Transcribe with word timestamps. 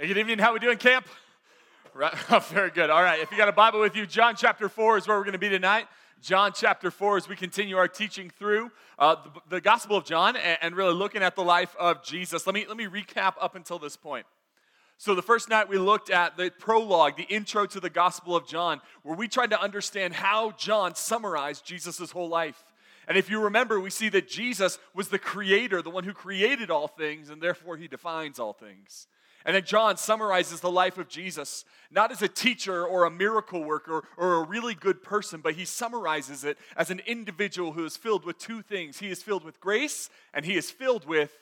Good 0.00 0.16
evening. 0.16 0.38
How 0.38 0.52
we 0.52 0.60
doing, 0.60 0.78
camp? 0.78 1.08
Right. 1.92 2.14
Oh, 2.30 2.38
very 2.38 2.70
good. 2.70 2.88
All 2.88 3.02
right. 3.02 3.18
If 3.18 3.32
you 3.32 3.36
got 3.36 3.48
a 3.48 3.52
Bible 3.52 3.80
with 3.80 3.96
you, 3.96 4.06
John 4.06 4.36
chapter 4.36 4.68
4 4.68 4.98
is 4.98 5.08
where 5.08 5.18
we're 5.18 5.24
going 5.24 5.32
to 5.32 5.40
be 5.40 5.48
tonight. 5.48 5.88
John 6.22 6.52
chapter 6.54 6.92
4 6.92 7.16
as 7.16 7.28
we 7.28 7.34
continue 7.34 7.76
our 7.76 7.88
teaching 7.88 8.30
through 8.30 8.70
uh, 8.96 9.16
the, 9.16 9.56
the, 9.56 9.60
Gospel 9.60 9.96
of 9.96 10.04
John 10.04 10.36
and, 10.36 10.56
and 10.62 10.76
really 10.76 10.94
looking 10.94 11.20
at 11.20 11.34
the 11.34 11.42
life 11.42 11.74
of 11.80 12.04
Jesus. 12.04 12.46
Let 12.46 12.54
me, 12.54 12.64
let 12.68 12.76
me 12.76 12.84
recap 12.84 13.34
up 13.40 13.56
until 13.56 13.80
this 13.80 13.96
point. 13.96 14.24
So, 14.98 15.16
the 15.16 15.22
first 15.22 15.48
night 15.48 15.68
we 15.68 15.78
looked 15.78 16.10
at 16.10 16.36
the 16.36 16.52
prologue, 16.60 17.16
the 17.16 17.24
intro 17.24 17.66
to 17.66 17.80
the 17.80 17.90
Gospel 17.90 18.36
of 18.36 18.46
John, 18.46 18.80
where 19.02 19.16
we 19.16 19.26
tried 19.26 19.50
to 19.50 19.60
understand 19.60 20.14
how 20.14 20.52
John 20.52 20.94
summarized 20.94 21.66
Jesus' 21.66 22.12
whole 22.12 22.28
life. 22.28 22.62
And 23.08 23.18
if 23.18 23.28
you 23.28 23.40
remember, 23.40 23.80
we 23.80 23.90
see 23.90 24.10
that 24.10 24.28
Jesus 24.28 24.78
was 24.94 25.08
the 25.08 25.18
creator, 25.18 25.82
the 25.82 25.90
one 25.90 26.04
who 26.04 26.12
created 26.12 26.70
all 26.70 26.86
things, 26.86 27.30
and 27.30 27.42
therefore 27.42 27.76
he 27.76 27.88
defines 27.88 28.38
all 28.38 28.52
things. 28.52 29.08
And 29.44 29.54
then 29.54 29.64
John 29.64 29.96
summarizes 29.96 30.60
the 30.60 30.70
life 30.70 30.98
of 30.98 31.08
Jesus, 31.08 31.64
not 31.90 32.10
as 32.10 32.22
a 32.22 32.28
teacher 32.28 32.84
or 32.84 33.04
a 33.04 33.10
miracle 33.10 33.64
worker 33.64 34.04
or 34.16 34.34
a 34.34 34.42
really 34.42 34.74
good 34.74 35.02
person, 35.02 35.40
but 35.40 35.54
he 35.54 35.64
summarizes 35.64 36.44
it 36.44 36.58
as 36.76 36.90
an 36.90 37.00
individual 37.06 37.72
who 37.72 37.84
is 37.84 37.96
filled 37.96 38.24
with 38.24 38.38
two 38.38 38.62
things. 38.62 38.98
He 38.98 39.10
is 39.10 39.22
filled 39.22 39.44
with 39.44 39.60
grace 39.60 40.10
and 40.34 40.44
he 40.44 40.56
is 40.56 40.70
filled 40.70 41.06
with 41.06 41.32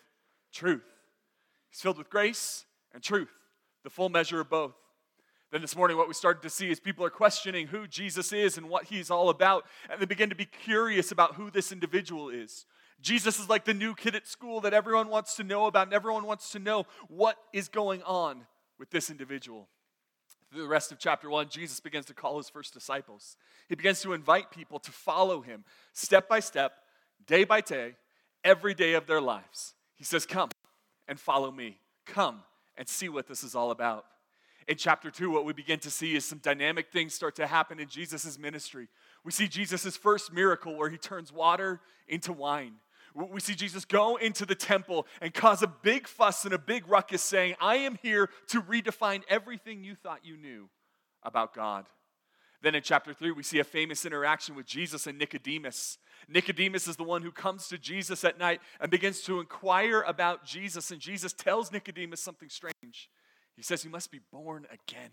truth. 0.52 0.84
He's 1.70 1.80
filled 1.80 1.98
with 1.98 2.10
grace 2.10 2.64
and 2.92 3.02
truth, 3.02 3.32
the 3.82 3.90
full 3.90 4.08
measure 4.08 4.40
of 4.40 4.50
both. 4.50 4.74
Then 5.52 5.60
this 5.60 5.76
morning, 5.76 5.96
what 5.96 6.08
we 6.08 6.14
started 6.14 6.42
to 6.42 6.50
see 6.50 6.70
is 6.70 6.80
people 6.80 7.04
are 7.04 7.10
questioning 7.10 7.68
who 7.68 7.86
Jesus 7.86 8.32
is 8.32 8.58
and 8.58 8.68
what 8.68 8.84
he's 8.84 9.10
all 9.10 9.30
about, 9.30 9.64
and 9.88 10.00
they 10.00 10.06
begin 10.06 10.28
to 10.28 10.34
be 10.34 10.44
curious 10.44 11.12
about 11.12 11.36
who 11.36 11.50
this 11.50 11.70
individual 11.70 12.30
is. 12.30 12.66
Jesus 13.00 13.38
is 13.38 13.48
like 13.48 13.64
the 13.64 13.74
new 13.74 13.94
kid 13.94 14.14
at 14.14 14.26
school 14.26 14.60
that 14.62 14.74
everyone 14.74 15.08
wants 15.08 15.36
to 15.36 15.44
know 15.44 15.66
about, 15.66 15.86
and 15.86 15.94
everyone 15.94 16.24
wants 16.24 16.50
to 16.50 16.58
know 16.58 16.86
what 17.08 17.36
is 17.52 17.68
going 17.68 18.02
on 18.02 18.46
with 18.78 18.90
this 18.90 19.10
individual. 19.10 19.68
Through 20.50 20.62
the 20.62 20.68
rest 20.68 20.92
of 20.92 20.98
chapter 20.98 21.28
one, 21.28 21.48
Jesus 21.48 21.80
begins 21.80 22.06
to 22.06 22.14
call 22.14 22.38
his 22.38 22.48
first 22.48 22.72
disciples. 22.72 23.36
He 23.68 23.74
begins 23.74 24.00
to 24.02 24.12
invite 24.12 24.50
people 24.50 24.78
to 24.80 24.92
follow 24.92 25.40
him 25.40 25.64
step 25.92 26.28
by 26.28 26.40
step, 26.40 26.72
day 27.26 27.44
by 27.44 27.60
day, 27.60 27.96
every 28.44 28.74
day 28.74 28.94
of 28.94 29.06
their 29.06 29.20
lives. 29.20 29.74
He 29.94 30.04
says, 30.04 30.24
Come 30.24 30.50
and 31.08 31.18
follow 31.18 31.50
me. 31.50 31.80
Come 32.06 32.42
and 32.76 32.88
see 32.88 33.08
what 33.08 33.26
this 33.26 33.42
is 33.42 33.54
all 33.54 33.70
about. 33.70 34.06
In 34.68 34.76
chapter 34.76 35.10
2, 35.10 35.30
what 35.30 35.44
we 35.44 35.52
begin 35.52 35.78
to 35.80 35.90
see 35.90 36.16
is 36.16 36.24
some 36.24 36.38
dynamic 36.38 36.90
things 36.92 37.14
start 37.14 37.36
to 37.36 37.46
happen 37.46 37.78
in 37.78 37.88
Jesus' 37.88 38.38
ministry. 38.38 38.88
We 39.24 39.30
see 39.30 39.46
Jesus' 39.46 39.96
first 39.96 40.32
miracle 40.32 40.76
where 40.76 40.90
he 40.90 40.96
turns 40.96 41.32
water 41.32 41.80
into 42.08 42.32
wine. 42.32 42.74
We 43.16 43.40
see 43.40 43.54
Jesus 43.54 43.86
go 43.86 44.16
into 44.16 44.44
the 44.44 44.54
temple 44.54 45.06
and 45.22 45.32
cause 45.32 45.62
a 45.62 45.66
big 45.66 46.06
fuss 46.06 46.44
and 46.44 46.52
a 46.52 46.58
big 46.58 46.86
ruckus 46.86 47.22
saying, 47.22 47.54
I 47.60 47.76
am 47.76 47.98
here 48.02 48.28
to 48.48 48.60
redefine 48.60 49.22
everything 49.28 49.82
you 49.82 49.94
thought 49.94 50.20
you 50.22 50.36
knew 50.36 50.68
about 51.22 51.54
God. 51.54 51.86
Then 52.62 52.74
in 52.74 52.82
chapter 52.82 53.14
3, 53.14 53.32
we 53.32 53.42
see 53.42 53.58
a 53.58 53.64
famous 53.64 54.04
interaction 54.04 54.54
with 54.54 54.66
Jesus 54.66 55.06
and 55.06 55.18
Nicodemus. 55.18 55.98
Nicodemus 56.28 56.88
is 56.88 56.96
the 56.96 57.04
one 57.04 57.22
who 57.22 57.32
comes 57.32 57.68
to 57.68 57.78
Jesus 57.78 58.24
at 58.24 58.38
night 58.38 58.60
and 58.80 58.90
begins 58.90 59.20
to 59.22 59.40
inquire 59.40 60.02
about 60.02 60.44
Jesus, 60.44 60.90
and 60.90 61.00
Jesus 61.00 61.32
tells 61.32 61.72
Nicodemus 61.72 62.20
something 62.20 62.48
strange. 62.48 63.08
He 63.54 63.62
says, 63.62 63.84
You 63.84 63.90
must 63.90 64.10
be 64.10 64.20
born 64.30 64.66
again. 64.70 65.10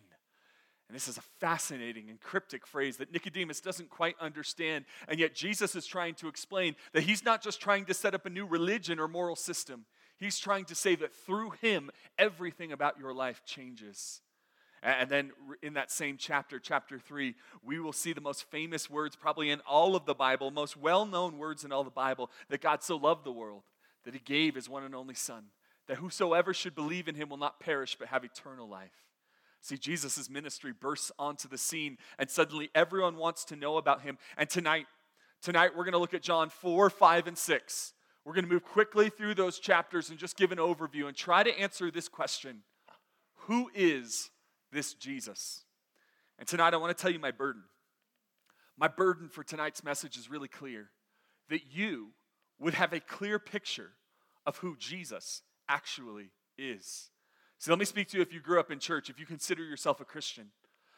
And 0.93 0.99
this 0.99 1.07
is 1.07 1.17
a 1.17 1.23
fascinating 1.39 2.11
and 2.11 2.21
cryptic 2.21 2.67
phrase 2.67 2.97
that 2.97 3.11
Nicodemus 3.11 3.59
doesn't 3.59 3.89
quite 3.89 4.15
understand. 4.21 4.85
And 5.07 5.19
yet, 5.19 5.33
Jesus 5.33 5.75
is 5.75 5.87
trying 5.87 6.13
to 6.13 6.27
explain 6.27 6.75
that 6.91 7.01
he's 7.01 7.25
not 7.25 7.41
just 7.41 7.59
trying 7.59 7.85
to 7.85 7.95
set 7.95 8.13
up 8.13 8.27
a 8.27 8.29
new 8.29 8.45
religion 8.45 8.99
or 8.99 9.07
moral 9.07 9.35
system, 9.35 9.85
he's 10.19 10.37
trying 10.37 10.65
to 10.65 10.75
say 10.75 10.93
that 10.97 11.11
through 11.11 11.49
him, 11.59 11.89
everything 12.19 12.71
about 12.71 12.99
your 12.99 13.11
life 13.11 13.41
changes. 13.43 14.21
And 14.83 15.09
then 15.09 15.31
in 15.63 15.73
that 15.73 15.89
same 15.89 16.17
chapter, 16.17 16.59
chapter 16.59 16.99
3, 16.99 17.33
we 17.63 17.79
will 17.79 17.91
see 17.91 18.13
the 18.13 18.21
most 18.21 18.43
famous 18.51 18.87
words, 18.87 19.15
probably 19.15 19.49
in 19.49 19.61
all 19.61 19.95
of 19.95 20.05
the 20.05 20.13
Bible, 20.13 20.51
most 20.51 20.77
well 20.77 21.07
known 21.07 21.39
words 21.39 21.65
in 21.65 21.71
all 21.71 21.83
the 21.83 21.89
Bible, 21.89 22.29
that 22.49 22.61
God 22.61 22.83
so 22.83 22.97
loved 22.97 23.23
the 23.23 23.31
world 23.31 23.63
that 24.05 24.13
he 24.13 24.19
gave 24.19 24.53
his 24.53 24.69
one 24.69 24.83
and 24.83 24.93
only 24.93 25.15
Son, 25.15 25.45
that 25.87 25.97
whosoever 25.97 26.53
should 26.53 26.75
believe 26.75 27.07
in 27.07 27.15
him 27.15 27.29
will 27.29 27.37
not 27.37 27.59
perish 27.59 27.95
but 27.97 28.09
have 28.09 28.23
eternal 28.23 28.69
life. 28.69 28.91
See, 29.63 29.77
Jesus' 29.77 30.29
ministry 30.29 30.73
bursts 30.77 31.09
onto 31.17 31.47
the 31.47 31.57
scene, 31.57 31.97
and 32.19 32.29
suddenly 32.29 32.69
everyone 32.75 33.15
wants 33.15 33.45
to 33.45 33.55
know 33.55 33.77
about 33.77 34.01
him. 34.01 34.17
And 34.37 34.49
tonight, 34.49 34.87
tonight 35.41 35.71
we're 35.73 35.85
going 35.85 35.93
to 35.93 35.99
look 35.99 36.13
at 36.13 36.21
John 36.21 36.49
4, 36.49 36.89
5, 36.89 37.27
and 37.27 37.37
6. 37.37 37.93
We're 38.25 38.33
going 38.33 38.43
to 38.43 38.51
move 38.51 38.65
quickly 38.65 39.09
through 39.09 39.35
those 39.35 39.59
chapters 39.59 40.09
and 40.09 40.19
just 40.19 40.35
give 40.35 40.51
an 40.51 40.57
overview 40.57 41.07
and 41.07 41.15
try 41.15 41.43
to 41.43 41.57
answer 41.57 41.89
this 41.89 42.09
question 42.09 42.63
Who 43.47 43.71
is 43.73 44.29
this 44.73 44.95
Jesus? 44.95 45.63
And 46.37 46.45
tonight 46.45 46.73
I 46.73 46.77
want 46.77 46.95
to 46.95 47.01
tell 47.01 47.11
you 47.11 47.19
my 47.19 47.31
burden. 47.31 47.63
My 48.77 48.89
burden 48.89 49.29
for 49.29 49.45
tonight's 49.45 49.81
message 49.81 50.17
is 50.17 50.29
really 50.29 50.49
clear 50.49 50.89
that 51.49 51.71
you 51.71 52.09
would 52.59 52.73
have 52.73 52.91
a 52.91 52.99
clear 52.99 53.39
picture 53.39 53.91
of 54.45 54.57
who 54.57 54.75
Jesus 54.77 55.41
actually 55.69 56.31
is. 56.57 57.11
So 57.63 57.71
let 57.71 57.79
me 57.79 57.85
speak 57.85 58.09
to 58.09 58.17
you 58.17 58.21
if 58.21 58.33
you 58.33 58.41
grew 58.41 58.59
up 58.59 58.71
in 58.71 58.79
church, 58.79 59.09
if 59.09 59.21
you 59.21 59.25
consider 59.25 59.63
yourself 59.63 60.01
a 60.01 60.03
Christian. 60.03 60.47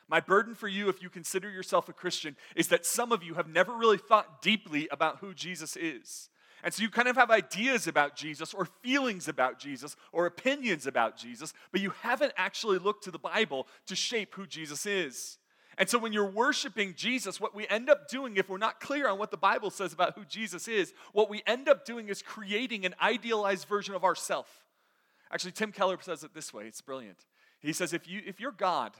My 0.07 0.19
burden 0.19 0.55
for 0.55 0.67
you, 0.67 0.89
if 0.89 0.99
you 0.99 1.11
consider 1.11 1.47
yourself 1.47 1.89
a 1.89 1.93
Christian, 1.93 2.35
is 2.55 2.69
that 2.69 2.87
some 2.87 3.11
of 3.11 3.21
you 3.21 3.35
have 3.35 3.47
never 3.47 3.77
really 3.77 3.99
thought 3.99 4.41
deeply 4.41 4.87
about 4.89 5.19
who 5.19 5.35
Jesus 5.35 5.75
is. 5.75 6.31
And 6.63 6.73
so 6.73 6.81
you 6.81 6.89
kind 6.89 7.07
of 7.07 7.17
have 7.17 7.29
ideas 7.29 7.85
about 7.85 8.15
Jesus 8.15 8.51
or 8.51 8.65
feelings 8.81 9.27
about 9.27 9.59
Jesus 9.59 9.95
or 10.11 10.25
opinions 10.25 10.87
about 10.87 11.17
Jesus, 11.17 11.53
but 11.71 11.81
you 11.81 11.91
haven't 12.01 12.33
actually 12.35 12.79
looked 12.79 13.03
to 13.03 13.11
the 13.11 13.19
Bible 13.19 13.67
to 13.85 13.95
shape 13.95 14.33
who 14.33 14.47
Jesus 14.47 14.87
is. 14.87 15.37
And 15.77 15.87
so 15.87 15.99
when 15.99 16.13
you're 16.13 16.25
worshiping 16.25 16.95
Jesus, 16.97 17.39
what 17.39 17.53
we 17.53 17.67
end 17.67 17.91
up 17.91 18.07
doing, 18.07 18.37
if 18.37 18.49
we're 18.49 18.57
not 18.57 18.79
clear 18.79 19.07
on 19.07 19.19
what 19.19 19.29
the 19.29 19.37
Bible 19.37 19.69
says 19.69 19.93
about 19.93 20.17
who 20.17 20.25
Jesus 20.25 20.67
is, 20.67 20.95
what 21.13 21.29
we 21.29 21.43
end 21.45 21.69
up 21.69 21.85
doing 21.85 22.09
is 22.09 22.23
creating 22.23 22.87
an 22.87 22.95
idealized 22.99 23.67
version 23.67 23.93
of 23.93 24.03
ourselves. 24.03 24.49
Actually, 25.31 25.51
Tim 25.53 25.71
Keller 25.71 25.97
says 26.01 26.23
it 26.23 26.33
this 26.33 26.53
way 26.53 26.65
it's 26.65 26.81
brilliant. 26.81 27.25
He 27.59 27.73
says, 27.73 27.93
if, 27.93 28.07
you, 28.07 28.21
if 28.25 28.39
your 28.39 28.51
God, 28.51 28.93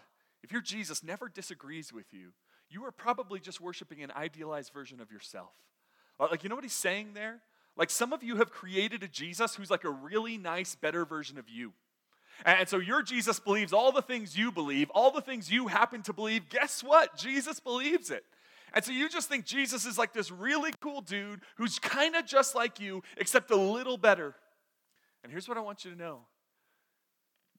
if 0.44 0.52
your 0.52 0.62
Jesus 0.62 1.04
never 1.04 1.30
disagrees 1.30 1.94
with 1.94 2.14
you, 2.14 2.34
you 2.70 2.84
are 2.86 2.92
probably 2.92 3.40
just 3.40 3.62
worshiping 3.62 4.02
an 4.02 4.12
idealized 4.16 4.74
version 4.74 5.00
of 5.00 5.12
yourself. 5.12 5.54
Like, 6.20 6.44
you 6.44 6.50
know 6.50 6.56
what 6.56 6.64
he's 6.64 6.74
saying 6.74 7.10
there? 7.14 7.42
Like, 7.78 7.90
some 7.90 8.14
of 8.14 8.24
you 8.24 8.38
have 8.38 8.50
created 8.50 9.04
a 9.04 9.08
Jesus 9.08 9.56
who's 9.56 9.70
like 9.70 9.84
a 9.84 9.90
really 9.90 10.38
nice, 10.38 10.76
better 10.76 11.06
version 11.06 11.38
of 11.38 11.50
you. 11.50 11.74
And 12.46 12.68
so 12.68 12.80
your 12.80 13.02
Jesus 13.02 13.40
believes 13.40 13.72
all 13.72 13.92
the 13.92 14.02
things 14.02 14.38
you 14.38 14.52
believe, 14.52 14.90
all 14.90 15.12
the 15.12 15.22
things 15.22 15.52
you 15.52 15.68
happen 15.68 16.02
to 16.04 16.14
believe. 16.14 16.50
Guess 16.50 16.84
what? 16.84 17.16
Jesus 17.18 17.60
believes 17.60 18.12
it. 18.12 18.26
And 18.74 18.84
so 18.84 18.92
you 18.92 19.08
just 19.08 19.30
think 19.30 19.46
Jesus 19.46 19.86
is 19.86 19.98
like 19.98 20.12
this 20.12 20.32
really 20.32 20.72
cool 20.82 21.00
dude 21.00 21.42
who's 21.56 21.80
kind 21.80 22.16
of 22.16 22.26
just 22.26 22.56
like 22.56 22.80
you, 22.80 23.04
except 23.16 23.52
a 23.52 23.56
little 23.56 23.98
better. 23.98 24.36
And 25.26 25.32
here's 25.32 25.50
what 25.50 25.58
I 25.58 25.62
want 25.62 25.84
you 25.84 25.90
to 25.90 25.98
know 25.98 26.20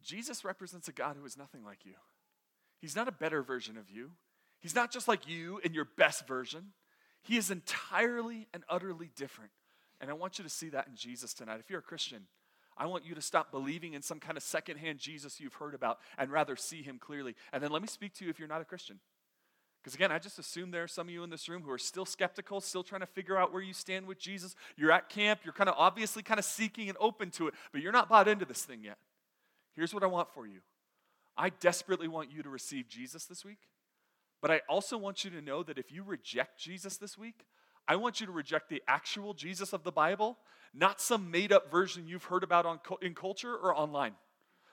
Jesus 0.00 0.44
represents 0.44 0.86
a 0.86 0.92
God 0.92 1.16
who 1.18 1.26
is 1.26 1.36
nothing 1.36 1.64
like 1.64 1.84
you. 1.84 1.94
He's 2.78 2.94
not 2.94 3.08
a 3.08 3.12
better 3.12 3.42
version 3.42 3.76
of 3.76 3.90
you, 3.90 4.12
He's 4.60 4.76
not 4.76 4.92
just 4.92 5.08
like 5.08 5.28
you 5.28 5.60
in 5.64 5.74
your 5.74 5.84
best 5.84 6.28
version. 6.28 6.66
He 7.24 7.36
is 7.36 7.50
entirely 7.50 8.46
and 8.54 8.62
utterly 8.68 9.10
different. 9.16 9.50
And 10.00 10.08
I 10.10 10.12
want 10.12 10.38
you 10.38 10.44
to 10.44 10.50
see 10.50 10.68
that 10.68 10.86
in 10.86 10.94
Jesus 10.94 11.34
tonight. 11.34 11.58
If 11.58 11.68
you're 11.68 11.80
a 11.80 11.82
Christian, 11.82 12.28
I 12.76 12.86
want 12.86 13.04
you 13.04 13.16
to 13.16 13.20
stop 13.20 13.50
believing 13.50 13.94
in 13.94 14.02
some 14.02 14.20
kind 14.20 14.36
of 14.36 14.44
secondhand 14.44 15.00
Jesus 15.00 15.40
you've 15.40 15.54
heard 15.54 15.74
about 15.74 15.98
and 16.18 16.30
rather 16.30 16.54
see 16.54 16.84
him 16.84 17.00
clearly. 17.00 17.34
And 17.52 17.60
then 17.60 17.72
let 17.72 17.82
me 17.82 17.88
speak 17.88 18.14
to 18.14 18.24
you 18.24 18.30
if 18.30 18.38
you're 18.38 18.46
not 18.46 18.60
a 18.60 18.64
Christian. 18.64 19.00
Because 19.86 19.94
again, 19.94 20.10
I 20.10 20.18
just 20.18 20.40
assume 20.40 20.72
there 20.72 20.82
are 20.82 20.88
some 20.88 21.06
of 21.06 21.14
you 21.14 21.22
in 21.22 21.30
this 21.30 21.48
room 21.48 21.62
who 21.62 21.70
are 21.70 21.78
still 21.78 22.04
skeptical, 22.04 22.60
still 22.60 22.82
trying 22.82 23.02
to 23.02 23.06
figure 23.06 23.38
out 23.38 23.52
where 23.52 23.62
you 23.62 23.72
stand 23.72 24.08
with 24.08 24.18
Jesus. 24.18 24.56
You're 24.76 24.90
at 24.90 25.08
camp, 25.08 25.42
you're 25.44 25.52
kind 25.52 25.70
of 25.70 25.76
obviously 25.78 26.24
kind 26.24 26.40
of 26.40 26.44
seeking 26.44 26.88
and 26.88 26.98
open 26.98 27.30
to 27.30 27.46
it, 27.46 27.54
but 27.70 27.80
you're 27.80 27.92
not 27.92 28.08
bought 28.08 28.26
into 28.26 28.44
this 28.44 28.64
thing 28.64 28.82
yet. 28.82 28.98
Here's 29.76 29.94
what 29.94 30.02
I 30.02 30.06
want 30.06 30.34
for 30.34 30.44
you 30.44 30.58
I 31.36 31.50
desperately 31.50 32.08
want 32.08 32.32
you 32.32 32.42
to 32.42 32.48
receive 32.48 32.88
Jesus 32.88 33.26
this 33.26 33.44
week, 33.44 33.60
but 34.42 34.50
I 34.50 34.62
also 34.68 34.98
want 34.98 35.24
you 35.24 35.30
to 35.30 35.40
know 35.40 35.62
that 35.62 35.78
if 35.78 35.92
you 35.92 36.02
reject 36.02 36.58
Jesus 36.58 36.96
this 36.96 37.16
week, 37.16 37.46
I 37.86 37.94
want 37.94 38.18
you 38.18 38.26
to 38.26 38.32
reject 38.32 38.68
the 38.68 38.82
actual 38.88 39.34
Jesus 39.34 39.72
of 39.72 39.84
the 39.84 39.92
Bible, 39.92 40.36
not 40.74 41.00
some 41.00 41.30
made 41.30 41.52
up 41.52 41.70
version 41.70 42.08
you've 42.08 42.24
heard 42.24 42.42
about 42.42 42.66
on, 42.66 42.80
in 43.02 43.14
culture 43.14 43.54
or 43.54 43.72
online. 43.72 44.14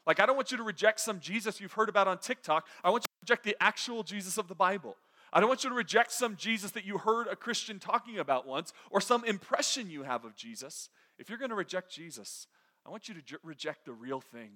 Like, 0.07 0.19
I 0.19 0.25
don't 0.25 0.35
want 0.35 0.49
you 0.49 0.57
to 0.57 0.63
reject 0.63 0.99
some 0.99 1.19
Jesus 1.19 1.61
you've 1.61 1.73
heard 1.73 1.87
about 1.87 2.07
on 2.07 2.17
TikTok. 2.17 2.65
I 2.83 2.89
want 2.89 3.05
reject 3.23 3.43
the 3.43 3.55
actual 3.61 4.03
Jesus 4.03 4.37
of 4.37 4.47
the 4.47 4.55
Bible. 4.55 4.97
I 5.31 5.39
don't 5.39 5.49
want 5.49 5.63
you 5.63 5.69
to 5.69 5.75
reject 5.75 6.11
some 6.11 6.35
Jesus 6.35 6.71
that 6.71 6.85
you 6.85 6.99
heard 6.99 7.27
a 7.27 7.35
Christian 7.35 7.79
talking 7.79 8.19
about 8.19 8.45
once 8.45 8.73
or 8.91 9.01
some 9.01 9.23
impression 9.23 9.89
you 9.89 10.03
have 10.03 10.25
of 10.25 10.35
Jesus. 10.35 10.89
If 11.17 11.29
you're 11.29 11.39
going 11.39 11.49
to 11.49 11.55
reject 11.55 11.91
Jesus, 11.91 12.47
I 12.85 12.89
want 12.89 13.07
you 13.07 13.15
to 13.15 13.39
reject 13.41 13.85
the 13.85 13.93
real 13.93 14.19
thing. 14.19 14.51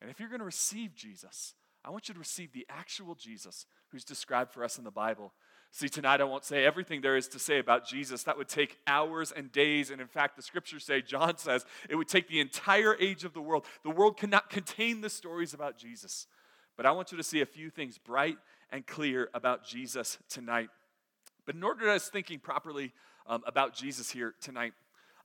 And 0.00 0.10
if 0.10 0.18
you're 0.18 0.30
going 0.30 0.40
to 0.40 0.46
receive 0.46 0.94
Jesus, 0.94 1.54
I 1.84 1.90
want 1.90 2.08
you 2.08 2.14
to 2.14 2.18
receive 2.18 2.52
the 2.52 2.66
actual 2.68 3.14
Jesus 3.14 3.66
who's 3.92 4.04
described 4.04 4.52
for 4.52 4.64
us 4.64 4.78
in 4.78 4.84
the 4.84 4.90
Bible. 4.90 5.32
See, 5.70 5.88
tonight 5.88 6.20
I 6.20 6.24
won't 6.24 6.44
say 6.44 6.64
everything 6.64 7.02
there 7.02 7.16
is 7.16 7.28
to 7.28 7.38
say 7.38 7.58
about 7.58 7.86
Jesus. 7.86 8.22
That 8.22 8.38
would 8.38 8.48
take 8.48 8.78
hours 8.86 9.30
and 9.30 9.52
days. 9.52 9.90
And 9.90 10.00
in 10.00 10.06
fact, 10.08 10.36
the 10.36 10.42
scriptures 10.42 10.84
say, 10.84 11.02
John 11.02 11.36
says, 11.36 11.64
it 11.90 11.96
would 11.96 12.08
take 12.08 12.28
the 12.28 12.40
entire 12.40 12.96
age 12.98 13.24
of 13.24 13.34
the 13.34 13.42
world. 13.42 13.66
The 13.84 13.90
world 13.90 14.16
cannot 14.16 14.48
contain 14.48 15.02
the 15.02 15.10
stories 15.10 15.54
about 15.54 15.76
Jesus. 15.76 16.26
But 16.76 16.86
I 16.86 16.90
want 16.92 17.12
you 17.12 17.18
to 17.18 17.24
see 17.24 17.40
a 17.40 17.46
few 17.46 17.70
things 17.70 17.98
bright 17.98 18.36
and 18.70 18.86
clear 18.86 19.30
about 19.34 19.64
Jesus 19.64 20.18
tonight. 20.28 20.68
But 21.44 21.54
in 21.54 21.62
order 21.62 21.86
to 21.86 21.92
us 21.92 22.08
thinking 22.08 22.38
properly 22.38 22.92
um, 23.26 23.42
about 23.46 23.74
Jesus 23.74 24.10
here 24.10 24.34
tonight, 24.40 24.72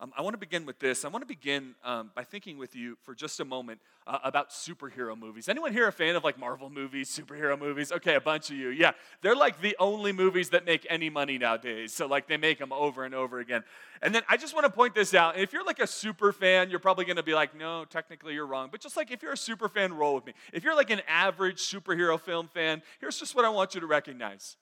um, 0.02 0.12
I 0.18 0.24
want 0.24 0.34
to 0.34 0.40
begin 0.40 0.66
with 0.66 0.80
this. 0.80 1.06
I 1.06 1.10
want 1.10 1.22
to 1.22 1.28
begin 1.28 1.76
um, 1.84 2.10
by 2.16 2.24
thinking 2.24 2.58
with 2.58 2.76
you 2.76 2.98
for 3.04 3.14
just 3.14 3.40
a 3.40 3.46
moment 3.46 3.80
uh, 4.08 4.18
about 4.24 4.50
superhero 4.50 5.16
movies. 5.16 5.48
Anyone 5.48 5.74
here 5.74 5.88
a 5.88 5.92
fan 5.92 6.16
of 6.16 6.24
like 6.24 6.40
Marvel 6.40 6.72
movies, 6.72 7.08
superhero 7.08 7.58
movies? 7.58 7.92
Okay, 7.92 8.16
a 8.16 8.22
bunch 8.22 8.50
of 8.50 8.58
you. 8.58 8.70
Yeah, 8.70 8.94
they're 9.22 9.36
like 9.36 9.62
the 9.62 9.76
only 9.80 10.12
movies 10.12 10.50
that 10.50 10.66
make 10.66 10.88
any 10.90 11.12
money 11.12 11.38
nowadays. 11.38 11.94
So 11.94 12.08
like 12.08 12.28
they 12.28 12.38
make 12.38 12.58
them 12.58 12.74
over 12.74 13.06
and 13.06 13.14
over 13.14 13.40
again. 13.40 13.64
And 14.02 14.16
then 14.16 14.24
I 14.28 14.38
just 14.38 14.56
want 14.56 14.66
to 14.66 14.72
point 14.72 14.96
this 14.96 15.14
out. 15.14 15.38
if 15.38 15.54
you're 15.54 15.64
like 15.64 15.80
a 15.80 15.86
super 15.86 16.32
fan, 16.34 16.72
you're 16.72 16.80
probably 16.80 17.06
going 17.06 17.18
to 17.18 17.24
be 17.24 17.36
like, 17.36 17.56
no, 17.56 17.86
technically 17.86 18.34
you're 18.34 18.48
wrong. 18.48 18.70
But 18.72 18.82
just 18.82 18.98
like 18.98 19.12
if 19.12 19.22
you're 19.22 19.34
a 19.34 19.38
super 19.38 19.70
fan, 19.70 19.94
roll 19.94 20.16
with 20.16 20.26
me. 20.26 20.34
If 20.52 20.64
you're 20.64 20.76
like 20.76 20.90
an 20.90 21.02
average 21.08 21.60
superhero 21.60 22.20
film 22.20 22.48
fan, 22.48 22.82
here's 23.00 23.20
just 23.20 23.36
what 23.36 23.46
I 23.46 23.50
want 23.50 23.76
you 23.76 23.82
to 23.82 23.88
recognize. 23.88 24.58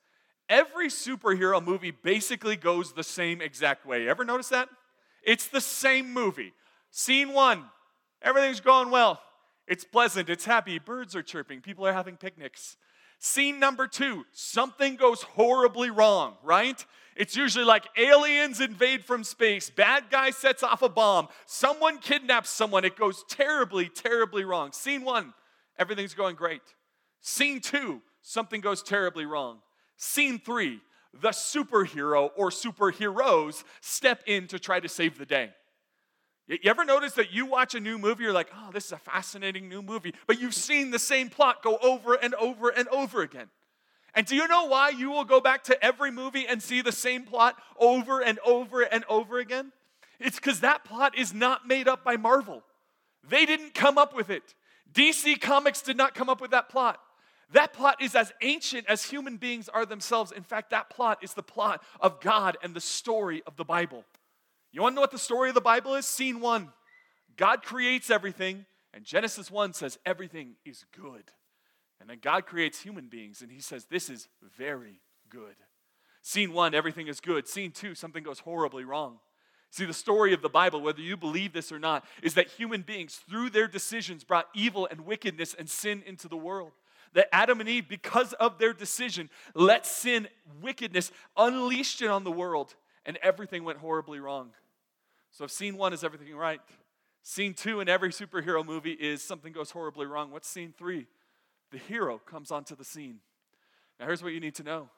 Every 0.49 0.89
superhero 0.89 1.63
movie 1.63 1.91
basically 1.91 2.57
goes 2.57 2.91
the 2.91 3.03
same 3.03 3.39
exact 3.39 3.85
way. 3.85 4.03
You 4.03 4.09
Ever 4.09 4.25
notice 4.25 4.49
that? 4.49 4.67
It's 5.29 5.45
the 5.45 5.61
same 5.61 6.11
movie. 6.11 6.53
Scene 6.89 7.33
one, 7.33 7.65
everything's 8.19 8.61
going 8.61 8.89
well. 8.89 9.21
It's 9.67 9.83
pleasant, 9.83 10.27
it's 10.27 10.43
happy, 10.43 10.79
birds 10.79 11.15
are 11.15 11.21
chirping, 11.21 11.61
people 11.61 11.85
are 11.85 11.93
having 11.93 12.17
picnics. 12.17 12.77
Scene 13.19 13.59
number 13.59 13.85
two, 13.85 14.25
something 14.31 14.95
goes 14.95 15.21
horribly 15.21 15.91
wrong, 15.91 16.33
right? 16.41 16.83
It's 17.15 17.35
usually 17.35 17.63
like 17.63 17.85
aliens 17.95 18.59
invade 18.59 19.05
from 19.05 19.23
space, 19.23 19.69
bad 19.69 20.05
guy 20.09 20.31
sets 20.31 20.63
off 20.63 20.81
a 20.81 20.89
bomb, 20.89 21.27
someone 21.45 21.99
kidnaps 21.99 22.49
someone, 22.49 22.83
it 22.83 22.95
goes 22.95 23.23
terribly, 23.29 23.87
terribly 23.87 24.43
wrong. 24.43 24.71
Scene 24.71 25.03
one, 25.03 25.35
everything's 25.77 26.15
going 26.15 26.37
great. 26.37 26.63
Scene 27.21 27.61
two, 27.61 28.01
something 28.23 28.61
goes 28.61 28.81
terribly 28.81 29.27
wrong. 29.27 29.59
Scene 29.95 30.39
three, 30.39 30.81
the 31.13 31.29
superhero 31.29 32.29
or 32.35 32.49
superheroes 32.49 33.63
step 33.81 34.23
in 34.25 34.47
to 34.47 34.59
try 34.59 34.79
to 34.79 34.89
save 34.89 35.17
the 35.17 35.25
day. 35.25 35.51
You 36.47 36.57
ever 36.65 36.83
notice 36.83 37.13
that 37.13 37.31
you 37.31 37.45
watch 37.45 37.75
a 37.75 37.79
new 37.79 37.99
movie, 37.99 38.23
you're 38.23 38.33
like, 38.33 38.49
oh, 38.55 38.71
this 38.71 38.85
is 38.85 38.91
a 38.91 38.97
fascinating 38.97 39.69
new 39.69 39.83
movie, 39.83 40.15
but 40.25 40.41
you've 40.41 40.55
seen 40.55 40.89
the 40.89 40.97
same 40.97 41.29
plot 41.29 41.61
go 41.61 41.77
over 41.77 42.15
and 42.15 42.33
over 42.35 42.69
and 42.69 42.87
over 42.87 43.21
again. 43.21 43.49
And 44.15 44.25
do 44.25 44.35
you 44.35 44.47
know 44.47 44.65
why 44.65 44.89
you 44.89 45.11
will 45.11 45.25
go 45.25 45.39
back 45.39 45.63
to 45.65 45.83
every 45.85 46.09
movie 46.09 46.47
and 46.47 46.61
see 46.61 46.81
the 46.81 46.91
same 46.91 47.23
plot 47.23 47.55
over 47.77 48.19
and 48.21 48.39
over 48.39 48.81
and 48.81 49.03
over 49.07 49.37
again? 49.37 49.71
It's 50.19 50.37
because 50.37 50.61
that 50.61 50.83
plot 50.83 51.15
is 51.15 51.33
not 51.33 51.67
made 51.67 51.87
up 51.87 52.03
by 52.03 52.17
Marvel. 52.17 52.63
They 53.27 53.45
didn't 53.45 53.75
come 53.75 53.99
up 53.99 54.15
with 54.15 54.31
it. 54.31 54.55
DC 54.91 55.39
Comics 55.39 55.81
did 55.81 55.97
not 55.97 56.15
come 56.15 56.29
up 56.29 56.41
with 56.41 56.51
that 56.51 56.69
plot. 56.69 56.99
That 57.51 57.73
plot 57.73 58.01
is 58.01 58.15
as 58.15 58.31
ancient 58.41 58.85
as 58.87 59.05
human 59.05 59.37
beings 59.37 59.69
are 59.69 59.85
themselves. 59.85 60.31
In 60.31 60.43
fact, 60.43 60.69
that 60.69 60.89
plot 60.89 61.19
is 61.23 61.33
the 61.33 61.43
plot 61.43 61.83
of 61.99 62.21
God 62.21 62.57
and 62.61 62.75
the 62.75 62.81
story 62.81 63.41
of 63.47 63.55
the 63.55 63.65
Bible. 63.65 64.05
You 64.71 64.81
want 64.81 64.93
to 64.93 64.95
know 64.95 65.01
what 65.01 65.11
the 65.11 65.17
story 65.17 65.49
of 65.49 65.55
the 65.55 65.61
Bible 65.61 65.95
is? 65.95 66.05
Scene 66.05 66.39
one 66.39 66.69
God 67.37 67.63
creates 67.63 68.11
everything, 68.11 68.65
and 68.93 69.03
Genesis 69.03 69.49
1 69.49 69.73
says 69.73 69.97
everything 70.05 70.55
is 70.65 70.85
good. 70.95 71.23
And 71.99 72.09
then 72.09 72.19
God 72.21 72.45
creates 72.45 72.81
human 72.81 73.07
beings, 73.07 73.41
and 73.41 73.51
he 73.51 73.61
says, 73.61 73.85
This 73.85 74.09
is 74.09 74.27
very 74.57 75.01
good. 75.29 75.55
Scene 76.21 76.53
one, 76.53 76.75
everything 76.75 77.07
is 77.07 77.19
good. 77.19 77.47
Scene 77.47 77.71
two, 77.71 77.95
something 77.95 78.23
goes 78.23 78.39
horribly 78.39 78.83
wrong. 78.83 79.19
See, 79.71 79.85
the 79.85 79.93
story 79.93 80.33
of 80.33 80.41
the 80.41 80.49
Bible, 80.49 80.81
whether 80.81 81.01
you 81.01 81.15
believe 81.15 81.53
this 81.53 81.71
or 81.71 81.79
not, 81.79 82.03
is 82.21 82.33
that 82.33 82.49
human 82.49 82.81
beings, 82.81 83.21
through 83.29 83.51
their 83.51 83.67
decisions, 83.67 84.23
brought 84.23 84.47
evil 84.53 84.87
and 84.89 85.05
wickedness 85.05 85.53
and 85.53 85.69
sin 85.69 86.03
into 86.05 86.27
the 86.27 86.37
world 86.37 86.71
that 87.13 87.27
Adam 87.33 87.59
and 87.59 87.69
Eve, 87.69 87.87
because 87.87 88.33
of 88.33 88.57
their 88.57 88.73
decision, 88.73 89.29
let 89.55 89.85
sin, 89.85 90.27
wickedness, 90.61 91.11
unleashed 91.35 92.01
it 92.01 92.09
on 92.09 92.23
the 92.23 92.31
world, 92.31 92.75
and 93.05 93.17
everything 93.17 93.63
went 93.63 93.79
horribly 93.79 94.19
wrong. 94.19 94.51
So 95.31 95.45
if 95.45 95.51
scene 95.51 95.77
one 95.77 95.93
is 95.93 96.03
everything 96.03 96.35
right, 96.35 96.61
scene 97.23 97.53
two 97.53 97.79
in 97.79 97.89
every 97.89 98.09
superhero 98.09 98.65
movie 98.65 98.93
is 98.93 99.21
something 99.21 99.53
goes 99.53 99.71
horribly 99.71 100.05
wrong. 100.05 100.31
What's 100.31 100.47
scene 100.47 100.73
three? 100.77 101.07
The 101.71 101.77
hero 101.77 102.17
comes 102.17 102.51
onto 102.51 102.75
the 102.75 102.85
scene. 102.85 103.19
Now, 103.99 104.05
here's 104.07 104.23
what 104.23 104.33
you 104.33 104.39
need 104.39 104.55
to 104.55 104.63
know 104.63 104.89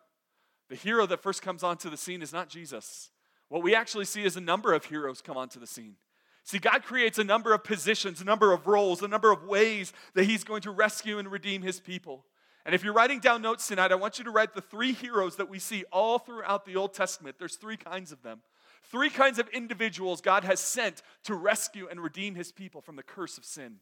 the 0.70 0.76
hero 0.76 1.06
that 1.06 1.22
first 1.22 1.42
comes 1.42 1.64
onto 1.64 1.90
the 1.90 1.98
scene 1.98 2.22
is 2.22 2.32
not 2.32 2.48
Jesus. 2.48 3.12
What 3.50 3.62
we 3.64 3.76
actually 3.76 4.06
see 4.06 4.24
is 4.24 4.38
a 4.38 4.42
number 4.42 4.72
of 4.74 4.86
heroes 4.86 5.22
come 5.22 5.36
onto 5.36 5.60
the 5.60 5.68
scene. 5.68 5.96
See, 6.44 6.60
God 6.60 6.84
creates 6.84 7.20
a 7.20 7.24
number 7.24 7.54
of 7.54 7.64
positions, 7.64 8.22
a 8.22 8.26
number 8.26 8.52
of 8.52 8.68
roles, 8.68 9.02
a 9.02 9.08
number 9.08 9.32
of 9.32 9.44
ways 9.44 9.94
that 10.16 10.26
He's 10.26 10.44
going 10.44 10.62
to 10.64 10.72
rescue 10.72 11.20
and 11.20 11.32
redeem 11.32 11.62
His 11.62 11.80
people. 11.80 12.26
And 12.66 12.76
if 12.76 12.84
you're 12.84 12.94
writing 12.94 13.20
down 13.20 13.42
notes 13.42 13.68
tonight, 13.68 13.92
I 13.92 13.96
want 13.96 14.20
you 14.20 14.26
to 14.26 14.32
write 14.32 14.54
the 14.54 14.62
three 14.62 14.94
heroes 14.94 15.36
that 15.38 15.50
we 15.50 15.60
see 15.60 15.84
all 15.92 16.20
throughout 16.20 16.66
the 16.66 16.76
Old 16.76 16.94
Testament. 16.94 17.38
There's 17.40 17.56
three 17.56 17.78
kinds 17.78 18.12
of 18.12 18.22
them. 18.22 18.42
Three 18.84 19.10
kinds 19.10 19.40
of 19.40 19.48
individuals 19.50 20.22
God 20.22 20.44
has 20.44 20.60
sent 20.60 21.02
to 21.24 21.36
rescue 21.36 21.88
and 21.90 22.02
redeem 22.02 22.36
His 22.36 22.52
people 22.52 22.82
from 22.82 22.96
the 22.96 23.04
curse 23.04 23.38
of 23.38 23.46
sin. 23.46 23.78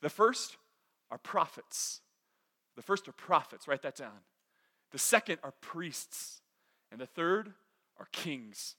The 0.00 0.10
first 0.10 0.56
are 1.10 1.18
prophets. 1.18 2.00
The 2.76 2.82
first 2.82 3.06
are 3.06 3.12
prophets, 3.12 3.68
write 3.68 3.82
that 3.82 3.96
down. 3.96 4.20
The 4.92 4.98
second 4.98 5.38
are 5.42 5.52
priests. 5.60 6.40
And 6.90 7.00
the 7.00 7.06
third 7.06 7.52
are 7.98 8.08
kings. 8.12 8.76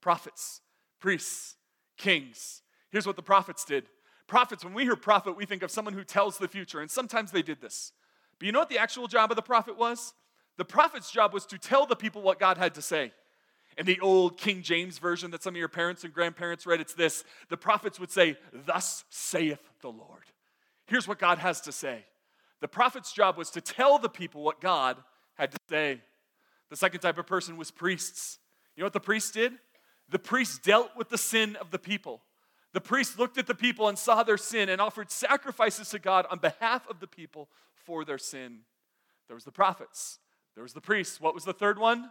Prophets, 0.00 0.60
priests, 1.00 1.56
kings. 2.02 2.62
Here's 2.90 3.06
what 3.06 3.16
the 3.16 3.22
prophets 3.22 3.64
did. 3.64 3.84
Prophets, 4.26 4.64
when 4.64 4.74
we 4.74 4.82
hear 4.82 4.96
prophet, 4.96 5.36
we 5.36 5.46
think 5.46 5.62
of 5.62 5.70
someone 5.70 5.94
who 5.94 6.04
tells 6.04 6.36
the 6.38 6.48
future, 6.48 6.80
and 6.80 6.90
sometimes 6.90 7.30
they 7.30 7.42
did 7.42 7.60
this. 7.60 7.92
But 8.38 8.46
you 8.46 8.52
know 8.52 8.58
what 8.58 8.68
the 8.68 8.78
actual 8.78 9.06
job 9.06 9.30
of 9.30 9.36
the 9.36 9.42
prophet 9.42 9.78
was? 9.78 10.14
The 10.58 10.64
prophet's 10.64 11.10
job 11.10 11.32
was 11.32 11.46
to 11.46 11.58
tell 11.58 11.86
the 11.86 11.96
people 11.96 12.22
what 12.22 12.38
God 12.38 12.58
had 12.58 12.74
to 12.74 12.82
say. 12.82 13.12
In 13.78 13.86
the 13.86 14.00
old 14.00 14.36
King 14.36 14.60
James 14.62 14.98
version 14.98 15.30
that 15.30 15.42
some 15.42 15.54
of 15.54 15.58
your 15.58 15.68
parents 15.68 16.04
and 16.04 16.12
grandparents 16.12 16.66
read, 16.66 16.80
it's 16.80 16.94
this 16.94 17.24
the 17.48 17.56
prophets 17.56 17.98
would 17.98 18.10
say, 18.10 18.36
Thus 18.52 19.04
saith 19.08 19.60
the 19.80 19.88
Lord. 19.88 20.24
Here's 20.86 21.08
what 21.08 21.18
God 21.18 21.38
has 21.38 21.62
to 21.62 21.72
say. 21.72 22.04
The 22.60 22.68
prophet's 22.68 23.12
job 23.12 23.38
was 23.38 23.50
to 23.50 23.60
tell 23.60 23.98
the 23.98 24.10
people 24.10 24.42
what 24.42 24.60
God 24.60 24.98
had 25.34 25.52
to 25.52 25.58
say. 25.70 26.00
The 26.68 26.76
second 26.76 27.00
type 27.00 27.18
of 27.18 27.26
person 27.26 27.56
was 27.56 27.70
priests. 27.70 28.38
You 28.76 28.82
know 28.82 28.86
what 28.86 28.92
the 28.92 29.00
priests 29.00 29.30
did? 29.30 29.52
The 30.12 30.18
priests 30.18 30.58
dealt 30.58 30.90
with 30.94 31.08
the 31.08 31.18
sin 31.18 31.56
of 31.56 31.70
the 31.70 31.78
people. 31.78 32.20
The 32.74 32.80
priests 32.80 33.18
looked 33.18 33.38
at 33.38 33.46
the 33.46 33.54
people 33.54 33.88
and 33.88 33.98
saw 33.98 34.22
their 34.22 34.36
sin 34.36 34.68
and 34.68 34.80
offered 34.80 35.10
sacrifices 35.10 35.88
to 35.90 35.98
God 35.98 36.26
on 36.30 36.38
behalf 36.38 36.86
of 36.88 37.00
the 37.00 37.06
people 37.06 37.48
for 37.74 38.04
their 38.04 38.18
sin. 38.18 38.60
There 39.26 39.34
was 39.34 39.44
the 39.44 39.50
prophets, 39.50 40.18
there 40.54 40.62
was 40.62 40.74
the 40.74 40.80
priests. 40.82 41.20
What 41.20 41.34
was 41.34 41.44
the 41.44 41.54
third 41.54 41.78
one? 41.78 42.10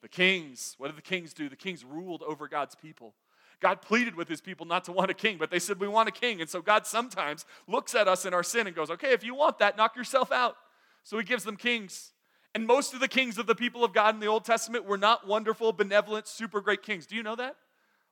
The 0.00 0.08
kings. 0.08 0.74
What 0.78 0.88
did 0.88 0.96
the 0.96 1.02
kings 1.02 1.34
do? 1.34 1.48
The 1.48 1.56
kings 1.56 1.84
ruled 1.84 2.22
over 2.22 2.48
God's 2.48 2.74
people. 2.74 3.14
God 3.60 3.82
pleaded 3.82 4.16
with 4.16 4.28
his 4.28 4.40
people 4.40 4.66
not 4.66 4.84
to 4.84 4.92
want 4.92 5.10
a 5.10 5.14
king, 5.14 5.36
but 5.38 5.50
they 5.50 5.58
said, 5.58 5.78
We 5.78 5.88
want 5.88 6.08
a 6.08 6.12
king. 6.12 6.40
And 6.40 6.48
so 6.48 6.62
God 6.62 6.86
sometimes 6.86 7.44
looks 7.68 7.94
at 7.94 8.08
us 8.08 8.24
in 8.24 8.32
our 8.34 8.42
sin 8.42 8.66
and 8.66 8.74
goes, 8.74 8.90
Okay, 8.90 9.12
if 9.12 9.22
you 9.22 9.34
want 9.34 9.58
that, 9.58 9.76
knock 9.76 9.94
yourself 9.94 10.32
out. 10.32 10.56
So 11.04 11.18
he 11.18 11.24
gives 11.24 11.44
them 11.44 11.56
kings. 11.56 12.12
And 12.54 12.66
most 12.66 12.92
of 12.92 13.00
the 13.00 13.08
kings 13.08 13.38
of 13.38 13.46
the 13.46 13.54
people 13.54 13.82
of 13.84 13.94
God 13.94 14.14
in 14.14 14.20
the 14.20 14.26
Old 14.26 14.44
Testament 14.44 14.84
were 14.84 14.98
not 14.98 15.26
wonderful, 15.26 15.72
benevolent, 15.72 16.28
super 16.28 16.60
great 16.60 16.82
kings. 16.82 17.06
Do 17.06 17.16
you 17.16 17.22
know 17.22 17.36
that? 17.36 17.56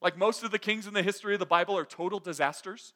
Like 0.00 0.16
most 0.16 0.42
of 0.42 0.50
the 0.50 0.58
kings 0.58 0.86
in 0.86 0.94
the 0.94 1.02
history 1.02 1.34
of 1.34 1.40
the 1.40 1.46
Bible 1.46 1.76
are 1.76 1.84
total 1.84 2.18
disasters, 2.18 2.94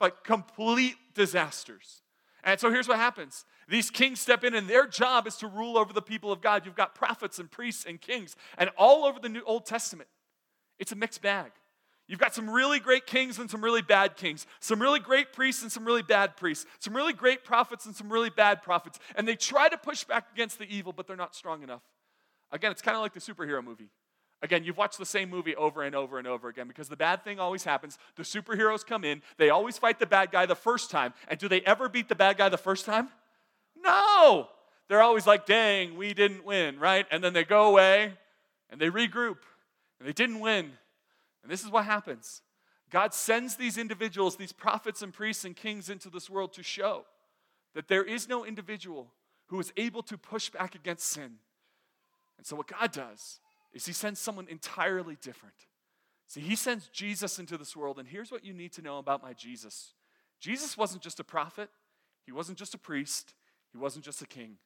like 0.00 0.24
complete 0.24 0.96
disasters. 1.14 2.00
And 2.42 2.58
so 2.58 2.70
here's 2.70 2.88
what 2.88 2.98
happens 2.98 3.44
these 3.68 3.90
kings 3.90 4.20
step 4.20 4.44
in, 4.44 4.54
and 4.54 4.68
their 4.68 4.86
job 4.86 5.26
is 5.26 5.36
to 5.36 5.46
rule 5.46 5.78
over 5.78 5.92
the 5.92 6.02
people 6.02 6.32
of 6.32 6.40
God. 6.40 6.66
You've 6.66 6.74
got 6.74 6.94
prophets 6.94 7.38
and 7.38 7.50
priests 7.50 7.84
and 7.84 8.00
kings, 8.00 8.34
and 8.58 8.70
all 8.76 9.04
over 9.04 9.20
the 9.20 9.28
New 9.28 9.42
Old 9.42 9.66
Testament, 9.66 10.08
it's 10.78 10.92
a 10.92 10.96
mixed 10.96 11.22
bag. 11.22 11.52
You've 12.12 12.20
got 12.20 12.34
some 12.34 12.50
really 12.50 12.78
great 12.78 13.06
kings 13.06 13.38
and 13.38 13.50
some 13.50 13.64
really 13.64 13.80
bad 13.80 14.18
kings, 14.18 14.46
some 14.60 14.82
really 14.82 15.00
great 15.00 15.32
priests 15.32 15.62
and 15.62 15.72
some 15.72 15.82
really 15.82 16.02
bad 16.02 16.36
priests, 16.36 16.66
some 16.78 16.94
really 16.94 17.14
great 17.14 17.42
prophets 17.42 17.86
and 17.86 17.96
some 17.96 18.12
really 18.12 18.28
bad 18.28 18.60
prophets. 18.62 18.98
And 19.16 19.26
they 19.26 19.34
try 19.34 19.70
to 19.70 19.78
push 19.78 20.04
back 20.04 20.26
against 20.30 20.58
the 20.58 20.66
evil, 20.66 20.92
but 20.92 21.06
they're 21.06 21.16
not 21.16 21.34
strong 21.34 21.62
enough. 21.62 21.80
Again, 22.50 22.70
it's 22.70 22.82
kind 22.82 22.98
of 22.98 23.02
like 23.02 23.14
the 23.14 23.20
superhero 23.20 23.64
movie. 23.64 23.88
Again, 24.42 24.62
you've 24.62 24.76
watched 24.76 24.98
the 24.98 25.06
same 25.06 25.30
movie 25.30 25.56
over 25.56 25.84
and 25.84 25.94
over 25.94 26.18
and 26.18 26.28
over 26.28 26.50
again 26.50 26.68
because 26.68 26.90
the 26.90 26.98
bad 26.98 27.24
thing 27.24 27.40
always 27.40 27.64
happens. 27.64 27.96
The 28.16 28.24
superheroes 28.24 28.84
come 28.84 29.04
in, 29.04 29.22
they 29.38 29.48
always 29.48 29.78
fight 29.78 29.98
the 29.98 30.04
bad 30.04 30.30
guy 30.30 30.44
the 30.44 30.54
first 30.54 30.90
time. 30.90 31.14
And 31.28 31.40
do 31.40 31.48
they 31.48 31.62
ever 31.62 31.88
beat 31.88 32.10
the 32.10 32.14
bad 32.14 32.36
guy 32.36 32.50
the 32.50 32.58
first 32.58 32.84
time? 32.84 33.08
No. 33.82 34.48
They're 34.90 35.00
always 35.00 35.26
like, 35.26 35.46
dang, 35.46 35.96
we 35.96 36.12
didn't 36.12 36.44
win, 36.44 36.78
right? 36.78 37.06
And 37.10 37.24
then 37.24 37.32
they 37.32 37.44
go 37.44 37.70
away 37.70 38.12
and 38.68 38.78
they 38.78 38.90
regroup 38.90 39.38
and 39.98 40.06
they 40.06 40.12
didn't 40.12 40.40
win. 40.40 40.72
And 41.42 41.50
this 41.50 41.64
is 41.64 41.70
what 41.70 41.84
happens 41.84 42.42
God 42.90 43.14
sends 43.14 43.56
these 43.56 43.78
individuals, 43.78 44.36
these 44.36 44.52
prophets 44.52 45.02
and 45.02 45.12
priests 45.12 45.44
and 45.44 45.56
kings 45.56 45.88
into 45.88 46.10
this 46.10 46.28
world 46.28 46.52
to 46.54 46.62
show 46.62 47.06
that 47.74 47.88
there 47.88 48.04
is 48.04 48.28
no 48.28 48.44
individual 48.44 49.12
who 49.46 49.58
is 49.58 49.72
able 49.76 50.02
to 50.02 50.18
push 50.18 50.50
back 50.50 50.74
against 50.74 51.06
sin. 51.06 51.32
And 52.38 52.46
so, 52.46 52.56
what 52.56 52.66
God 52.66 52.92
does 52.92 53.40
is 53.72 53.86
He 53.86 53.92
sends 53.92 54.20
someone 54.20 54.46
entirely 54.48 55.16
different. 55.22 55.54
See, 56.26 56.40
He 56.40 56.56
sends 56.56 56.88
Jesus 56.88 57.38
into 57.38 57.56
this 57.56 57.74
world, 57.74 57.98
and 57.98 58.08
here's 58.08 58.30
what 58.30 58.44
you 58.44 58.52
need 58.52 58.72
to 58.72 58.82
know 58.82 58.98
about 58.98 59.22
my 59.22 59.32
Jesus 59.32 59.94
Jesus 60.40 60.76
wasn't 60.76 61.02
just 61.02 61.20
a 61.20 61.24
prophet, 61.24 61.70
He 62.26 62.32
wasn't 62.32 62.58
just 62.58 62.74
a 62.74 62.78
priest, 62.78 63.34
He 63.72 63.78
wasn't 63.78 64.04
just 64.04 64.22
a 64.22 64.26
king. 64.26 64.56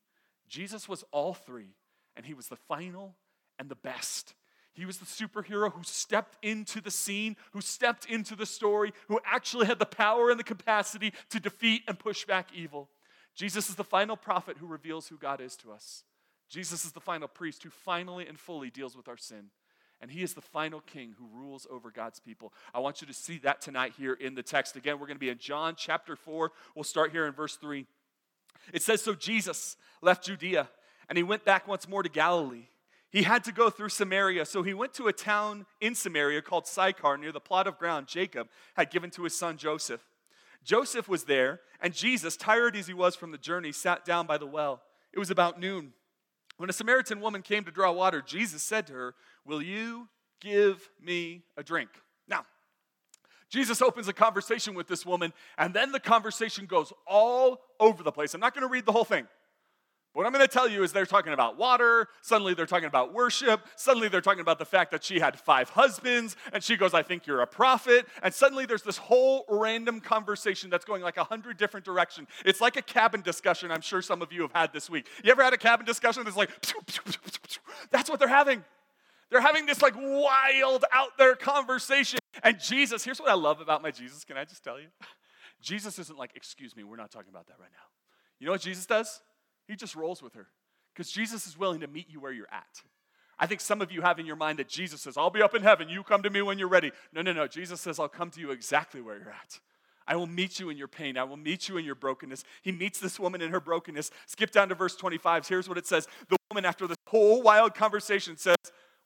Jesus 0.48 0.88
was 0.88 1.04
all 1.12 1.34
three, 1.34 1.74
and 2.16 2.26
He 2.26 2.34
was 2.34 2.48
the 2.48 2.56
final 2.56 3.14
and 3.58 3.68
the 3.68 3.76
best. 3.76 4.34
He 4.76 4.84
was 4.84 4.98
the 4.98 5.06
superhero 5.06 5.72
who 5.72 5.82
stepped 5.82 6.36
into 6.44 6.82
the 6.82 6.90
scene, 6.90 7.36
who 7.52 7.62
stepped 7.62 8.04
into 8.04 8.36
the 8.36 8.44
story, 8.44 8.92
who 9.08 9.18
actually 9.24 9.66
had 9.66 9.78
the 9.78 9.86
power 9.86 10.30
and 10.30 10.38
the 10.38 10.44
capacity 10.44 11.14
to 11.30 11.40
defeat 11.40 11.82
and 11.88 11.98
push 11.98 12.26
back 12.26 12.50
evil. 12.54 12.90
Jesus 13.34 13.70
is 13.70 13.76
the 13.76 13.84
final 13.84 14.18
prophet 14.18 14.58
who 14.58 14.66
reveals 14.66 15.08
who 15.08 15.16
God 15.16 15.40
is 15.40 15.56
to 15.56 15.72
us. 15.72 16.04
Jesus 16.50 16.84
is 16.84 16.92
the 16.92 17.00
final 17.00 17.26
priest 17.26 17.62
who 17.62 17.70
finally 17.70 18.26
and 18.26 18.38
fully 18.38 18.68
deals 18.68 18.94
with 18.94 19.08
our 19.08 19.16
sin. 19.16 19.46
And 20.02 20.10
he 20.10 20.22
is 20.22 20.34
the 20.34 20.42
final 20.42 20.80
king 20.80 21.14
who 21.18 21.26
rules 21.32 21.66
over 21.70 21.90
God's 21.90 22.20
people. 22.20 22.52
I 22.74 22.80
want 22.80 23.00
you 23.00 23.06
to 23.06 23.14
see 23.14 23.38
that 23.38 23.62
tonight 23.62 23.94
here 23.96 24.12
in 24.12 24.34
the 24.34 24.42
text. 24.42 24.76
Again, 24.76 24.98
we're 25.00 25.06
going 25.06 25.16
to 25.16 25.20
be 25.20 25.30
in 25.30 25.38
John 25.38 25.74
chapter 25.74 26.16
4. 26.16 26.52
We'll 26.74 26.84
start 26.84 27.12
here 27.12 27.26
in 27.26 27.32
verse 27.32 27.56
3. 27.56 27.86
It 28.74 28.82
says 28.82 29.00
So 29.00 29.14
Jesus 29.14 29.76
left 30.02 30.26
Judea 30.26 30.68
and 31.08 31.16
he 31.16 31.22
went 31.22 31.46
back 31.46 31.66
once 31.66 31.88
more 31.88 32.02
to 32.02 32.10
Galilee. 32.10 32.68
He 33.16 33.22
had 33.22 33.44
to 33.44 33.52
go 33.52 33.70
through 33.70 33.88
Samaria, 33.88 34.44
so 34.44 34.62
he 34.62 34.74
went 34.74 34.92
to 34.92 35.06
a 35.06 35.12
town 35.14 35.64
in 35.80 35.94
Samaria 35.94 36.42
called 36.42 36.66
Sychar 36.66 37.16
near 37.16 37.32
the 37.32 37.40
plot 37.40 37.66
of 37.66 37.78
ground 37.78 38.08
Jacob 38.08 38.48
had 38.74 38.90
given 38.90 39.08
to 39.12 39.24
his 39.24 39.34
son 39.34 39.56
Joseph. 39.56 40.02
Joseph 40.62 41.08
was 41.08 41.24
there, 41.24 41.60
and 41.80 41.94
Jesus, 41.94 42.36
tired 42.36 42.76
as 42.76 42.86
he 42.86 42.92
was 42.92 43.16
from 43.16 43.30
the 43.30 43.38
journey, 43.38 43.72
sat 43.72 44.04
down 44.04 44.26
by 44.26 44.36
the 44.36 44.44
well. 44.44 44.82
It 45.14 45.18
was 45.18 45.30
about 45.30 45.58
noon. 45.58 45.94
When 46.58 46.68
a 46.68 46.74
Samaritan 46.74 47.22
woman 47.22 47.40
came 47.40 47.64
to 47.64 47.70
draw 47.70 47.90
water, 47.90 48.20
Jesus 48.20 48.62
said 48.62 48.86
to 48.88 48.92
her, 48.92 49.14
Will 49.46 49.62
you 49.62 50.08
give 50.42 50.86
me 51.02 51.44
a 51.56 51.62
drink? 51.62 51.88
Now, 52.28 52.44
Jesus 53.48 53.80
opens 53.80 54.08
a 54.08 54.12
conversation 54.12 54.74
with 54.74 54.88
this 54.88 55.06
woman, 55.06 55.32
and 55.56 55.72
then 55.72 55.90
the 55.90 56.00
conversation 56.00 56.66
goes 56.66 56.92
all 57.06 57.62
over 57.80 58.02
the 58.02 58.12
place. 58.12 58.34
I'm 58.34 58.42
not 58.42 58.52
going 58.52 58.68
to 58.68 58.70
read 58.70 58.84
the 58.84 58.92
whole 58.92 59.04
thing. 59.04 59.26
What 60.16 60.24
I'm 60.24 60.32
going 60.32 60.46
to 60.46 60.48
tell 60.48 60.66
you 60.66 60.82
is 60.82 60.94
they're 60.94 61.04
talking 61.04 61.34
about 61.34 61.58
water. 61.58 62.08
Suddenly 62.22 62.54
they're 62.54 62.64
talking 62.64 62.86
about 62.86 63.12
worship. 63.12 63.60
Suddenly 63.76 64.08
they're 64.08 64.22
talking 64.22 64.40
about 64.40 64.58
the 64.58 64.64
fact 64.64 64.90
that 64.92 65.04
she 65.04 65.20
had 65.20 65.38
five 65.38 65.68
husbands. 65.68 66.36
And 66.54 66.64
she 66.64 66.78
goes, 66.78 66.94
I 66.94 67.02
think 67.02 67.26
you're 67.26 67.42
a 67.42 67.46
prophet. 67.46 68.06
And 68.22 68.32
suddenly 68.32 68.64
there's 68.64 68.82
this 68.82 68.96
whole 68.96 69.44
random 69.46 70.00
conversation 70.00 70.70
that's 70.70 70.86
going 70.86 71.02
like 71.02 71.18
a 71.18 71.24
hundred 71.24 71.58
different 71.58 71.84
directions. 71.84 72.28
It's 72.46 72.62
like 72.62 72.76
a 72.76 72.82
cabin 72.82 73.20
discussion 73.20 73.70
I'm 73.70 73.82
sure 73.82 74.00
some 74.00 74.22
of 74.22 74.32
you 74.32 74.40
have 74.40 74.52
had 74.52 74.72
this 74.72 74.88
week. 74.88 75.06
You 75.22 75.32
ever 75.32 75.44
had 75.44 75.52
a 75.52 75.58
cabin 75.58 75.84
discussion 75.84 76.24
that's 76.24 76.34
like, 76.34 76.48
that's 77.90 78.08
what 78.08 78.18
they're 78.18 78.26
having. 78.26 78.64
They're 79.28 79.42
having 79.42 79.66
this 79.66 79.82
like 79.82 79.96
wild 79.98 80.86
out 80.94 81.18
there 81.18 81.34
conversation. 81.34 82.20
And 82.42 82.58
Jesus, 82.58 83.04
here's 83.04 83.20
what 83.20 83.28
I 83.28 83.34
love 83.34 83.60
about 83.60 83.82
my 83.82 83.90
Jesus. 83.90 84.24
Can 84.24 84.38
I 84.38 84.46
just 84.46 84.64
tell 84.64 84.80
you? 84.80 84.86
Jesus 85.60 85.98
isn't 85.98 86.18
like, 86.18 86.30
excuse 86.34 86.74
me, 86.74 86.84
we're 86.84 86.96
not 86.96 87.10
talking 87.10 87.28
about 87.28 87.48
that 87.48 87.60
right 87.60 87.68
now. 87.70 87.84
You 88.38 88.46
know 88.46 88.52
what 88.52 88.62
Jesus 88.62 88.86
does? 88.86 89.20
He 89.66 89.76
just 89.76 89.96
rolls 89.96 90.22
with 90.22 90.34
her 90.34 90.46
because 90.94 91.10
Jesus 91.10 91.46
is 91.46 91.58
willing 91.58 91.80
to 91.80 91.86
meet 91.86 92.08
you 92.08 92.20
where 92.20 92.32
you're 92.32 92.48
at. 92.50 92.82
I 93.38 93.46
think 93.46 93.60
some 93.60 93.82
of 93.82 93.92
you 93.92 94.00
have 94.00 94.18
in 94.18 94.26
your 94.26 94.36
mind 94.36 94.58
that 94.58 94.68
Jesus 94.68 95.02
says, 95.02 95.16
I'll 95.16 95.30
be 95.30 95.42
up 95.42 95.54
in 95.54 95.62
heaven. 95.62 95.88
You 95.88 96.02
come 96.02 96.22
to 96.22 96.30
me 96.30 96.40
when 96.40 96.58
you're 96.58 96.68
ready. 96.68 96.92
No, 97.12 97.20
no, 97.20 97.32
no. 97.32 97.46
Jesus 97.46 97.80
says, 97.80 97.98
I'll 97.98 98.08
come 98.08 98.30
to 98.30 98.40
you 98.40 98.50
exactly 98.50 99.02
where 99.02 99.18
you're 99.18 99.30
at. 99.30 99.60
I 100.06 100.16
will 100.16 100.26
meet 100.26 100.60
you 100.60 100.70
in 100.70 100.78
your 100.78 100.88
pain. 100.88 101.18
I 101.18 101.24
will 101.24 101.36
meet 101.36 101.68
you 101.68 101.76
in 101.76 101.84
your 101.84 101.96
brokenness. 101.96 102.44
He 102.62 102.72
meets 102.72 103.00
this 103.00 103.18
woman 103.18 103.42
in 103.42 103.50
her 103.50 103.60
brokenness. 103.60 104.10
Skip 104.26 104.52
down 104.52 104.68
to 104.68 104.74
verse 104.74 104.96
25. 104.96 105.46
Here's 105.46 105.68
what 105.68 105.76
it 105.76 105.86
says 105.86 106.06
The 106.28 106.36
woman, 106.50 106.64
after 106.64 106.86
this 106.86 106.96
whole 107.08 107.42
wild 107.42 107.74
conversation, 107.74 108.36
says, 108.36 108.56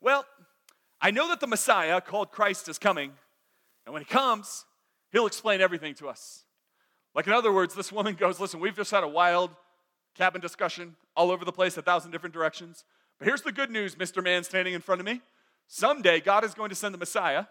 Well, 0.01 0.25
I 1.01 1.11
know 1.11 1.29
that 1.29 1.41
the 1.41 1.47
Messiah, 1.47 2.01
called 2.01 2.31
Christ, 2.31 2.69
is 2.69 2.79
coming. 2.79 3.13
And 3.87 3.95
when 3.95 4.03
he 4.03 4.07
comes, 4.07 4.67
he'll 5.11 5.27
explain 5.27 5.61
everything 5.63 5.95
to 5.95 6.09
us. 6.09 6.45
Like, 7.15 7.27
in 7.27 7.33
other 7.33 7.53
words, 7.53 7.75
this 7.75 7.91
woman 7.91 8.15
goes, 8.15 8.39
Listen, 8.39 8.61
we've 8.61 8.77
just 8.77 8.91
had 8.91 9.03
a 9.03 9.09
wild 9.09 9.51
cabin 10.15 10.41
discussion 10.41 10.97
all 11.17 11.31
over 11.31 11.45
the 11.45 11.53
place, 11.53 11.77
a 11.77 11.83
thousand 11.83 12.11
different 12.11 12.35
directions. 12.35 12.85
But 13.19 13.27
here's 13.27 13.43
the 13.43 13.53
good 13.53 13.71
news, 13.71 13.97
Mr. 13.97 14.23
Man 14.23 14.45
standing 14.45 14.75
in 14.75 14.81
front 14.81 15.01
of 15.01 15.07
me. 15.07 15.21
Someday, 15.67 16.21
God 16.21 16.45
is 16.45 16.55
going 16.55 16.71
to 16.71 16.75
send 16.75 16.95
the 16.95 16.99
Messiah. 16.99 17.45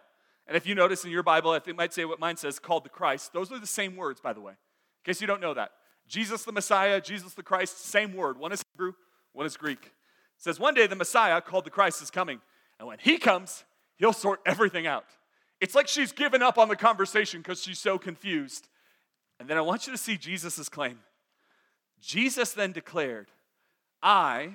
And 0.48 0.58
if 0.58 0.66
you 0.66 0.76
notice 0.76 1.06
in 1.06 1.12
your 1.12 1.24
Bible, 1.24 1.52
I 1.52 1.58
it 1.58 1.76
might 1.76 1.94
say 1.94 2.06
what 2.06 2.20
mine 2.20 2.36
says, 2.36 2.58
called 2.60 2.84
the 2.84 2.90
Christ. 2.90 3.34
Those 3.34 3.52
are 3.52 3.60
the 3.60 3.68
same 3.68 3.96
words, 3.96 4.20
by 4.20 4.34
the 4.34 4.42
way, 4.42 4.54
in 4.54 5.06
case 5.06 5.22
you 5.22 5.28
don't 5.28 5.42
know 5.42 5.54
that. 5.54 5.72
Jesus 6.08 6.44
the 6.44 6.52
Messiah, 6.52 7.00
Jesus 7.00 7.36
the 7.36 7.44
Christ, 7.44 7.86
same 7.86 8.16
word. 8.16 8.40
One 8.40 8.52
is 8.52 8.64
Hebrew, 8.74 8.94
one 9.34 9.46
is 9.46 9.56
Greek. 9.56 9.86
It 9.86 9.92
says, 10.38 10.60
One 10.60 10.74
day 10.74 10.88
the 10.88 10.96
Messiah, 10.96 11.40
called 11.40 11.66
the 11.66 11.70
Christ, 11.70 12.02
is 12.02 12.10
coming. 12.10 12.42
And 12.80 12.88
when 12.88 12.98
he 13.00 13.18
comes, 13.20 13.64
he'll 13.98 14.12
sort 14.12 14.42
everything 14.46 14.88
out. 14.88 15.06
It's 15.62 15.76
like 15.76 15.88
she's 15.88 16.12
given 16.12 16.42
up 16.42 16.58
on 16.58 16.68
the 16.68 16.76
conversation 16.76 17.42
because 17.42 17.62
she's 17.62 17.80
so 17.80 18.00
confused. 18.00 18.68
And 19.40 19.48
then 19.48 19.58
I 19.58 19.62
want 19.62 19.86
you 19.86 19.94
to 19.94 19.98
see 19.98 20.18
Jesus' 20.18 20.68
claim. 20.68 21.00
Jesus 22.02 22.54
then 22.54 22.72
declared, 22.72 23.28
I, 24.02 24.54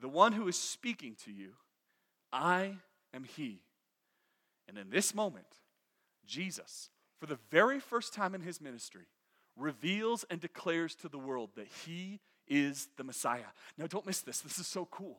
the 0.00 0.08
one 0.08 0.32
who 0.32 0.48
is 0.48 0.58
speaking 0.58 1.16
to 1.24 1.32
you, 1.32 1.52
I 2.32 2.76
am 3.12 3.24
He. 3.24 3.62
And 4.68 4.78
in 4.78 4.90
this 4.90 5.14
moment, 5.14 5.46
Jesus, 6.26 6.90
for 7.20 7.26
the 7.26 7.38
very 7.50 7.80
first 7.80 8.14
time 8.14 8.34
in 8.34 8.40
his 8.40 8.60
ministry, 8.60 9.06
reveals 9.56 10.24
and 10.30 10.40
declares 10.40 10.94
to 10.96 11.08
the 11.08 11.18
world 11.18 11.50
that 11.56 11.68
He 11.84 12.20
is 12.48 12.88
the 12.96 13.04
Messiah. 13.04 13.52
Now, 13.78 13.86
don't 13.86 14.06
miss 14.06 14.20
this. 14.20 14.40
This 14.40 14.58
is 14.58 14.66
so 14.66 14.86
cool. 14.90 15.18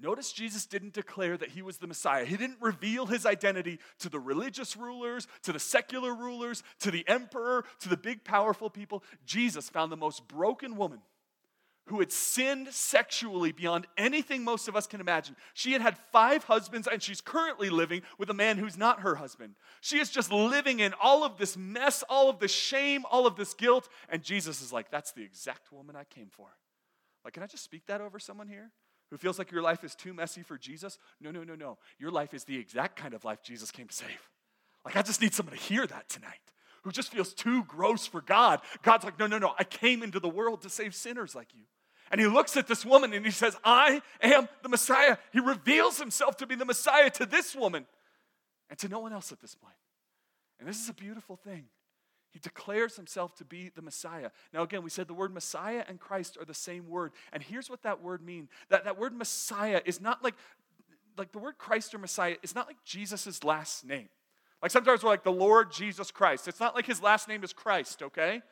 Notice 0.00 0.32
Jesus 0.32 0.66
didn't 0.66 0.92
declare 0.92 1.36
that 1.36 1.50
he 1.50 1.62
was 1.62 1.78
the 1.78 1.86
Messiah. 1.86 2.24
He 2.24 2.36
didn't 2.36 2.60
reveal 2.60 3.06
his 3.06 3.24
identity 3.24 3.78
to 4.00 4.08
the 4.08 4.18
religious 4.18 4.76
rulers, 4.76 5.28
to 5.44 5.52
the 5.52 5.60
secular 5.60 6.14
rulers, 6.14 6.62
to 6.80 6.90
the 6.90 7.06
emperor, 7.08 7.64
to 7.80 7.88
the 7.88 7.96
big, 7.96 8.24
powerful 8.24 8.68
people. 8.68 9.04
Jesus 9.24 9.68
found 9.68 9.92
the 9.92 9.96
most 9.96 10.26
broken 10.26 10.76
woman 10.76 11.00
who 11.86 12.00
had 12.00 12.10
sinned 12.10 12.68
sexually 12.68 13.52
beyond 13.52 13.86
anything 13.98 14.42
most 14.42 14.68
of 14.68 14.74
us 14.74 14.86
can 14.86 15.00
imagine. 15.00 15.36
She 15.52 15.72
had 15.72 15.82
had 15.82 15.98
five 16.12 16.44
husbands, 16.44 16.88
and 16.90 17.02
she's 17.02 17.20
currently 17.20 17.68
living 17.68 18.02
with 18.18 18.30
a 18.30 18.34
man 18.34 18.56
who's 18.56 18.78
not 18.78 19.00
her 19.00 19.16
husband. 19.16 19.54
She 19.80 19.98
is 19.98 20.08
just 20.08 20.32
living 20.32 20.80
in 20.80 20.94
all 21.00 21.24
of 21.24 21.36
this 21.36 21.56
mess, 21.56 22.02
all 22.08 22.30
of 22.30 22.38
this 22.38 22.52
shame, 22.52 23.04
all 23.10 23.26
of 23.26 23.36
this 23.36 23.52
guilt. 23.52 23.88
And 24.08 24.22
Jesus 24.22 24.62
is 24.62 24.72
like, 24.72 24.90
That's 24.90 25.12
the 25.12 25.22
exact 25.22 25.72
woman 25.72 25.94
I 25.94 26.04
came 26.04 26.30
for. 26.30 26.48
Like, 27.22 27.34
can 27.34 27.42
I 27.42 27.46
just 27.46 27.64
speak 27.64 27.86
that 27.86 28.00
over 28.00 28.18
someone 28.18 28.48
here? 28.48 28.70
Who 29.14 29.18
feels 29.18 29.38
like 29.38 29.52
your 29.52 29.62
life 29.62 29.84
is 29.84 29.94
too 29.94 30.12
messy 30.12 30.42
for 30.42 30.58
Jesus, 30.58 30.98
no, 31.20 31.30
no, 31.30 31.44
no, 31.44 31.54
no. 31.54 31.78
Your 32.00 32.10
life 32.10 32.34
is 32.34 32.42
the 32.42 32.58
exact 32.58 32.96
kind 32.96 33.14
of 33.14 33.24
life 33.24 33.44
Jesus 33.44 33.70
came 33.70 33.86
to 33.86 33.94
save. 33.94 34.08
Like, 34.84 34.96
I 34.96 35.02
just 35.02 35.22
need 35.22 35.32
someone 35.32 35.54
to 35.54 35.62
hear 35.62 35.86
that 35.86 36.08
tonight 36.08 36.40
who 36.82 36.90
just 36.90 37.12
feels 37.12 37.32
too 37.32 37.62
gross 37.68 38.08
for 38.08 38.20
God. 38.20 38.58
God's 38.82 39.04
like, 39.04 39.16
no, 39.16 39.28
no, 39.28 39.38
no. 39.38 39.54
I 39.56 39.62
came 39.62 40.02
into 40.02 40.18
the 40.18 40.28
world 40.28 40.62
to 40.62 40.68
save 40.68 40.96
sinners 40.96 41.32
like 41.32 41.54
you. 41.54 41.62
And 42.10 42.20
he 42.20 42.26
looks 42.26 42.56
at 42.56 42.66
this 42.66 42.84
woman 42.84 43.12
and 43.12 43.24
he 43.24 43.30
says, 43.30 43.56
I 43.62 44.02
am 44.20 44.48
the 44.64 44.68
Messiah. 44.68 45.16
He 45.32 45.38
reveals 45.38 45.96
himself 45.96 46.36
to 46.38 46.46
be 46.48 46.56
the 46.56 46.64
Messiah 46.64 47.10
to 47.10 47.24
this 47.24 47.54
woman 47.54 47.86
and 48.68 48.76
to 48.80 48.88
no 48.88 48.98
one 48.98 49.12
else 49.12 49.30
at 49.30 49.40
this 49.40 49.54
point. 49.54 49.76
And 50.58 50.68
this 50.68 50.80
is 50.80 50.88
a 50.88 50.92
beautiful 50.92 51.36
thing. 51.36 51.66
He 52.34 52.40
declares 52.40 52.96
himself 52.96 53.36
to 53.36 53.44
be 53.44 53.70
the 53.72 53.80
Messiah. 53.80 54.30
Now, 54.52 54.64
again, 54.64 54.82
we 54.82 54.90
said 54.90 55.06
the 55.06 55.14
word 55.14 55.32
Messiah 55.32 55.84
and 55.86 56.00
Christ 56.00 56.36
are 56.36 56.44
the 56.44 56.52
same 56.52 56.88
word. 56.88 57.12
And 57.32 57.40
here's 57.40 57.70
what 57.70 57.82
that 57.82 58.02
word 58.02 58.22
means 58.22 58.48
that, 58.70 58.82
that 58.84 58.98
word 58.98 59.16
Messiah 59.16 59.80
is 59.84 60.00
not 60.00 60.24
like, 60.24 60.34
like 61.16 61.30
the 61.30 61.38
word 61.38 61.58
Christ 61.58 61.94
or 61.94 61.98
Messiah 61.98 62.34
is 62.42 62.52
not 62.52 62.66
like 62.66 62.82
Jesus' 62.84 63.44
last 63.44 63.84
name. 63.84 64.08
Like 64.60 64.72
sometimes 64.72 65.04
we're 65.04 65.10
like 65.10 65.22
the 65.22 65.30
Lord 65.30 65.70
Jesus 65.70 66.10
Christ. 66.10 66.48
It's 66.48 66.58
not 66.58 66.74
like 66.74 66.86
his 66.86 67.00
last 67.00 67.28
name 67.28 67.44
is 67.44 67.52
Christ, 67.52 68.02
okay? 68.02 68.42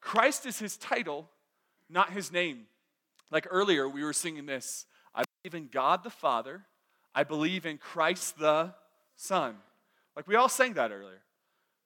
Christ 0.00 0.46
is 0.46 0.60
his 0.60 0.76
title, 0.76 1.28
not 1.90 2.12
his 2.12 2.30
name. 2.30 2.66
Like 3.32 3.48
earlier, 3.50 3.88
we 3.88 4.04
were 4.04 4.12
singing 4.12 4.46
this 4.46 4.86
I 5.12 5.24
believe 5.42 5.60
in 5.60 5.68
God 5.68 6.04
the 6.04 6.10
Father, 6.10 6.62
I 7.12 7.24
believe 7.24 7.66
in 7.66 7.78
Christ 7.78 8.38
the 8.38 8.72
Son. 9.16 9.56
Like 10.14 10.28
we 10.28 10.36
all 10.36 10.48
sang 10.48 10.74
that 10.74 10.92
earlier. 10.92 11.22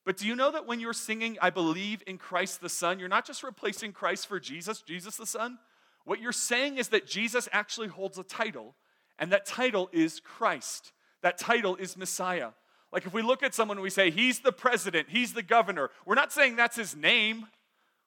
But 0.05 0.17
do 0.17 0.27
you 0.27 0.35
know 0.35 0.51
that 0.51 0.67
when 0.67 0.81
you're 0.81 0.93
singing, 0.93 1.39
I 1.41 1.51
believe 1.51 2.03
in 2.07 2.19
Christ 2.19 2.61
the 2.61 2.69
Son, 2.69 2.99
you're 2.99 3.09
not 3.09 3.25
just 3.25 3.43
replacing 3.43 3.93
Christ 3.93 4.27
for 4.27 4.41
Jesus, 4.41 4.83
Jesus 4.83 5.17
the 5.17 5.27
Son? 5.27 5.59
What 6.05 6.21
you're 6.21 6.33
saying 6.33 6.79
is 6.79 6.89
that 6.89 7.07
Jesus 7.07 7.49
actually 7.53 7.89
holds 7.89 8.19
a 8.19 8.25
title, 8.25 8.75
and 9.19 9.31
that 9.31 9.47
title 9.47 9.89
is 9.93 10.19
Christ. 10.19 10.93
That 11.23 11.39
title 11.39 11.77
is 11.77 11.97
Messiah. 11.97 12.51
Like 12.93 13.07
if 13.07 13.15
we 13.15 13.23
look 13.23 13.45
at 13.45 13.55
someone 13.55 13.77
and 13.77 13.83
we 13.83 13.91
say, 13.91 14.11
He's 14.11 14.41
the 14.41 14.53
president, 14.53 15.09
He's 15.09 15.33
the 15.33 15.43
governor, 15.43 15.91
we're 16.05 16.17
not 16.17 16.33
saying 16.33 16.57
that's 16.57 16.77
His 16.77 16.97
name. 16.97 17.47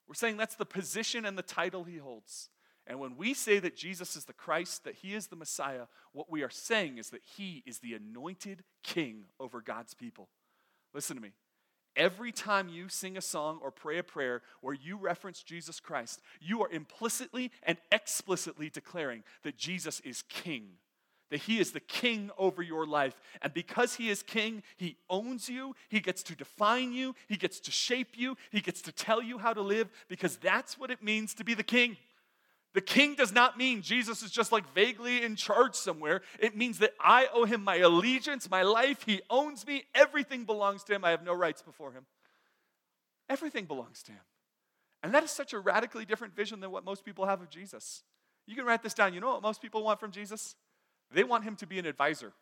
We're 0.06 0.14
saying 0.14 0.36
that's 0.36 0.54
the 0.54 0.66
position 0.66 1.24
and 1.24 1.36
the 1.36 1.42
title 1.42 1.84
He 1.84 1.96
holds. 1.96 2.50
And 2.86 3.00
when 3.00 3.16
we 3.16 3.34
say 3.34 3.58
that 3.58 3.74
Jesus 3.74 4.14
is 4.14 4.26
the 4.26 4.32
Christ, 4.32 4.84
that 4.84 4.94
He 4.96 5.14
is 5.14 5.26
the 5.26 5.36
Messiah, 5.36 5.86
what 6.12 6.30
we 6.30 6.42
are 6.42 6.50
saying 6.50 6.98
is 6.98 7.10
that 7.10 7.22
He 7.36 7.62
is 7.66 7.78
the 7.78 7.94
anointed 7.94 8.62
King 8.84 9.24
over 9.40 9.60
God's 9.60 9.94
people. 9.94 10.28
Listen 10.94 11.16
to 11.16 11.22
me. 11.22 11.32
Every 11.96 12.32
time 12.32 12.68
you 12.68 12.88
sing 12.88 13.16
a 13.16 13.22
song 13.22 13.58
or 13.62 13.70
pray 13.70 13.98
a 13.98 14.02
prayer 14.02 14.42
where 14.60 14.74
you 14.74 14.96
reference 14.96 15.42
Jesus 15.42 15.80
Christ, 15.80 16.20
you 16.40 16.62
are 16.62 16.70
implicitly 16.70 17.50
and 17.62 17.78
explicitly 17.90 18.70
declaring 18.70 19.22
that 19.42 19.56
Jesus 19.56 20.00
is 20.00 20.22
king 20.28 20.68
that 21.30 21.40
he 21.40 21.58
is 21.58 21.72
the 21.72 21.80
king 21.80 22.30
over 22.38 22.62
your 22.62 22.86
life. 22.86 23.20
And 23.42 23.52
because 23.52 23.94
he 23.94 24.10
is 24.10 24.22
king, 24.22 24.62
he 24.76 24.96
owns 25.10 25.48
you, 25.48 25.74
he 25.88 26.00
gets 26.00 26.22
to 26.24 26.36
define 26.36 26.92
you, 26.92 27.14
he 27.28 27.36
gets 27.36 27.58
to 27.60 27.70
shape 27.70 28.10
you, 28.14 28.36
he 28.50 28.60
gets 28.60 28.80
to 28.82 28.92
tell 28.92 29.22
you 29.22 29.38
how 29.38 29.52
to 29.52 29.60
live, 29.60 29.90
because 30.08 30.36
that's 30.36 30.78
what 30.78 30.90
it 30.90 31.02
means 31.02 31.34
to 31.34 31.44
be 31.44 31.54
the 31.54 31.62
king. 31.62 31.96
The 32.76 32.82
king 32.82 33.14
does 33.14 33.32
not 33.32 33.56
mean 33.56 33.80
Jesus 33.80 34.22
is 34.22 34.30
just 34.30 34.52
like 34.52 34.70
vaguely 34.74 35.22
in 35.22 35.34
charge 35.34 35.74
somewhere. 35.74 36.20
It 36.38 36.54
means 36.54 36.80
that 36.80 36.92
I 37.00 37.26
owe 37.32 37.46
him 37.46 37.64
my 37.64 37.76
allegiance, 37.76 38.50
my 38.50 38.64
life. 38.64 39.04
He 39.06 39.22
owns 39.30 39.66
me. 39.66 39.84
Everything 39.94 40.44
belongs 40.44 40.84
to 40.84 40.94
him. 40.94 41.02
I 41.02 41.08
have 41.08 41.24
no 41.24 41.32
rights 41.32 41.62
before 41.62 41.92
him. 41.92 42.04
Everything 43.30 43.64
belongs 43.64 44.02
to 44.02 44.12
him. 44.12 44.20
And 45.02 45.14
that 45.14 45.24
is 45.24 45.30
such 45.30 45.54
a 45.54 45.58
radically 45.58 46.04
different 46.04 46.36
vision 46.36 46.60
than 46.60 46.70
what 46.70 46.84
most 46.84 47.02
people 47.02 47.24
have 47.24 47.40
of 47.40 47.48
Jesus. 47.48 48.02
You 48.46 48.54
can 48.54 48.66
write 48.66 48.82
this 48.82 48.92
down. 48.92 49.14
You 49.14 49.20
know 49.20 49.32
what 49.32 49.42
most 49.42 49.62
people 49.62 49.82
want 49.82 49.98
from 49.98 50.10
Jesus? 50.10 50.54
They 51.10 51.24
want 51.24 51.44
him 51.44 51.56
to 51.56 51.66
be 51.66 51.78
an 51.78 51.86
advisor. 51.86 52.34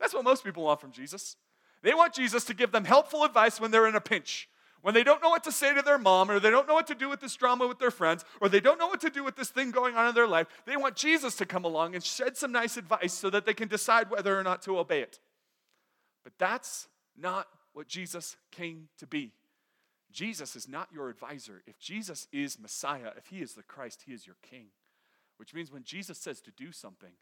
That's 0.00 0.14
what 0.14 0.24
most 0.24 0.44
people 0.44 0.62
want 0.62 0.80
from 0.80 0.92
Jesus. 0.92 1.36
They 1.82 1.92
want 1.92 2.14
Jesus 2.14 2.44
to 2.44 2.54
give 2.54 2.72
them 2.72 2.86
helpful 2.86 3.22
advice 3.22 3.60
when 3.60 3.70
they're 3.70 3.86
in 3.86 3.96
a 3.96 4.00
pinch, 4.00 4.48
when 4.82 4.94
they 4.94 5.04
don't 5.04 5.22
know 5.22 5.30
what 5.30 5.44
to 5.44 5.52
say 5.52 5.72
to 5.74 5.82
their 5.82 5.98
mom, 5.98 6.30
or 6.30 6.38
they 6.38 6.50
don't 6.50 6.68
know 6.68 6.74
what 6.74 6.88
to 6.88 6.94
do 6.94 7.08
with 7.08 7.20
this 7.20 7.36
drama 7.36 7.66
with 7.66 7.78
their 7.78 7.90
friends, 7.90 8.24
or 8.40 8.48
they 8.48 8.60
don't 8.60 8.78
know 8.78 8.88
what 8.88 9.00
to 9.00 9.10
do 9.10 9.24
with 9.24 9.36
this 9.36 9.48
thing 9.48 9.70
going 9.70 9.96
on 9.96 10.08
in 10.08 10.14
their 10.14 10.26
life. 10.26 10.48
They 10.66 10.76
want 10.76 10.96
Jesus 10.96 11.36
to 11.36 11.46
come 11.46 11.64
along 11.64 11.94
and 11.94 12.02
shed 12.02 12.36
some 12.36 12.52
nice 12.52 12.76
advice 12.76 13.12
so 13.12 13.30
that 13.30 13.46
they 13.46 13.54
can 13.54 13.68
decide 13.68 14.10
whether 14.10 14.38
or 14.38 14.42
not 14.42 14.60
to 14.62 14.78
obey 14.78 15.00
it. 15.00 15.20
But 16.24 16.32
that's 16.38 16.88
not 17.16 17.46
what 17.72 17.86
Jesus 17.86 18.36
came 18.50 18.88
to 18.98 19.06
be. 19.06 19.32
Jesus 20.10 20.56
is 20.56 20.68
not 20.68 20.88
your 20.92 21.08
advisor. 21.08 21.62
If 21.66 21.78
Jesus 21.78 22.28
is 22.32 22.58
Messiah, 22.58 23.12
if 23.16 23.26
he 23.28 23.38
is 23.38 23.54
the 23.54 23.62
Christ, 23.62 24.02
he 24.06 24.12
is 24.12 24.26
your 24.26 24.36
king. 24.42 24.66
Which 25.38 25.54
means 25.54 25.72
when 25.72 25.84
Jesus 25.84 26.18
says 26.18 26.40
to 26.42 26.50
do 26.50 26.70
something, 26.70 27.12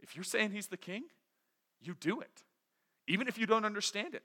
if 0.00 0.16
you're 0.16 0.24
saying 0.24 0.52
he's 0.52 0.68
the 0.68 0.76
king, 0.76 1.04
you 1.80 1.94
do 1.98 2.20
it. 2.20 2.44
Even 3.06 3.28
if 3.28 3.36
you 3.36 3.46
don't 3.46 3.64
understand 3.64 4.14
it, 4.14 4.22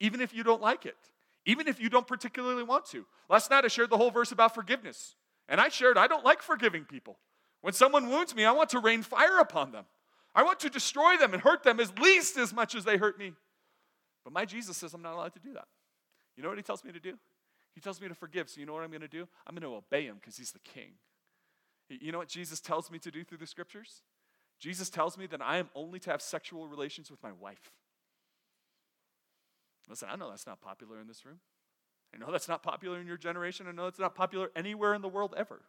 even 0.00 0.20
if 0.20 0.32
you 0.32 0.42
don't 0.42 0.62
like 0.62 0.86
it, 0.86 0.96
even 1.46 1.68
if 1.68 1.80
you 1.80 1.88
don't 1.88 2.06
particularly 2.06 2.62
want 2.62 2.86
to. 2.86 3.06
Last 3.28 3.50
night 3.50 3.64
I 3.64 3.68
shared 3.68 3.90
the 3.90 3.96
whole 3.96 4.10
verse 4.10 4.32
about 4.32 4.54
forgiveness. 4.54 5.14
And 5.48 5.60
I 5.60 5.68
shared, 5.68 5.98
I 5.98 6.06
don't 6.06 6.24
like 6.24 6.42
forgiving 6.42 6.84
people. 6.84 7.18
When 7.60 7.74
someone 7.74 8.08
wounds 8.08 8.34
me, 8.34 8.44
I 8.44 8.52
want 8.52 8.70
to 8.70 8.78
rain 8.78 9.02
fire 9.02 9.38
upon 9.38 9.72
them. 9.72 9.84
I 10.34 10.42
want 10.42 10.60
to 10.60 10.70
destroy 10.70 11.16
them 11.16 11.32
and 11.32 11.42
hurt 11.42 11.62
them 11.62 11.80
at 11.80 11.98
least 11.98 12.36
as 12.36 12.52
much 12.52 12.74
as 12.74 12.84
they 12.84 12.96
hurt 12.96 13.18
me. 13.18 13.32
But 14.24 14.32
my 14.32 14.44
Jesus 14.44 14.76
says 14.76 14.94
I'm 14.94 15.02
not 15.02 15.14
allowed 15.14 15.34
to 15.34 15.40
do 15.40 15.52
that. 15.52 15.68
You 16.36 16.42
know 16.42 16.48
what 16.48 16.58
he 16.58 16.64
tells 16.64 16.82
me 16.82 16.92
to 16.92 17.00
do? 17.00 17.14
He 17.74 17.80
tells 17.80 18.00
me 18.00 18.08
to 18.08 18.14
forgive. 18.14 18.48
So 18.48 18.60
you 18.60 18.66
know 18.66 18.72
what 18.72 18.82
I'm 18.82 18.90
going 18.90 19.02
to 19.02 19.08
do? 19.08 19.28
I'm 19.46 19.54
going 19.54 19.62
to 19.62 19.76
obey 19.76 20.06
him 20.06 20.16
because 20.20 20.36
he's 20.36 20.52
the 20.52 20.60
king. 20.60 20.92
You 21.88 22.12
know 22.12 22.18
what 22.18 22.28
Jesus 22.28 22.60
tells 22.60 22.90
me 22.90 22.98
to 23.00 23.10
do 23.10 23.24
through 23.24 23.38
the 23.38 23.46
scriptures? 23.46 24.02
Jesus 24.58 24.88
tells 24.88 25.18
me 25.18 25.26
that 25.26 25.42
I 25.42 25.58
am 25.58 25.68
only 25.74 25.98
to 26.00 26.10
have 26.10 26.22
sexual 26.22 26.66
relations 26.66 27.10
with 27.10 27.22
my 27.22 27.32
wife. 27.32 27.70
Listen, 29.88 30.08
I 30.10 30.16
know 30.16 30.30
that's 30.30 30.46
not 30.46 30.60
popular 30.60 31.00
in 31.00 31.06
this 31.06 31.24
room. 31.24 31.40
I 32.14 32.18
know 32.18 32.30
that's 32.30 32.48
not 32.48 32.62
popular 32.62 33.00
in 33.00 33.06
your 33.06 33.16
generation. 33.16 33.66
I 33.68 33.72
know 33.72 33.86
it's 33.86 33.98
not 33.98 34.14
popular 34.14 34.50
anywhere 34.54 34.94
in 34.94 35.02
the 35.02 35.08
world 35.08 35.34
ever. 35.36 35.62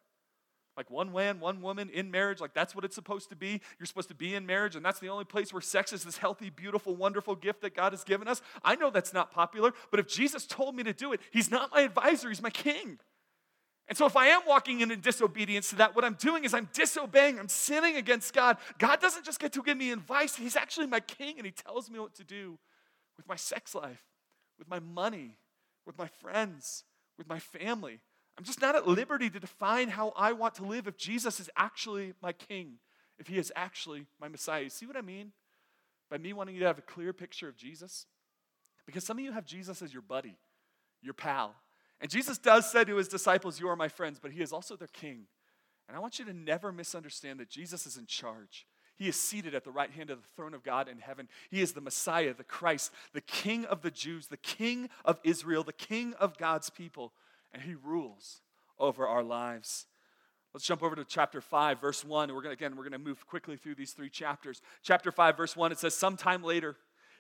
Like 0.77 0.91
one 0.91 1.11
man, 1.13 1.39
one 1.39 1.61
woman 1.61 1.89
in 1.89 2.11
marriage, 2.11 2.41
like 2.41 2.53
that's 2.53 2.75
what 2.75 2.83
it's 2.83 2.95
supposed 2.95 3.29
to 3.29 3.35
be. 3.35 3.61
You're 3.79 3.85
supposed 3.85 4.09
to 4.09 4.15
be 4.15 4.35
in 4.35 4.45
marriage, 4.45 4.75
and 4.75 4.85
that's 4.85 4.99
the 4.99 5.07
only 5.07 5.23
place 5.23 5.53
where 5.53 5.61
sex 5.61 5.93
is 5.93 6.03
this 6.03 6.17
healthy, 6.17 6.49
beautiful, 6.49 6.95
wonderful 6.95 7.35
gift 7.35 7.61
that 7.61 7.75
God 7.75 7.93
has 7.93 8.03
given 8.03 8.27
us. 8.27 8.41
I 8.61 8.75
know 8.75 8.89
that's 8.89 9.13
not 9.13 9.31
popular, 9.31 9.71
but 9.89 10.01
if 10.01 10.07
Jesus 10.07 10.45
told 10.45 10.75
me 10.75 10.83
to 10.83 10.93
do 10.93 11.13
it, 11.13 11.21
He's 11.31 11.49
not 11.49 11.71
my 11.73 11.81
advisor, 11.81 12.27
He's 12.27 12.41
my 12.41 12.49
king. 12.49 12.99
And 13.87 13.97
so, 13.97 14.05
if 14.05 14.17
I 14.17 14.27
am 14.27 14.41
walking 14.45 14.81
in 14.81 14.91
in 14.91 14.99
disobedience 14.99 15.69
to 15.69 15.75
that, 15.77 15.95
what 15.95 16.03
I'm 16.03 16.15
doing 16.15 16.43
is 16.43 16.53
I'm 16.53 16.69
disobeying, 16.73 17.39
I'm 17.39 17.47
sinning 17.47 17.95
against 17.95 18.33
God. 18.33 18.57
God 18.77 18.99
doesn't 18.99 19.23
just 19.23 19.39
get 19.39 19.53
to 19.53 19.63
give 19.63 19.77
me 19.77 19.91
advice, 19.91 20.35
He's 20.35 20.57
actually 20.57 20.87
my 20.87 20.99
king, 20.99 21.35
and 21.37 21.45
He 21.45 21.51
tells 21.51 21.89
me 21.89 21.99
what 21.99 22.15
to 22.15 22.25
do 22.25 22.59
with 23.17 23.27
my 23.27 23.35
sex 23.35 23.75
life, 23.75 24.03
with 24.57 24.69
my 24.69 24.79
money, 24.79 25.37
with 25.85 25.97
my 25.97 26.07
friends, 26.07 26.83
with 27.17 27.27
my 27.27 27.39
family. 27.39 27.99
I'm 28.37 28.43
just 28.43 28.61
not 28.61 28.75
at 28.75 28.87
liberty 28.87 29.29
to 29.29 29.39
define 29.39 29.89
how 29.89 30.13
I 30.15 30.33
want 30.33 30.55
to 30.55 30.65
live 30.65 30.87
if 30.87 30.97
Jesus 30.97 31.39
is 31.39 31.49
actually 31.55 32.13
my 32.21 32.33
king, 32.33 32.79
if 33.17 33.27
He 33.27 33.37
is 33.37 33.51
actually 33.55 34.05
my 34.19 34.27
Messiah. 34.27 34.63
You 34.63 34.69
see 34.69 34.85
what 34.85 34.97
I 34.97 35.01
mean? 35.01 35.31
By 36.09 36.17
me 36.17 36.33
wanting 36.33 36.55
you 36.55 36.61
to 36.61 36.67
have 36.67 36.77
a 36.77 36.83
clear 36.83 37.13
picture 37.13 37.47
of 37.47 37.55
Jesus? 37.55 38.05
Because 38.85 39.03
some 39.03 39.17
of 39.17 39.23
you 39.23 39.31
have 39.31 39.45
Jesus 39.45 39.81
as 39.81 39.93
your 39.93 40.01
buddy, 40.01 40.37
your 41.01 41.13
pal 41.13 41.55
and 42.01 42.11
Jesus 42.11 42.37
does 42.37 42.69
say 42.69 42.83
to 42.83 42.97
his 42.97 43.07
disciples, 43.07 43.59
You 43.59 43.69
are 43.69 43.75
my 43.75 43.87
friends, 43.87 44.19
but 44.21 44.31
he 44.31 44.41
is 44.41 44.51
also 44.51 44.75
their 44.75 44.87
king. 44.87 45.27
And 45.87 45.95
I 45.95 45.99
want 45.99 46.19
you 46.19 46.25
to 46.25 46.33
never 46.33 46.71
misunderstand 46.71 47.39
that 47.39 47.49
Jesus 47.49 47.85
is 47.85 47.97
in 47.97 48.05
charge. 48.05 48.65
He 48.97 49.07
is 49.07 49.19
seated 49.19 49.53
at 49.53 49.63
the 49.63 49.71
right 49.71 49.91
hand 49.91 50.09
of 50.09 50.21
the 50.21 50.27
throne 50.35 50.53
of 50.53 50.63
God 50.63 50.87
in 50.87 50.99
heaven. 50.99 51.27
He 51.49 51.61
is 51.61 51.73
the 51.73 51.81
Messiah, 51.81 52.33
the 52.33 52.43
Christ, 52.43 52.91
the 53.13 53.21
King 53.21 53.65
of 53.65 53.81
the 53.81 53.91
Jews, 53.91 54.27
the 54.27 54.37
King 54.37 54.89
of 55.03 55.19
Israel, 55.23 55.63
the 55.63 55.73
King 55.73 56.13
of 56.19 56.37
God's 56.37 56.69
people, 56.69 57.11
and 57.53 57.63
He 57.63 57.75
rules 57.75 58.41
over 58.79 59.05
our 59.07 59.23
lives. 59.23 59.87
Let's 60.53 60.65
jump 60.65 60.83
over 60.83 60.95
to 60.95 61.03
chapter 61.03 61.41
5, 61.41 61.81
verse 61.81 62.05
1. 62.05 62.33
We're 62.33 62.41
gonna, 62.41 62.53
again, 62.53 62.77
we're 62.77 62.83
going 62.83 62.93
to 62.93 62.97
move 62.97 63.27
quickly 63.27 63.57
through 63.57 63.75
these 63.75 63.91
three 63.91 64.09
chapters. 64.09 64.61
Chapter 64.81 65.11
5, 65.11 65.35
verse 65.35 65.55
1, 65.57 65.73
it 65.73 65.79
says, 65.79 65.93
Sometime 65.93 66.43
later, 66.43 66.77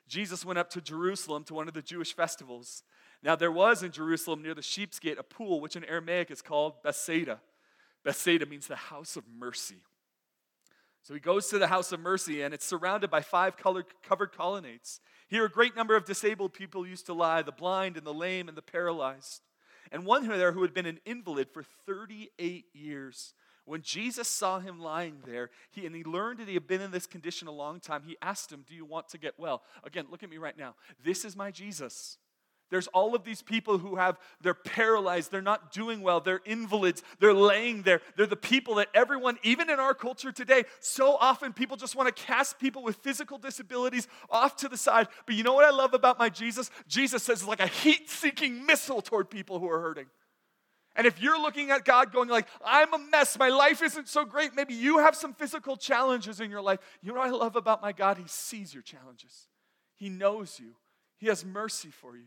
Jesus 0.07 0.45
went 0.45 0.57
up 0.57 0.69
to 0.69 0.79
Jerusalem 0.79 1.43
to 1.45 1.53
one 1.53 1.67
of 1.67 1.73
the 1.73 1.81
Jewish 1.81 2.15
festivals. 2.15 2.83
Now, 3.21 3.35
there 3.35 3.51
was 3.51 3.83
in 3.83 3.91
Jerusalem 3.91 4.41
near 4.41 4.53
the 4.53 4.61
sheep's 4.61 4.99
gate 4.99 5.17
a 5.19 5.23
pool, 5.23 5.59
which 5.59 5.75
in 5.75 5.83
Aramaic 5.83 6.31
is 6.31 6.41
called 6.41 6.81
Bethesda. 6.81 7.41
Bethesda 8.05 8.45
means 8.45 8.67
the 8.67 8.75
house 8.75 9.17
of 9.17 9.23
mercy. 9.37 9.81
So 11.05 11.13
he 11.13 11.19
goes 11.19 11.49
to 11.49 11.59
the 11.59 11.67
house 11.67 11.91
of 11.91 11.99
mercy, 11.99 12.41
and 12.41 12.51
it's 12.51 12.65
surrounded 12.65 13.11
by 13.11 13.21
five 13.21 13.57
colored, 13.57 13.85
covered 14.01 14.31
colonnades. 14.31 14.99
Here, 15.27 15.45
a 15.45 15.49
great 15.49 15.75
number 15.75 15.95
of 15.95 16.03
disabled 16.03 16.53
people 16.53 16.87
used 16.87 17.05
to 17.05 17.13
lie 17.13 17.43
the 17.43 17.51
blind, 17.51 17.95
and 17.95 18.07
the 18.07 18.13
lame, 18.13 18.47
and 18.47 18.57
the 18.57 18.63
paralyzed. 18.63 19.43
And 19.91 20.03
one 20.03 20.27
there 20.27 20.51
who 20.51 20.63
had 20.63 20.73
been 20.73 20.87
an 20.87 20.99
invalid 21.05 21.51
for 21.51 21.61
38 21.61 22.65
years. 22.73 23.35
When 23.65 23.83
Jesus 23.83 24.27
saw 24.27 24.57
him 24.57 24.79
lying 24.79 25.19
there, 25.27 25.51
he, 25.69 25.85
and 25.85 25.95
he 25.95 26.03
learned 26.03 26.39
that 26.39 26.47
he 26.47 26.55
had 26.55 26.65
been 26.65 26.81
in 26.81 26.89
this 26.89 27.05
condition 27.05 27.47
a 27.47 27.51
long 27.51 27.79
time, 27.79 28.01
he 28.03 28.17
asked 28.19 28.51
him, 28.51 28.65
Do 28.67 28.73
you 28.73 28.83
want 28.83 29.07
to 29.09 29.19
get 29.19 29.35
well? 29.37 29.61
Again, 29.83 30.07
look 30.09 30.23
at 30.23 30.29
me 30.31 30.39
right 30.39 30.57
now. 30.57 30.73
This 31.03 31.23
is 31.23 31.35
my 31.35 31.51
Jesus. 31.51 32.17
There's 32.71 32.87
all 32.87 33.13
of 33.13 33.23
these 33.23 33.41
people 33.41 33.77
who 33.77 33.95
have, 33.95 34.17
they're 34.41 34.55
paralyzed, 34.55 35.31
they're 35.31 35.41
not 35.41 35.71
doing 35.71 36.01
well, 36.01 36.19
they're 36.19 36.41
invalids, 36.45 37.03
they're 37.19 37.33
laying 37.33 37.83
there. 37.83 38.01
They're 38.17 38.25
the 38.25 38.35
people 38.35 38.75
that 38.75 38.89
everyone, 38.93 39.37
even 39.43 39.69
in 39.69 39.79
our 39.79 39.93
culture 39.93 40.31
today, 40.31 40.63
so 40.79 41.15
often 41.15 41.53
people 41.53 41.77
just 41.77 41.95
want 41.95 42.13
to 42.13 42.23
cast 42.23 42.59
people 42.59 42.83
with 42.83 42.95
physical 42.97 43.37
disabilities 43.37 44.07
off 44.29 44.55
to 44.57 44.67
the 44.67 44.77
side. 44.77 45.07
But 45.25 45.35
you 45.35 45.43
know 45.43 45.53
what 45.53 45.65
I 45.65 45.69
love 45.69 45.93
about 45.93 46.17
my 46.17 46.29
Jesus? 46.29 46.71
Jesus 46.87 47.23
says 47.23 47.39
it's 47.41 47.47
like 47.47 47.59
a 47.59 47.67
heat 47.67 48.09
seeking 48.09 48.65
missile 48.65 49.01
toward 49.01 49.29
people 49.29 49.59
who 49.59 49.69
are 49.69 49.79
hurting. 49.79 50.07
And 50.95 51.05
if 51.05 51.21
you're 51.21 51.39
looking 51.39 51.71
at 51.71 51.83
God 51.83 52.13
going 52.13 52.29
like, 52.29 52.47
I'm 52.63 52.93
a 52.93 52.97
mess, 52.97 53.37
my 53.37 53.49
life 53.49 53.83
isn't 53.83 54.07
so 54.07 54.23
great, 54.23 54.55
maybe 54.55 54.73
you 54.73 54.99
have 54.99 55.15
some 55.15 55.33
physical 55.33 55.75
challenges 55.75 56.39
in 56.39 56.49
your 56.49 56.61
life. 56.61 56.79
You 57.01 57.11
know 57.13 57.19
what 57.19 57.27
I 57.27 57.31
love 57.31 57.55
about 57.55 57.81
my 57.81 57.91
God? 57.91 58.17
He 58.17 58.27
sees 58.27 58.73
your 58.73 58.83
challenges. 58.83 59.49
He 59.95 60.09
knows 60.09 60.59
you. 60.59 60.75
He 61.17 61.27
has 61.27 61.45
mercy 61.45 61.89
for 61.89 62.15
you. 62.15 62.25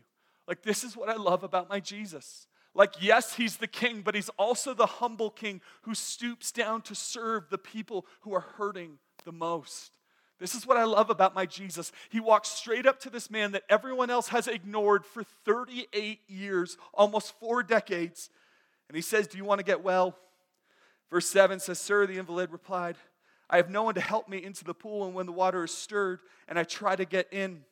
Like, 0.49 0.63
this 0.63 0.83
is 0.83 0.97
what 0.97 1.09
I 1.09 1.15
love 1.15 1.43
about 1.43 1.69
my 1.69 1.79
Jesus. 1.79 2.47
Like, 2.73 2.95
yes, 2.99 3.35
he's 3.35 3.57
the 3.57 3.67
king, 3.67 4.01
but 4.01 4.15
he's 4.15 4.29
also 4.29 4.73
the 4.73 4.87
humble 4.87 5.29
king 5.29 5.61
who 5.83 5.93
stoops 5.93 6.51
down 6.51 6.81
to 6.83 6.95
serve 6.95 7.51
the 7.51 7.59
people 7.59 8.07
who 8.21 8.33
are 8.33 8.39
hurting 8.57 8.97
the 9.25 9.31
most. 9.31 9.99
This 10.39 10.55
is 10.55 10.65
what 10.65 10.77
I 10.77 10.85
love 10.85 11.11
about 11.11 11.35
my 11.35 11.45
Jesus. 11.45 11.91
He 12.09 12.19
walks 12.19 12.49
straight 12.49 12.87
up 12.87 12.99
to 13.01 13.11
this 13.11 13.29
man 13.29 13.51
that 13.51 13.61
everyone 13.69 14.09
else 14.09 14.29
has 14.29 14.47
ignored 14.47 15.05
for 15.05 15.23
38 15.45 16.21
years, 16.27 16.77
almost 16.95 17.39
four 17.39 17.61
decades. 17.61 18.31
And 18.87 18.95
he 18.95 19.03
says, 19.03 19.27
Do 19.27 19.37
you 19.37 19.45
want 19.45 19.59
to 19.59 19.65
get 19.65 19.83
well? 19.83 20.17
Verse 21.11 21.27
7 21.27 21.59
says, 21.59 21.77
Sir, 21.77 22.07
the 22.07 22.17
invalid 22.17 22.51
replied, 22.51 22.95
I 23.51 23.57
have 23.57 23.69
no 23.69 23.83
one 23.83 23.93
to 23.93 24.01
help 24.01 24.27
me 24.27 24.43
into 24.43 24.63
the 24.63 24.73
pool, 24.73 25.05
and 25.05 25.13
when 25.13 25.27
the 25.27 25.31
water 25.31 25.63
is 25.63 25.75
stirred 25.75 26.21
and 26.47 26.57
I 26.57 26.63
try 26.63 26.95
to 26.95 27.05
get 27.05 27.31
in, 27.31 27.65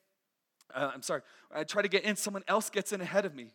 uh, 0.73 0.91
I'm 0.93 1.01
sorry, 1.01 1.21
I 1.53 1.63
try 1.63 1.82
to 1.82 1.88
get 1.88 2.03
in, 2.03 2.15
someone 2.15 2.43
else 2.47 2.69
gets 2.69 2.91
in 2.91 3.01
ahead 3.01 3.25
of 3.25 3.36
me. 3.36 3.51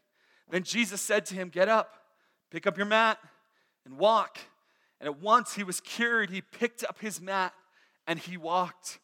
Then 0.50 0.62
Jesus 0.64 1.00
said 1.00 1.26
to 1.26 1.34
him, 1.34 1.48
Get 1.48 1.68
up, 1.68 1.94
pick 2.50 2.66
up 2.66 2.76
your 2.76 2.86
mat, 2.86 3.18
and 3.84 3.98
walk. 3.98 4.38
And 5.00 5.08
at 5.08 5.20
once 5.20 5.54
he 5.54 5.64
was 5.64 5.80
cured. 5.80 6.30
He 6.30 6.40
picked 6.40 6.84
up 6.84 7.00
his 7.00 7.20
mat 7.20 7.52
and 8.06 8.18
he 8.18 8.36
walked. 8.36 9.00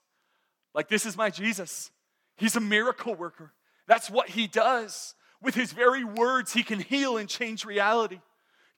Like, 0.75 0.89
this 0.89 1.07
is 1.07 1.17
my 1.17 1.31
Jesus. 1.31 1.91
He's 2.37 2.55
a 2.55 2.61
miracle 2.61 3.15
worker. 3.15 3.53
That's 3.87 4.11
what 4.11 4.29
he 4.29 4.47
does. 4.47 5.15
With 5.43 5.55
his 5.55 5.73
very 5.73 6.05
words, 6.05 6.53
he 6.53 6.63
can 6.63 6.81
heal 6.81 7.17
and 7.17 7.29
change 7.29 7.65
reality. 7.65 8.21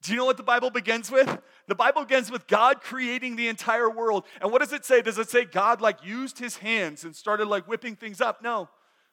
Do 0.03 0.13
you 0.13 0.19
know 0.19 0.25
what 0.25 0.39
the 0.39 0.43
Bible 0.43 0.71
begins 0.71 1.11
with? 1.11 1.39
The 1.69 1.75
Bible 1.75 2.05
begins 2.05 2.31
with 2.31 2.47
God 2.47 2.81
creating 2.81 3.37
the 3.37 3.49
entire 3.49 3.91
world. 3.91 4.25
And 4.41 4.51
what 4.51 4.61
does 4.61 4.73
it 4.73 4.85
say? 4.85 5.03
Does 5.03 5.19
it 5.19 5.29
say 5.29 5.45
God 5.45 5.81
like 5.83 6.05
used 6.05 6.39
his 6.39 6.57
hands 6.57 7.05
and 7.05 7.15
started 7.15 7.49
like 7.49 7.69
whipping 7.69 7.97
things 7.97 8.21
up? 8.21 8.43
No. 8.43 8.71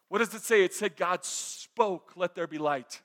What 0.10 0.20
does 0.20 0.34
it 0.34 0.44
say? 0.44 0.64
It 0.64 0.74
said 0.74 0.96
God 0.96 1.26
spoke, 1.26 2.14
let 2.16 2.36
there 2.36 2.48
be 2.48 2.58
light, 2.58 3.02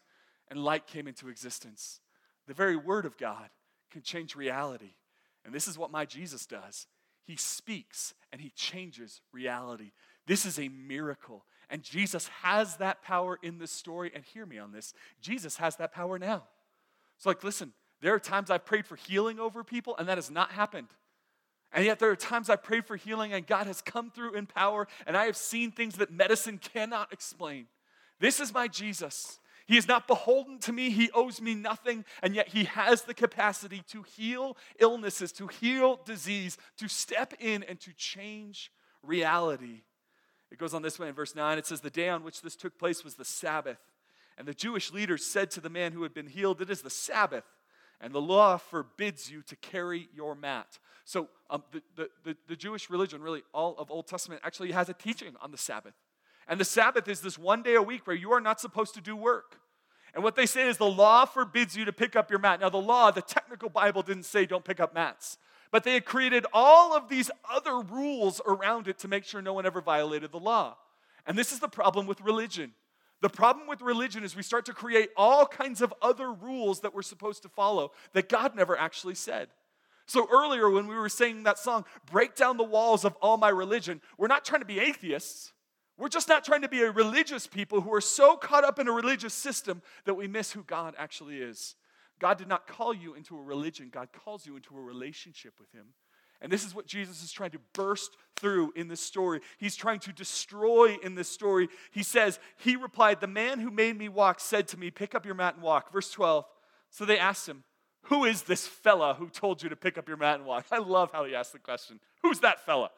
and 0.49 0.63
light 0.63 0.87
came 0.87 1.09
into 1.09 1.29
existence. 1.29 2.01
The 2.47 2.55
very 2.55 2.77
word 2.77 3.07
of 3.07 3.17
God 3.17 3.51
can 3.91 4.03
change 4.03 4.37
reality. 4.37 4.95
And 5.45 5.55
this 5.55 5.67
is 5.67 5.79
what 5.79 5.91
my 5.91 6.05
Jesus 6.05 6.47
does. 6.47 6.87
He 7.25 7.37
speaks 7.37 8.15
and 8.33 8.41
he 8.41 8.51
changes 8.51 9.21
reality. 9.33 9.93
This 10.27 10.47
is 10.47 10.59
a 10.59 10.69
miracle. 10.69 11.45
And 11.71 11.83
Jesus 11.83 12.29
has 12.43 12.77
that 12.77 13.03
power 13.03 13.39
in 13.43 13.59
this 13.59 13.71
story. 13.71 14.13
And 14.15 14.25
hear 14.25 14.47
me 14.47 14.59
on 14.59 14.73
this 14.73 14.93
Jesus 15.21 15.57
has 15.57 15.77
that 15.77 15.93
power 15.93 16.19
now. 16.19 16.45
It's 17.17 17.27
like, 17.27 17.45
listen, 17.45 17.73
there 18.01 18.15
are 18.15 18.21
times 18.21 18.51
I've 18.51 18.65
prayed 18.65 18.87
for 18.87 18.97
healing 18.97 19.39
over 19.39 19.63
people, 19.63 19.97
and 19.97 20.09
that 20.09 20.19
has 20.19 20.31
not 20.31 20.53
happened. 20.53 20.89
And 21.73 21.85
yet, 21.87 21.99
there 21.99 22.11
are 22.11 22.17
times 22.17 22.51
I 22.51 22.57
prayed 22.57 22.85
for 22.85 22.97
healing, 22.97 23.33
and 23.33 23.47
God 23.47 23.67
has 23.67 23.81
come 23.81 24.11
through 24.11 24.35
in 24.35 24.47
power, 24.47 24.87
and 25.07 25.17
I 25.17 25.25
have 25.25 25.37
seen 25.37 25.71
things 25.71 25.97
that 25.97 26.13
medicine 26.13 26.59
cannot 26.59 27.13
explain. 27.13 27.67
This 28.21 28.41
is 28.41 28.53
my 28.53 28.69
Jesus. 28.69 29.39
He 29.67 29.79
is 29.79 29.89
not 29.89 30.07
beholden 30.07 30.59
to 30.61 30.73
me, 30.73 30.91
He 30.91 31.11
owes 31.13 31.41
me 31.41 31.55
nothing, 31.55 32.05
and 32.23 32.35
yet 32.35 32.49
He 32.49 32.65
has 32.65 33.03
the 33.03 33.15
capacity 33.15 33.83
to 33.89 34.03
heal 34.03 34.57
illnesses, 34.79 35.33
to 35.33 35.47
heal 35.47 36.01
disease, 36.05 36.59
to 36.79 36.89
step 36.89 37.33
in 37.41 37.63
and 37.63 37.81
to 37.81 37.93
change 37.95 38.71
reality. 39.03 39.83
It 40.51 40.59
goes 40.59 40.75
on 40.75 40.83
this 40.83 40.99
way 40.99 41.09
in 41.09 41.15
verse 41.15 41.35
9. 41.35 41.57
It 41.57 41.67
says, 41.67 41.81
The 41.81 41.89
day 41.89 42.11
on 42.11 42.23
which 42.23 42.43
this 42.43 42.57
took 42.57 42.79
place 42.79 43.03
was 43.03 43.15
the 43.15 43.25
Sabbath. 43.25 43.79
And 44.37 44.47
the 44.47 44.55
Jewish 44.55 44.93
leaders 44.93 45.25
said 45.25 45.51
to 45.53 45.61
the 45.61 45.71
man 45.71 45.93
who 45.93 46.03
had 46.03 46.13
been 46.13 46.27
healed, 46.27 46.61
It 46.61 46.71
is 46.71 46.83
the 46.83 46.91
Sabbath, 46.91 47.45
and 48.03 48.13
the 48.13 48.21
law 48.21 48.57
forbids 48.57 49.31
you 49.31 49.43
to 49.43 49.55
carry 49.57 50.09
your 50.13 50.35
mat. 50.35 50.79
So 51.05 51.29
um, 51.49 51.63
the, 51.71 52.11
the, 52.25 52.37
the, 52.49 52.57
Jewish 52.57 52.91
religion, 52.91 53.23
really 53.23 53.43
all 53.55 53.77
of 53.79 53.91
Old 53.91 54.09
Testament, 54.09 54.43
actually 54.45 54.73
has 54.73 54.89
a 54.89 54.93
teaching 54.93 55.35
on 55.41 55.53
the 55.53 55.59
Sabbath. 55.59 55.95
And 56.49 56.59
the 56.61 56.65
Sabbath 56.65 57.07
is 57.07 57.21
this 57.21 57.39
one 57.39 57.63
day 57.63 57.75
a 57.75 57.83
week 57.83 58.07
where 58.07 58.17
you 58.17 58.33
are 58.33 58.41
not 58.41 58.61
supposed 58.61 58.95
to 58.95 59.01
do 59.01 59.15
work. 59.15 59.61
And 60.15 60.25
what 60.25 60.35
they 60.35 60.47
say 60.47 60.69
is 60.69 60.77
the 60.77 60.85
law 60.85 61.25
forbids 61.25 61.77
you 61.77 61.85
to 61.85 61.93
pick 61.93 62.17
up 62.17 62.29
your 62.29 62.41
mat. 62.41 62.61
Now, 62.61 62.69
the 62.69 62.77
law, 62.77 63.11
the 63.13 63.23
technical 63.23 63.71
Bible 63.71 64.03
didn't 64.03 64.25
say 64.25 64.47
don't 64.47 64.65
pick 64.65 64.81
up 64.81 64.93
mats, 64.93 65.39
but 65.71 65.85
they 65.85 65.95
had 65.95 66.05
created 66.05 66.45
all 66.53 66.95
of 66.95 67.09
these 67.09 67.31
other 67.51 67.81
rules 67.81 68.41
around 68.47 68.89
it 68.89 68.99
to 68.99 69.09
make 69.09 69.25
sure 69.25 69.41
no 69.41 69.55
one 69.55 69.65
ever 69.65 69.81
violated 69.81 70.33
the 70.33 70.41
law. 70.41 70.77
And 71.25 71.39
this 71.39 71.53
is 71.53 71.61
the 71.61 71.69
problem 71.69 72.07
with 72.07 72.21
religion. 72.21 72.73
The 73.23 73.31
problem 73.31 73.69
with 73.69 73.81
religion 73.81 74.25
is 74.25 74.35
we 74.35 74.43
start 74.43 74.67
to 74.67 74.73
create 74.73 75.11
all 75.17 75.47
kinds 75.47 75.81
of 75.81 75.95
other 76.03 76.33
rules 76.33 76.81
that 76.81 76.93
we're 76.93 77.03
supposed 77.03 77.43
to 77.43 77.49
follow 77.49 77.93
that 78.15 78.29
God 78.29 78.57
never 78.57 78.77
actually 78.77 79.15
said. 79.15 79.49
So 80.07 80.27
earlier, 80.31 80.69
when 80.69 80.89
we 80.89 80.97
were 80.97 81.09
singing 81.09 81.45
that 81.45 81.61
song, 81.61 81.85
Break 82.11 82.35
Down 82.35 82.57
the 82.57 82.65
Walls 82.65 83.05
of 83.05 83.15
All 83.23 83.37
My 83.37 83.49
Religion, 83.49 84.01
we're 84.19 84.27
not 84.27 84.45
trying 84.45 84.61
to 84.61 84.67
be 84.67 84.81
atheists. 84.81 85.53
We're 85.97 86.09
just 86.09 86.29
not 86.29 86.45
trying 86.45 86.63
to 86.63 86.69
be 86.69 86.83
a 86.83 86.91
religious 86.91 87.47
people 87.47 87.81
who 87.81 87.95
are 87.95 88.01
so 88.01 88.37
caught 88.37 88.65
up 88.65 88.81
in 88.81 88.89
a 88.89 88.93
religious 88.93 89.35
system 89.35 89.83
that 90.05 90.15
we 90.15 90.27
miss 90.27 90.51
who 90.51 90.65
God 90.65 90.97
actually 90.99 91.39
is. 91.39 91.77
God 92.19 92.39
did 92.39 92.49
not 92.49 92.67
call 92.67 92.93
you 92.93 93.15
into 93.15 93.39
a 93.39 93.43
religion, 93.43 93.89
God 93.93 94.09
calls 94.13 94.47
you 94.47 94.57
into 94.57 94.77
a 94.77 94.81
relationship 94.81 95.55
with 95.61 95.71
Him. 95.71 95.87
And 96.43 96.51
this 96.51 96.65
is 96.67 96.75
what 96.75 96.87
Jesus 96.87 97.23
is 97.23 97.31
trying 97.31 97.53
to 97.53 97.61
burst 97.73 98.17
through 98.37 98.73
in 98.75 98.89
this 98.89 99.01
story. 99.01 99.41
He's 99.59 99.77
trying 99.77 100.01
to 100.01 100.13
destroy 100.13 100.99
in 101.03 101.15
this 101.15 101.29
story. 101.29 101.69
He 101.93 102.03
says, 102.03 102.41
He 102.57 102.75
replied, 102.75 103.21
The 103.21 103.29
man 103.29 103.61
who 103.61 103.71
made 103.71 103.97
me 103.97 104.09
walk 104.09 104.41
said 104.41 104.67
to 104.69 104.77
me, 104.77 104.91
Pick 104.91 105.15
up 105.15 105.25
your 105.25 105.37
mat 105.37 105.55
and 105.55 105.63
walk. 105.63 105.93
Verse 105.93 106.11
12. 106.11 106.45
So 106.91 107.05
they 107.05 107.19
asked 107.19 107.49
him, 107.49 107.63
Who 108.07 108.25
is 108.25 108.43
this 108.43 108.67
fella 108.67 109.15
who 109.15 109.29
told 109.29 109.63
you 109.63 109.69
to 109.69 109.77
pick 109.77 109.97
up 109.97 110.09
your 110.09 110.17
mat 110.17 110.41
and 110.41 110.45
walk? 110.45 110.67
I 110.73 110.79
love 110.79 111.13
how 111.13 111.25
he 111.25 111.35
asked 111.35 111.53
the 111.53 111.61
question. 111.61 112.01
Who's 112.23 112.41
that 112.41 112.67
fella? 112.67 112.91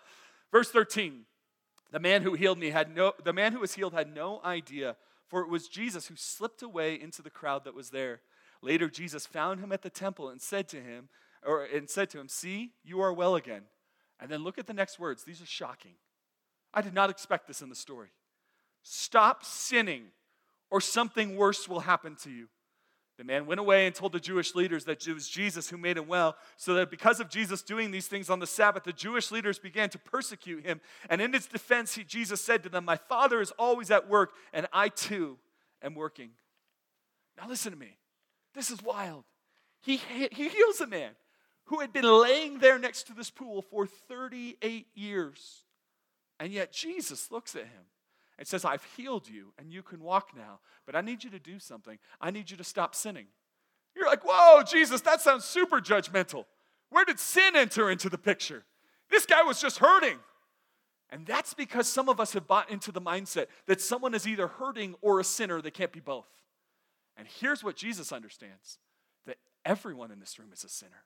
Verse 0.51 0.71
13. 0.71 1.27
The 1.93 2.01
man 2.01 2.23
who 2.23 2.33
healed 2.33 2.59
me 2.59 2.71
had 2.71 2.97
no, 2.97 3.13
the 3.23 3.35
man 3.35 3.53
who 3.53 3.61
was 3.61 3.75
healed 3.75 3.93
had 3.93 4.13
no 4.13 4.41
idea, 4.43 4.97
for 5.29 5.43
it 5.43 5.49
was 5.49 5.69
Jesus 5.69 6.09
who 6.09 6.17
slipped 6.17 6.63
away 6.63 6.99
into 7.01 7.21
the 7.21 7.31
crowd 7.31 7.65
that 7.65 7.75
was 7.75 7.91
there. 7.91 8.21
Later, 8.63 8.89
Jesus 8.89 9.27
found 9.27 9.61
him 9.61 9.71
at 9.71 9.83
the 9.83 9.91
temple 9.91 10.31
and 10.31 10.41
said 10.41 10.69
to 10.71 10.81
him, 10.81 11.09
or 11.47 11.65
and 11.65 11.89
said 11.89 12.11
to 12.11 12.21
him, 12.21 12.29
See, 12.29 12.73
you 12.83 13.01
are 13.01 13.13
well 13.13 13.37
again. 13.37 13.63
And 14.21 14.31
then 14.31 14.43
look 14.43 14.59
at 14.59 14.67
the 14.67 14.73
next 14.73 14.99
words. 14.99 15.25
These 15.25 15.43
are 15.43 15.47
shocking. 15.47 15.95
I 16.73 16.83
did 16.83 16.95
not 16.95 17.11
expect 17.11 17.47
this 17.47 17.63
in 17.63 17.69
the 17.69 17.75
story. 17.75 18.09
Stop 18.83 19.45
sinning, 19.45 20.07
or 20.71 20.81
something 20.81 21.37
worse 21.37 21.69
will 21.69 21.81
happen 21.81 22.17
to 22.23 22.31
you. 22.31 22.49
The 23.17 23.25
man 23.25 23.47
went 23.47 23.61
away 23.61 23.87
and 23.87 23.95
told 23.95 24.13
the 24.13 24.21
Jewish 24.21 24.57
leaders 24.57 24.85
that 24.87 25.07
it 25.07 25.15
was 25.15 25.29
Jesus 25.29 25.71
who 25.71 25.79
made 25.79 25.97
him 25.97 26.09
well, 26.09 26.37
so 26.57 26.75
that 26.75 26.91
because 26.91 27.21
of 27.21 27.31
Jesus 27.31 27.63
doing 27.63 27.93
these 27.93 28.09
things 28.09 28.29
on 28.29 28.41
the 28.41 28.47
Sabbath, 28.47 28.83
the 28.83 28.93
Jewish 28.93 29.31
leaders 29.31 29.59
began 29.59 29.89
to 29.91 29.99
persecute 29.99 30.67
him. 30.67 30.81
And 31.09 31.21
in 31.21 31.33
his 31.33 31.47
defense, 31.47 31.95
he, 31.95 32.03
Jesus 32.03 32.41
said 32.41 32.65
to 32.65 32.69
them, 32.69 32.85
My 32.85 32.97
Father 32.97 33.41
is 33.41 33.53
always 33.53 33.93
at 33.93 34.09
work, 34.09 34.33
and 34.53 34.67
I 34.73 34.89
too 34.89 35.39
am 35.81 35.95
working. 35.95 36.31
Now, 37.39 37.49
listen 37.49 37.73
to 37.73 37.79
me. 37.79 37.97
This 38.53 38.71
is 38.71 38.83
wild. 38.83 39.25
He, 39.81 39.97
he 39.97 40.49
heals 40.49 40.81
a 40.81 40.87
man 40.87 41.13
who 41.67 41.81
had 41.81 41.93
been 41.93 42.05
laying 42.05 42.59
there 42.59 42.79
next 42.79 43.07
to 43.07 43.15
this 43.15 43.31
pool 43.31 43.63
for 43.63 43.87
38 43.87 44.89
years. 44.95 45.65
And 46.39 46.53
yet 46.53 46.73
Jesus 46.73 47.31
looks 47.31 47.55
at 47.55 47.63
him 47.63 47.87
and 48.39 48.47
says, 48.47 48.65
I've 48.65 48.85
healed 48.97 49.29
you 49.29 49.53
and 49.59 49.73
you 49.73 49.83
can 49.83 50.01
walk 50.01 50.31
now, 50.37 50.61
but 50.87 50.97
I 50.97 51.01
need 51.01 51.25
you 51.25 51.31
to 51.31 51.39
do 51.39 51.59
something. 51.59 51.99
I 52.21 52.31
need 52.31 52.51
you 52.51 52.57
to 52.57 52.65
stop 52.65 52.95
sinning. 52.95 53.27
You're 53.97 54.09
like, 54.09 54.25
whoa, 54.25 54.63
Jesus, 54.63 55.01
that 55.03 55.21
sounds 55.21 55.45
super 55.45 55.81
judgmental. 55.81 56.45
Where 56.91 57.05
did 57.05 57.21
sin 57.21 57.57
enter 57.57 57.91
into 57.91 58.09
the 58.09 58.19
picture? 58.19 58.65
This 59.11 59.27
guy 59.27 59.43
was 59.43 59.61
just 59.61 59.79
hurting. 59.79 60.19
And 61.11 61.27
that's 61.27 61.55
because 61.55 61.89
some 61.89 62.09
of 62.09 62.19
us 62.19 62.33
have 62.33 62.49
bought 62.49 62.71
into 62.71 62.91
the 62.91 63.01
mindset 63.01 63.47
that 63.67 63.81
someone 63.81 64.15
is 64.15 64.27
either 64.27 64.49
hurting 64.49 64.97
or 65.01 65.21
a 65.21 65.25
sinner. 65.25 65.63
They 65.63 65.71
can't 65.71 65.93
be 65.93 66.01
both. 66.01 66.29
And 67.17 67.29
here's 67.29 67.63
what 67.63 67.77
Jesus 67.77 68.11
understands 68.11 68.79
that 69.27 69.37
everyone 69.65 70.11
in 70.11 70.19
this 70.19 70.39
room 70.39 70.49
is 70.53 70.65
a 70.65 70.69
sinner. 70.69 71.05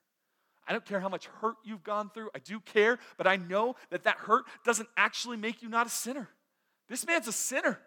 I 0.69 0.71
don't 0.71 0.85
care 0.85 0.99
how 0.99 1.09
much 1.09 1.25
hurt 1.41 1.55
you've 1.63 1.83
gone 1.83 2.11
through. 2.13 2.29
I 2.35 2.39
do 2.39 2.59
care, 2.59 2.99
but 3.17 3.25
I 3.25 3.37
know 3.37 3.75
that 3.89 4.03
that 4.03 4.17
hurt 4.17 4.45
doesn't 4.63 4.87
actually 4.95 5.35
make 5.35 5.63
you 5.63 5.67
not 5.67 5.87
a 5.87 5.89
sinner. 5.89 6.29
This 6.87 7.07
man's 7.07 7.27
a 7.27 7.31
sinner. 7.31 7.79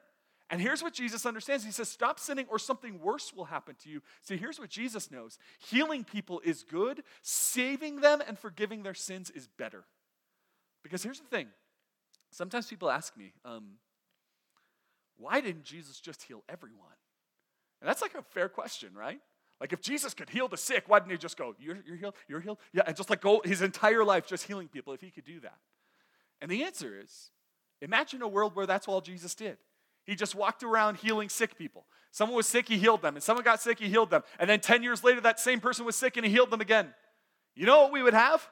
And 0.50 0.60
here's 0.60 0.82
what 0.82 0.92
Jesus 0.92 1.24
understands. 1.24 1.64
He 1.64 1.70
says, 1.70 1.88
Stop 1.88 2.18
sinning 2.18 2.46
or 2.50 2.58
something 2.58 2.98
worse 2.98 3.32
will 3.32 3.44
happen 3.44 3.76
to 3.84 3.88
you. 3.88 4.02
See, 4.20 4.36
here's 4.36 4.58
what 4.58 4.68
Jesus 4.68 5.12
knows 5.12 5.38
healing 5.70 6.02
people 6.02 6.42
is 6.44 6.64
good, 6.64 7.04
saving 7.22 8.00
them 8.00 8.20
and 8.26 8.36
forgiving 8.36 8.82
their 8.82 8.94
sins 8.94 9.30
is 9.30 9.46
better. 9.46 9.84
Because 10.82 11.04
here's 11.04 11.20
the 11.20 11.26
thing 11.26 11.46
sometimes 12.32 12.66
people 12.66 12.90
ask 12.90 13.16
me, 13.16 13.32
um, 13.44 13.74
why 15.16 15.40
didn't 15.40 15.64
Jesus 15.64 16.00
just 16.00 16.24
heal 16.24 16.42
everyone? 16.48 16.96
And 17.80 17.88
that's 17.88 18.02
like 18.02 18.14
a 18.14 18.22
fair 18.22 18.48
question, 18.48 18.90
right? 18.92 19.20
Like 19.62 19.72
if 19.72 19.80
Jesus 19.80 20.12
could 20.12 20.28
heal 20.28 20.48
the 20.48 20.56
sick, 20.56 20.84
why 20.88 20.98
didn't 20.98 21.12
he 21.12 21.18
just 21.18 21.36
go, 21.36 21.54
you're, 21.60 21.78
you're 21.86 21.96
healed, 21.96 22.14
you're 22.26 22.40
healed? 22.40 22.58
Yeah, 22.72 22.82
and 22.84 22.96
just 22.96 23.08
like 23.08 23.20
go 23.20 23.40
his 23.44 23.62
entire 23.62 24.04
life 24.04 24.26
just 24.26 24.44
healing 24.44 24.66
people 24.66 24.92
if 24.92 25.00
he 25.00 25.10
could 25.10 25.24
do 25.24 25.38
that. 25.40 25.56
And 26.40 26.50
the 26.50 26.64
answer 26.64 27.00
is 27.00 27.30
Imagine 27.82 28.22
a 28.22 28.28
world 28.28 28.54
where 28.54 28.64
that's 28.64 28.86
all 28.86 29.00
Jesus 29.00 29.34
did. 29.34 29.58
He 30.04 30.14
just 30.14 30.34
walked 30.34 30.62
around 30.62 30.98
healing 30.98 31.28
sick 31.28 31.58
people. 31.58 31.84
Someone 32.12 32.36
was 32.36 32.46
sick, 32.46 32.68
he 32.68 32.78
healed 32.78 33.02
them. 33.02 33.16
And 33.16 33.22
someone 33.22 33.44
got 33.44 33.60
sick, 33.60 33.80
he 33.80 33.88
healed 33.88 34.10
them. 34.10 34.22
And 34.38 34.48
then 34.48 34.60
10 34.60 34.84
years 34.84 35.02
later, 35.02 35.20
that 35.22 35.40
same 35.40 35.60
person 35.60 35.84
was 35.84 35.96
sick 35.96 36.16
and 36.16 36.24
he 36.24 36.30
healed 36.30 36.50
them 36.50 36.60
again. 36.60 36.94
You 37.56 37.66
know 37.66 37.82
what 37.82 37.92
we 37.92 38.02
would 38.02 38.14
have? 38.14 38.48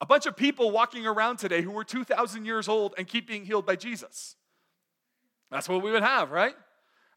A 0.00 0.06
bunch 0.06 0.26
of 0.26 0.36
people 0.36 0.70
walking 0.70 1.06
around 1.06 1.38
today 1.38 1.60
who 1.60 1.72
were 1.72 1.84
2,000 1.84 2.44
years 2.44 2.68
old 2.68 2.94
and 2.96 3.06
keep 3.06 3.26
being 3.26 3.44
healed 3.44 3.66
by 3.66 3.74
Jesus. 3.74 4.36
That's 5.50 5.68
what 5.68 5.82
we 5.82 5.90
would 5.90 6.02
have, 6.02 6.30
right? 6.30 6.54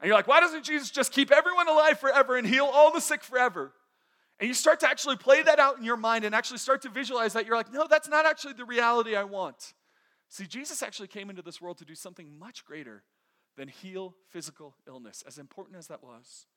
And 0.01 0.07
you're 0.07 0.15
like, 0.15 0.27
why 0.27 0.39
doesn't 0.39 0.65
Jesus 0.65 0.89
just 0.89 1.11
keep 1.11 1.31
everyone 1.31 1.67
alive 1.67 1.99
forever 1.99 2.35
and 2.35 2.47
heal 2.47 2.65
all 2.65 2.91
the 2.91 2.99
sick 2.99 3.23
forever? 3.23 3.71
And 4.39 4.47
you 4.47 4.55
start 4.55 4.79
to 4.79 4.89
actually 4.89 5.17
play 5.17 5.43
that 5.43 5.59
out 5.59 5.77
in 5.77 5.83
your 5.83 5.95
mind 5.97 6.25
and 6.25 6.33
actually 6.33 6.57
start 6.57 6.81
to 6.81 6.89
visualize 6.89 7.33
that. 7.33 7.45
You're 7.45 7.55
like, 7.55 7.71
no, 7.71 7.85
that's 7.87 8.09
not 8.09 8.25
actually 8.25 8.53
the 8.53 8.65
reality 8.65 9.15
I 9.15 9.23
want. 9.23 9.73
See, 10.29 10.47
Jesus 10.47 10.81
actually 10.81 11.09
came 11.09 11.29
into 11.29 11.43
this 11.43 11.61
world 11.61 11.77
to 11.77 11.85
do 11.85 11.93
something 11.93 12.39
much 12.39 12.65
greater 12.65 13.03
than 13.57 13.67
heal 13.67 14.15
physical 14.29 14.75
illness, 14.87 15.23
as 15.27 15.37
important 15.37 15.77
as 15.77 15.87
that 15.87 16.01
was. 16.01 16.47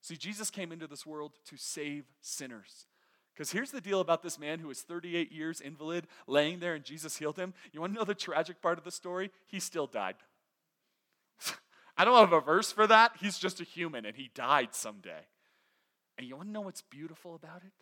See, 0.00 0.16
Jesus 0.16 0.50
came 0.50 0.72
into 0.72 0.88
this 0.88 1.06
world 1.06 1.34
to 1.44 1.56
save 1.56 2.06
sinners. 2.20 2.86
Because 3.32 3.52
here's 3.52 3.70
the 3.70 3.80
deal 3.80 4.00
about 4.00 4.24
this 4.24 4.36
man 4.36 4.58
who 4.58 4.66
was 4.66 4.80
38 4.82 5.30
years 5.30 5.60
invalid, 5.60 6.08
laying 6.26 6.58
there, 6.58 6.74
and 6.74 6.84
Jesus 6.84 7.18
healed 7.18 7.36
him. 7.36 7.54
You 7.72 7.80
want 7.80 7.92
to 7.92 7.98
know 8.00 8.04
the 8.04 8.14
tragic 8.14 8.60
part 8.60 8.78
of 8.78 8.84
the 8.84 8.90
story? 8.90 9.30
He 9.46 9.60
still 9.60 9.86
died. 9.86 10.16
I 11.98 12.04
don't 12.04 12.14
have 12.14 12.32
a 12.32 12.40
verse 12.40 12.70
for 12.70 12.86
that. 12.86 13.12
He's 13.20 13.38
just 13.38 13.60
a 13.60 13.64
human, 13.64 14.06
and 14.06 14.16
he 14.16 14.30
died 14.34 14.68
someday. 14.72 15.26
And 16.16 16.26
you 16.26 16.36
want 16.36 16.48
to 16.48 16.52
know 16.52 16.62
what's 16.62 16.82
beautiful 16.82 17.34
about 17.34 17.62
it? 17.64 17.72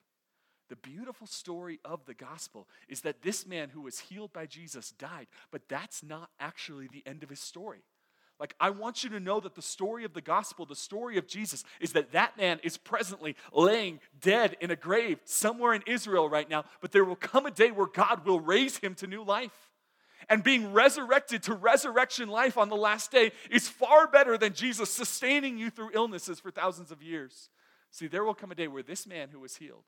The 0.68 0.76
beautiful 0.76 1.26
story 1.26 1.78
of 1.84 2.06
the 2.06 2.14
gospel 2.14 2.66
is 2.88 3.02
that 3.02 3.22
this 3.22 3.46
man 3.46 3.68
who 3.68 3.82
was 3.82 4.00
healed 4.00 4.32
by 4.32 4.46
Jesus 4.46 4.90
died, 4.90 5.28
but 5.52 5.68
that's 5.68 6.02
not 6.02 6.30
actually 6.40 6.88
the 6.88 7.04
end 7.06 7.22
of 7.22 7.28
his 7.28 7.40
story. 7.40 7.82
Like, 8.40 8.54
I 8.60 8.70
want 8.70 9.04
you 9.04 9.10
to 9.10 9.20
know 9.20 9.40
that 9.40 9.54
the 9.54 9.62
story 9.62 10.04
of 10.04 10.12
the 10.12 10.20
gospel, 10.20 10.66
the 10.66 10.76
story 10.76 11.16
of 11.16 11.26
Jesus, 11.26 11.64
is 11.80 11.92
that 11.92 12.12
that 12.12 12.36
man 12.36 12.60
is 12.62 12.76
presently 12.76 13.36
laying 13.52 14.00
dead 14.20 14.56
in 14.60 14.70
a 14.70 14.76
grave 14.76 15.20
somewhere 15.24 15.72
in 15.72 15.82
Israel 15.86 16.28
right 16.28 16.48
now, 16.48 16.64
but 16.80 16.92
there 16.92 17.04
will 17.04 17.16
come 17.16 17.46
a 17.46 17.50
day 17.50 17.70
where 17.70 17.86
God 17.86 18.26
will 18.26 18.40
raise 18.40 18.78
him 18.78 18.94
to 18.96 19.06
new 19.06 19.22
life. 19.22 19.65
And 20.28 20.42
being 20.42 20.72
resurrected 20.72 21.42
to 21.44 21.54
resurrection 21.54 22.28
life 22.28 22.58
on 22.58 22.68
the 22.68 22.76
last 22.76 23.10
day 23.10 23.32
is 23.50 23.68
far 23.68 24.08
better 24.08 24.36
than 24.36 24.52
Jesus 24.52 24.90
sustaining 24.90 25.58
you 25.58 25.70
through 25.70 25.90
illnesses 25.94 26.40
for 26.40 26.50
thousands 26.50 26.90
of 26.90 27.02
years. 27.02 27.48
See, 27.90 28.06
there 28.06 28.24
will 28.24 28.34
come 28.34 28.50
a 28.50 28.54
day 28.54 28.68
where 28.68 28.82
this 28.82 29.06
man 29.06 29.28
who 29.30 29.40
was 29.40 29.56
healed 29.56 29.84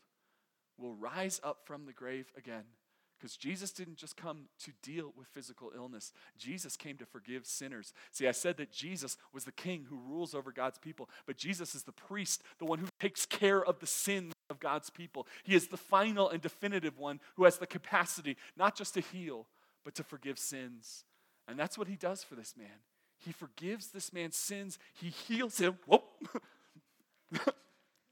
will 0.78 0.94
rise 0.94 1.40
up 1.42 1.58
from 1.64 1.86
the 1.86 1.92
grave 1.92 2.32
again. 2.36 2.64
Because 3.18 3.36
Jesus 3.36 3.72
didn't 3.72 3.96
just 3.96 4.16
come 4.16 4.44
to 4.60 4.70
deal 4.80 5.12
with 5.16 5.26
physical 5.28 5.72
illness, 5.74 6.12
Jesus 6.36 6.76
came 6.76 6.96
to 6.98 7.04
forgive 7.04 7.46
sinners. 7.46 7.92
See, 8.12 8.28
I 8.28 8.32
said 8.32 8.56
that 8.58 8.70
Jesus 8.70 9.16
was 9.32 9.42
the 9.44 9.50
king 9.50 9.86
who 9.88 9.98
rules 9.98 10.34
over 10.34 10.52
God's 10.52 10.78
people, 10.78 11.10
but 11.26 11.36
Jesus 11.36 11.74
is 11.74 11.82
the 11.82 11.90
priest, 11.90 12.44
the 12.60 12.64
one 12.64 12.78
who 12.78 12.86
takes 13.00 13.26
care 13.26 13.64
of 13.64 13.80
the 13.80 13.88
sins 13.88 14.32
of 14.50 14.60
God's 14.60 14.88
people. 14.88 15.26
He 15.42 15.56
is 15.56 15.66
the 15.66 15.76
final 15.76 16.30
and 16.30 16.40
definitive 16.40 16.96
one 16.96 17.18
who 17.34 17.44
has 17.44 17.58
the 17.58 17.66
capacity 17.66 18.36
not 18.56 18.76
just 18.76 18.94
to 18.94 19.00
heal, 19.00 19.46
but 19.88 19.94
to 19.94 20.04
forgive 20.04 20.38
sins. 20.38 21.04
And 21.48 21.58
that's 21.58 21.78
what 21.78 21.88
he 21.88 21.96
does 21.96 22.22
for 22.22 22.34
this 22.34 22.54
man. 22.58 22.68
He 23.16 23.32
forgives 23.32 23.86
this 23.86 24.12
man's 24.12 24.36
sins, 24.36 24.78
he 24.92 25.08
heals 25.08 25.56
him. 25.56 25.78
Whoop. 25.86 26.02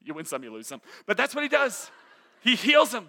you 0.02 0.14
win 0.14 0.24
some, 0.24 0.42
you 0.42 0.50
lose 0.50 0.68
some. 0.68 0.80
But 1.04 1.18
that's 1.18 1.34
what 1.34 1.44
he 1.44 1.50
does. 1.50 1.90
He 2.40 2.54
heals 2.54 2.94
him. 2.94 3.08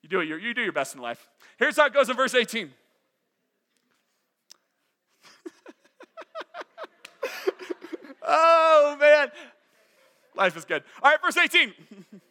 You 0.00 0.08
do, 0.08 0.20
it, 0.20 0.28
you 0.28 0.54
do 0.54 0.62
your 0.62 0.72
best 0.72 0.94
in 0.94 1.02
life. 1.02 1.28
Here's 1.58 1.76
how 1.76 1.84
it 1.84 1.92
goes 1.92 2.08
in 2.08 2.16
verse 2.16 2.34
18. 2.34 2.70
oh, 8.26 8.96
man. 8.98 9.30
Life 10.34 10.56
is 10.56 10.64
good. 10.64 10.84
All 11.02 11.10
right, 11.10 11.20
verse 11.20 11.36
18. 11.36 11.68
it 12.12 12.22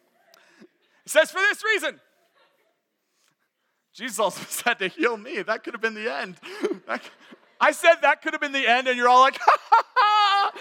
says, 1.06 1.30
For 1.30 1.38
this 1.38 1.62
reason, 1.62 2.00
Jesus 3.96 4.18
also 4.18 4.44
said 4.48 4.78
to 4.78 4.88
heal 4.88 5.16
me. 5.16 5.42
That 5.42 5.64
could 5.64 5.74
have 5.74 5.80
been 5.80 5.94
the 5.94 6.12
end. 6.12 6.36
I 7.60 7.72
said 7.72 7.96
that 8.02 8.20
could 8.22 8.34
have 8.34 8.40
been 8.40 8.52
the 8.52 8.68
end, 8.68 8.86
and 8.86 8.96
you're 8.96 9.08
all 9.08 9.20
like, 9.20 9.38
ha 9.40 9.56
ha 9.70 9.84
ha, 9.94 10.52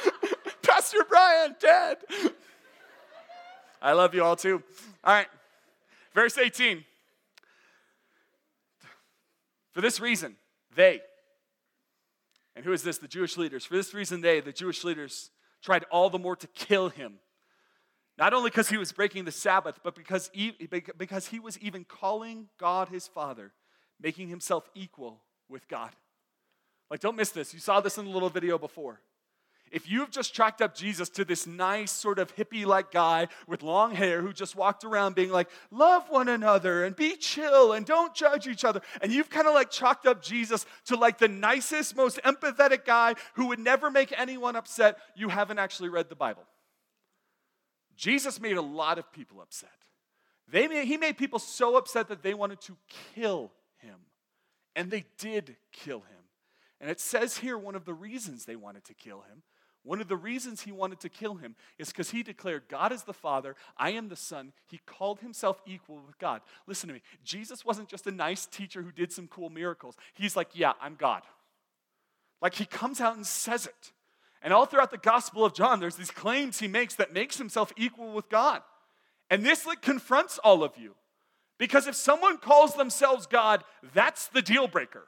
Pastor 0.62 1.00
Brian, 1.08 1.56
dead. 1.60 1.98
I 3.82 3.92
love 3.92 4.16
you 4.16 4.24
all 4.24 4.38
too. 4.38 4.64
All 5.04 5.14
right, 5.14 5.28
verse 6.14 6.38
18. 6.38 6.86
For 9.74 9.82
this 9.82 10.00
reason, 10.00 10.38
they, 10.74 11.02
and 12.56 12.64
who 12.64 12.72
is 12.72 12.82
this? 12.82 12.98
The 12.98 13.10
Jewish 13.10 13.36
leaders. 13.36 13.66
For 13.66 13.76
this 13.76 13.94
reason, 13.94 14.22
they, 14.22 14.40
the 14.40 14.54
Jewish 14.54 14.86
leaders, 14.86 15.32
tried 15.62 15.84
all 15.92 16.10
the 16.10 16.18
more 16.18 16.38
to 16.38 16.48
kill 16.48 16.88
him. 16.88 17.16
Not 18.18 18.34
only 18.34 18.50
because 18.50 18.70
he 18.70 18.78
was 18.78 18.92
breaking 18.92 19.26
the 19.26 19.32
Sabbath, 19.32 19.80
but 19.84 19.96
because 19.96 20.30
he, 20.34 20.56
because 20.98 21.28
he 21.28 21.40
was 21.40 21.60
even 21.60 21.84
calling 21.84 22.48
God 22.58 22.90
his 22.90 23.08
Father, 23.08 23.52
making 24.02 24.30
himself 24.30 24.70
equal 24.74 25.22
with 25.50 25.68
God. 25.68 25.92
Like, 26.90 27.02
don't 27.02 27.18
miss 27.18 27.32
this. 27.32 27.54
You 27.54 27.60
saw 27.60 27.82
this 27.82 27.98
in 27.98 28.06
a 28.06 28.10
little 28.10 28.30
video 28.30 28.58
before. 28.58 29.02
If 29.72 29.90
you've 29.90 30.12
just 30.12 30.34
chalked 30.34 30.62
up 30.62 30.76
Jesus 30.76 31.10
to 31.10 31.26
this 31.26 31.48
nice, 31.48 31.92
sort 31.92 32.20
of 32.20 32.34
hippie 32.36 32.66
like 32.66 32.92
guy 32.92 33.28
with 33.48 33.64
long 33.64 33.94
hair 33.94 34.22
who 34.22 34.32
just 34.32 34.56
walked 34.56 34.86
around 34.86 35.16
being 35.16 35.32
like, 35.32 35.50
love 35.72 36.06
one 36.10 36.30
another 36.30 36.86
and 36.86 36.96
be 36.96 37.16
chill 37.18 37.74
and 37.74 37.86
don't 37.86 38.14
judge 38.14 38.48
each 38.48 38.64
other, 38.64 38.82
and 39.02 39.12
you've 39.12 39.30
kind 39.30 39.48
of 39.48 39.54
like 39.54 39.72
chalked 39.72 40.06
up 40.06 40.22
Jesus 40.22 40.66
to 40.86 40.96
like 40.96 41.18
the 41.18 41.28
nicest, 41.28 41.96
most 41.96 42.22
empathetic 42.24 42.86
guy 42.86 43.16
who 43.34 43.48
would 43.48 43.60
never 43.60 43.90
make 43.90 44.14
anyone 44.18 44.56
upset, 44.56 44.98
you 45.16 45.30
haven't 45.30 45.60
actually 45.60 45.90
read 45.90 46.08
the 46.08 46.16
Bible. 46.16 46.44
Jesus 47.96 48.40
made 48.40 48.58
a 48.58 48.62
lot 48.62 48.98
of 48.98 49.12
people 49.12 49.42
upset. 49.42 49.70
They 50.48 50.68
made, 50.68 50.86
he 50.86 50.98
made 50.98 51.18
people 51.18 51.40
so 51.40 51.78
upset 51.78 52.08
that 52.10 52.22
they 52.22 52.34
wanted 52.34 52.62
to 52.62 52.78
kill 53.16 53.52
him. 53.78 53.96
And 54.76 54.92
they 54.92 55.06
did 55.18 55.56
kill 55.72 56.00
him. 56.00 56.24
And 56.82 56.90
it 56.90 57.00
says 57.00 57.38
here 57.38 57.58
one 57.58 57.76
of 57.76 57.86
the 57.86 57.94
reasons 57.94 58.46
they 58.46 58.56
wanted 58.56 58.84
to 58.86 58.94
kill 58.94 59.22
him 59.22 59.44
one 59.86 60.02
of 60.02 60.08
the 60.08 60.18
reasons 60.18 60.62
he 60.62 60.72
wanted 60.72 61.00
to 61.02 61.10
kill 61.10 61.36
him 61.36 61.56
is 61.78 61.90
because 61.90 62.10
he 62.10 62.24
declared, 62.24 62.64
God 62.68 62.92
is 62.92 63.04
the 63.04 63.14
Father, 63.14 63.56
I 63.78 63.92
am 63.92 64.10
the 64.10 64.16
Son. 64.16 64.52
He 64.66 64.80
called 64.80 65.20
himself 65.20 65.62
equal 65.68 66.02
with 66.06 66.18
God. 66.18 66.42
Listen 66.66 66.88
to 66.88 66.96
me. 66.96 67.02
Jesus 67.24 67.64
wasn't 67.64 67.88
just 67.88 68.08
a 68.08 68.12
nice 68.12 68.48
teacher 68.48 68.82
who 68.82 68.92
did 68.92 69.12
some 69.12 69.28
cool 69.28 69.52
miracles. 69.52 69.96
He's 70.16 70.36
like, 70.36 70.50
yeah, 70.54 70.74
I'm 70.82 70.96
God. 70.96 71.22
Like 72.42 72.56
he 72.56 72.66
comes 72.66 73.00
out 73.00 73.16
and 73.16 73.28
says 73.28 73.68
it. 73.68 73.92
And 74.42 74.54
all 74.54 74.66
throughout 74.66 74.92
the 74.92 74.98
Gospel 74.98 75.44
of 75.44 75.54
John, 75.54 75.80
there's 75.80 75.96
these 75.96 76.12
claims 76.12 76.60
he 76.60 76.68
makes 76.68 76.96
that 76.96 77.14
makes 77.14 77.38
himself 77.38 77.74
equal 77.78 78.12
with 78.12 78.30
God. 78.30 78.62
And 79.30 79.44
this 79.44 79.66
like 79.66 79.82
confronts 79.82 80.38
all 80.40 80.64
of 80.64 80.78
you. 80.78 80.96
Because 81.58 81.88
if 81.88 81.96
someone 81.96 82.38
calls 82.38 82.76
themselves 82.76 83.28
God, 83.28 83.64
that's 83.94 84.28
the 84.28 84.42
deal 84.42 84.68
breaker. 84.68 85.08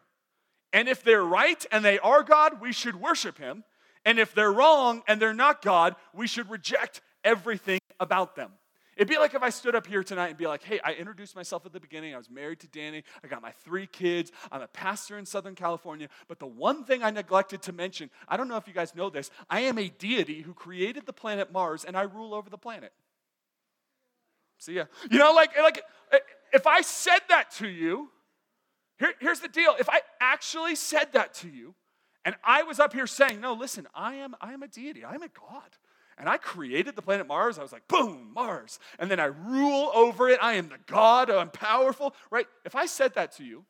And 0.73 0.87
if 0.87 1.03
they're 1.03 1.23
right 1.23 1.65
and 1.71 1.83
they 1.83 1.99
are 1.99 2.23
God, 2.23 2.61
we 2.61 2.71
should 2.71 2.95
worship 2.95 3.37
him. 3.37 3.63
And 4.05 4.19
if 4.19 4.33
they're 4.33 4.51
wrong 4.51 5.03
and 5.07 5.21
they're 5.21 5.33
not 5.33 5.61
God, 5.61 5.95
we 6.13 6.27
should 6.27 6.49
reject 6.49 7.01
everything 7.23 7.79
about 7.99 8.35
them. 8.35 8.51
It'd 8.97 9.07
be 9.07 9.19
like 9.19 9.35
if 9.35 9.43
I 9.43 9.51
stood 9.51 9.75
up 9.75 9.85
here 9.85 10.03
tonight 10.03 10.29
and 10.29 10.37
be 10.37 10.47
like, 10.47 10.63
hey, 10.63 10.79
I 10.83 10.93
introduced 10.93 11.35
myself 11.35 11.67
at 11.67 11.71
the 11.71 11.79
beginning. 11.79 12.15
I 12.15 12.17
was 12.17 12.31
married 12.31 12.59
to 12.61 12.67
Danny. 12.67 13.03
I 13.23 13.27
got 13.27 13.43
my 13.43 13.51
three 13.63 13.85
kids. 13.85 14.31
I'm 14.51 14.63
a 14.63 14.67
pastor 14.67 15.19
in 15.19 15.25
Southern 15.27 15.53
California. 15.53 16.09
But 16.27 16.39
the 16.39 16.47
one 16.47 16.83
thing 16.83 17.03
I 17.03 17.11
neglected 17.11 17.61
to 17.63 17.71
mention, 17.71 18.09
I 18.27 18.37
don't 18.37 18.47
know 18.47 18.57
if 18.57 18.67
you 18.67 18.73
guys 18.73 18.95
know 18.95 19.11
this, 19.11 19.29
I 19.51 19.61
am 19.61 19.77
a 19.77 19.87
deity 19.87 20.41
who 20.41 20.55
created 20.55 21.05
the 21.05 21.13
planet 21.13 21.51
Mars 21.51 21.85
and 21.85 21.95
I 21.95 22.01
rule 22.01 22.33
over 22.33 22.49
the 22.49 22.57
planet. 22.57 22.91
See 24.57 24.73
ya. 24.73 24.85
You 25.11 25.19
know, 25.19 25.31
like, 25.31 25.55
like 25.61 25.83
if 26.51 26.65
I 26.65 26.81
said 26.81 27.21
that 27.29 27.51
to 27.57 27.67
you, 27.67 28.09
here, 28.97 29.13
here's 29.19 29.41
the 29.41 29.47
deal. 29.47 29.75
If 29.79 29.89
I 29.89 30.01
actually 30.19 30.75
said 30.75 31.13
that 31.13 31.35
to 31.35 31.47
you, 31.47 31.75
and 32.25 32.35
I 32.43 32.63
was 32.63 32.79
up 32.79 32.93
here 32.93 33.05
saying, 33.05 33.39
no, 33.39 33.53
listen, 33.53 33.87
I 33.93 34.15
am, 34.15 34.35
I 34.41 34.53
am 34.53 34.63
a 34.63 34.67
deity, 34.67 35.05
I 35.05 35.13
am 35.13 35.21
a 35.21 35.29
God. 35.29 35.69
And 36.17 36.27
I 36.27 36.37
created 36.37 36.95
the 36.95 37.01
planet 37.01 37.27
Mars. 37.27 37.59
I 37.59 37.61
was 37.61 37.71
like, 37.71 37.87
boom, 37.87 38.31
Mars. 38.33 38.79
And 38.97 39.09
then 39.09 39.19
I 39.19 39.25
rule 39.25 39.91
over 39.93 40.29
it. 40.29 40.39
I 40.41 40.53
am 40.53 40.69
the 40.69 40.79
God, 40.87 41.29
I'm 41.29 41.49
powerful, 41.49 42.15
right? 42.31 42.47
If 42.65 42.75
I 42.75 42.87
said 42.87 43.13
that 43.15 43.33
to 43.33 43.43
you, 43.43 43.65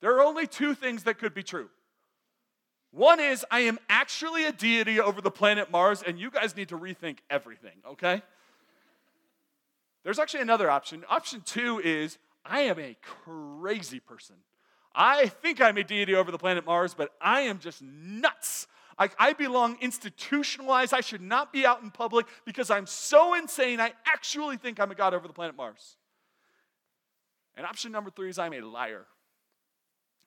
there 0.00 0.16
are 0.16 0.22
only 0.22 0.46
two 0.46 0.74
things 0.74 1.04
that 1.04 1.18
could 1.18 1.34
be 1.34 1.42
true. 1.42 1.68
One 2.92 3.20
is 3.20 3.44
I 3.50 3.60
am 3.60 3.78
actually 3.88 4.44
a 4.44 4.52
deity 4.52 5.00
over 5.00 5.20
the 5.20 5.30
planet 5.30 5.70
Mars, 5.70 6.02
and 6.06 6.18
you 6.18 6.30
guys 6.30 6.56
need 6.56 6.68
to 6.68 6.78
rethink 6.78 7.18
everything, 7.30 7.76
okay? 7.92 8.22
There's 10.04 10.18
actually 10.18 10.42
another 10.42 10.70
option. 10.70 11.04
Option 11.08 11.42
two 11.44 11.80
is 11.82 12.18
I 12.44 12.62
am 12.62 12.78
a 12.78 12.96
crazy 13.00 13.98
person. 13.98 14.36
I 14.94 15.26
think 15.26 15.60
I'm 15.60 15.78
a 15.78 15.84
deity 15.84 16.14
over 16.14 16.30
the 16.30 16.38
planet 16.38 16.66
Mars, 16.66 16.92
but 16.94 17.12
I 17.20 17.42
am 17.42 17.60
just 17.60 17.80
nuts. 17.80 18.66
I, 18.98 19.10
I 19.18 19.32
belong 19.32 19.78
institutionalized. 19.80 20.92
I 20.92 21.00
should 21.00 21.22
not 21.22 21.52
be 21.52 21.64
out 21.64 21.82
in 21.82 21.90
public 21.90 22.26
because 22.44 22.70
I'm 22.70 22.86
so 22.86 23.34
insane. 23.34 23.80
I 23.80 23.92
actually 24.06 24.56
think 24.56 24.80
I'm 24.80 24.90
a 24.90 24.94
god 24.94 25.14
over 25.14 25.26
the 25.26 25.34
planet 25.34 25.56
Mars. 25.56 25.96
And 27.56 27.66
option 27.66 27.92
number 27.92 28.10
three 28.10 28.28
is 28.28 28.38
I'm 28.38 28.52
a 28.52 28.60
liar. 28.60 29.06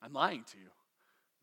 I'm 0.02 0.12
lying 0.12 0.44
to 0.52 0.58
you 0.58 0.68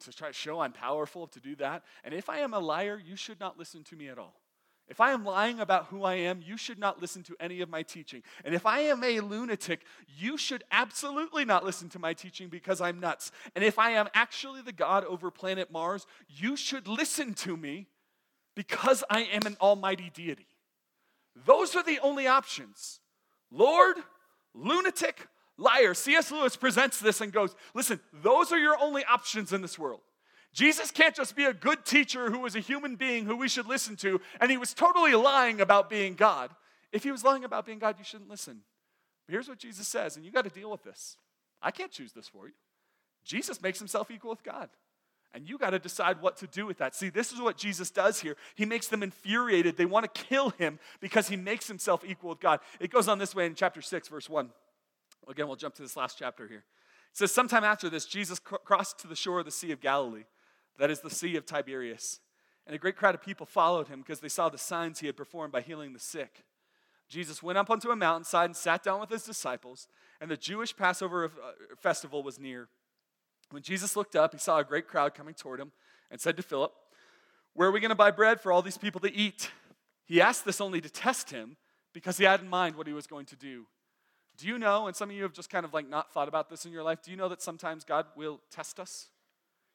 to 0.01 0.11
try 0.11 0.27
to 0.27 0.33
show 0.33 0.59
I'm 0.59 0.73
powerful 0.73 1.27
to 1.27 1.39
do 1.39 1.55
that. 1.57 1.83
And 2.03 2.13
if 2.13 2.29
I 2.29 2.39
am 2.39 2.53
a 2.53 2.59
liar, 2.59 3.01
you 3.03 3.15
should 3.15 3.39
not 3.39 3.57
listen 3.57 3.83
to 3.85 3.95
me 3.95 4.09
at 4.09 4.17
all. 4.17 4.42
If 4.89 4.99
I 4.99 5.13
am 5.13 5.23
lying 5.23 5.59
about 5.59 5.85
who 5.85 6.03
I 6.03 6.15
am, 6.15 6.41
you 6.45 6.57
should 6.57 6.77
not 6.77 7.01
listen 7.01 7.23
to 7.23 7.35
any 7.39 7.61
of 7.61 7.69
my 7.69 7.83
teaching. 7.83 8.21
And 8.43 8.53
if 8.53 8.65
I 8.65 8.79
am 8.79 9.03
a 9.03 9.21
lunatic, 9.21 9.81
you 10.17 10.37
should 10.37 10.63
absolutely 10.71 11.45
not 11.45 11.63
listen 11.63 11.89
to 11.89 11.99
my 11.99 12.13
teaching 12.13 12.49
because 12.49 12.81
I'm 12.81 12.99
nuts. 12.99 13.31
And 13.55 13.63
if 13.63 13.79
I 13.79 13.91
am 13.91 14.09
actually 14.13 14.61
the 14.61 14.73
God 14.73 15.05
over 15.05 15.31
planet 15.31 15.71
Mars, 15.71 16.05
you 16.27 16.57
should 16.57 16.87
listen 16.87 17.33
to 17.35 17.55
me 17.55 17.87
because 18.55 19.03
I 19.09 19.21
am 19.21 19.45
an 19.45 19.57
almighty 19.61 20.11
deity. 20.13 20.47
Those 21.45 21.75
are 21.75 21.83
the 21.83 21.99
only 21.99 22.27
options 22.27 22.99
Lord, 23.51 23.97
lunatic, 24.53 25.27
liar. 25.57 25.93
C.S. 25.93 26.31
Lewis 26.31 26.55
presents 26.55 26.99
this 26.99 27.21
and 27.21 27.31
goes, 27.31 27.55
Listen, 27.73 27.99
those 28.11 28.51
are 28.51 28.57
your 28.57 28.77
only 28.79 29.03
options 29.05 29.53
in 29.53 29.61
this 29.61 29.79
world. 29.79 30.01
Jesus 30.53 30.91
can't 30.91 31.15
just 31.15 31.35
be 31.35 31.45
a 31.45 31.53
good 31.53 31.83
teacher 31.83 32.29
who 32.29 32.39
was 32.39 32.55
a 32.55 32.59
human 32.59 32.95
being 32.95 33.25
who 33.25 33.35
we 33.35 33.49
should 33.49 33.65
listen 33.65 33.95
to, 33.97 34.21
and 34.39 34.51
he 34.51 34.57
was 34.57 34.73
totally 34.73 35.15
lying 35.15 35.59
about 35.59 35.89
being 35.89 36.13
God. 36.13 36.51
If 36.91 37.03
he 37.03 37.11
was 37.11 37.23
lying 37.23 37.43
about 37.43 37.65
being 37.65 37.79
God, 37.79 37.95
you 37.97 38.05
shouldn't 38.05 38.29
listen. 38.29 38.61
But 39.25 39.33
here's 39.33 39.49
what 39.49 39.57
Jesus 39.57 39.87
says, 39.87 40.15
and 40.15 40.23
you 40.23 40.31
got 40.31 40.43
to 40.43 40.51
deal 40.51 40.69
with 40.69 40.83
this. 40.83 41.17
I 41.61 41.71
can't 41.71 41.91
choose 41.91 42.13
this 42.13 42.27
for 42.27 42.47
you. 42.47 42.53
Jesus 43.25 43.61
makes 43.63 43.79
himself 43.79 44.11
equal 44.11 44.29
with 44.29 44.43
God. 44.43 44.69
And 45.33 45.49
you 45.49 45.57
got 45.57 45.71
to 45.71 45.79
decide 45.79 46.21
what 46.21 46.37
to 46.37 46.47
do 46.47 46.67
with 46.67 46.77
that. 46.77 46.93
See, 46.93 47.09
this 47.09 47.31
is 47.31 47.41
what 47.41 47.57
Jesus 47.57 47.89
does 47.89 48.19
here. 48.19 48.35
He 48.53 48.65
makes 48.65 48.87
them 48.87 49.01
infuriated. 49.01 49.75
They 49.75 49.85
want 49.87 50.13
to 50.13 50.23
kill 50.23 50.51
him 50.51 50.77
because 50.99 51.27
he 51.27 51.35
makes 51.35 51.67
himself 51.67 52.03
equal 52.05 52.29
with 52.29 52.39
God. 52.39 52.59
It 52.79 52.91
goes 52.91 53.07
on 53.07 53.17
this 53.17 53.33
way 53.33 53.47
in 53.47 53.55
chapter 53.55 53.81
6, 53.81 54.07
verse 54.09 54.29
1. 54.29 54.49
Again, 55.27 55.47
we'll 55.47 55.55
jump 55.55 55.73
to 55.75 55.81
this 55.81 55.97
last 55.97 56.19
chapter 56.19 56.47
here. 56.47 56.65
It 57.11 57.17
says, 57.17 57.31
Sometime 57.31 57.63
after 57.63 57.89
this, 57.89 58.05
Jesus 58.05 58.37
crossed 58.37 58.99
to 58.99 59.07
the 59.07 59.15
shore 59.15 59.39
of 59.39 59.45
the 59.45 59.51
Sea 59.51 59.71
of 59.71 59.81
Galilee 59.81 60.25
that 60.77 60.89
is 60.89 61.01
the 61.01 61.09
Sea 61.09 61.35
of 61.35 61.45
Tiberias. 61.45 62.19
And 62.65 62.75
a 62.75 62.79
great 62.79 62.95
crowd 62.95 63.15
of 63.15 63.21
people 63.21 63.45
followed 63.45 63.87
him 63.87 63.99
because 63.99 64.19
they 64.19 64.29
saw 64.29 64.49
the 64.49 64.57
signs 64.57 64.99
he 64.99 65.07
had 65.07 65.17
performed 65.17 65.51
by 65.51 65.61
healing 65.61 65.93
the 65.93 65.99
sick. 65.99 66.43
Jesus 67.09 67.43
went 67.43 67.57
up 67.57 67.69
onto 67.69 67.91
a 67.91 67.95
mountainside 67.95 68.45
and 68.45 68.55
sat 68.55 68.83
down 68.83 68.99
with 68.99 69.09
his 69.09 69.23
disciples, 69.23 69.87
and 70.21 70.31
the 70.31 70.37
Jewish 70.37 70.75
Passover 70.75 71.25
uh, 71.25 71.75
festival 71.77 72.23
was 72.23 72.39
near. 72.39 72.69
When 73.51 73.61
Jesus 73.61 73.95
looked 73.95 74.15
up, 74.15 74.33
he 74.33 74.39
saw 74.39 74.59
a 74.59 74.63
great 74.63 74.87
crowd 74.87 75.13
coming 75.13 75.33
toward 75.33 75.59
him 75.59 75.71
and 76.09 76.19
said 76.19 76.37
to 76.37 76.43
Philip, 76.43 76.71
Where 77.53 77.67
are 77.67 77.71
we 77.71 77.81
going 77.81 77.89
to 77.89 77.95
buy 77.95 78.11
bread 78.11 78.39
for 78.39 78.51
all 78.51 78.61
these 78.61 78.77
people 78.77 79.01
to 79.01 79.13
eat? 79.13 79.51
He 80.05 80.21
asked 80.21 80.45
this 80.45 80.61
only 80.61 80.81
to 80.81 80.89
test 80.89 81.29
him 81.29 81.57
because 81.93 82.17
he 82.17 82.23
had 82.23 82.39
in 82.39 82.49
mind 82.49 82.75
what 82.75 82.87
he 82.87 82.93
was 82.93 83.05
going 83.05 83.25
to 83.27 83.35
do. 83.35 83.67
Do 84.37 84.47
you 84.47 84.57
know, 84.57 84.87
and 84.87 84.95
some 84.95 85.09
of 85.09 85.15
you 85.15 85.23
have 85.23 85.33
just 85.33 85.49
kind 85.49 85.65
of 85.65 85.73
like 85.73 85.87
not 85.87 86.11
thought 86.11 86.27
about 86.27 86.49
this 86.49 86.65
in 86.65 86.71
your 86.71 86.83
life, 86.83 87.03
do 87.03 87.11
you 87.11 87.17
know 87.17 87.29
that 87.29 87.41
sometimes 87.41 87.83
God 87.83 88.07
will 88.15 88.41
test 88.49 88.79
us? 88.79 89.09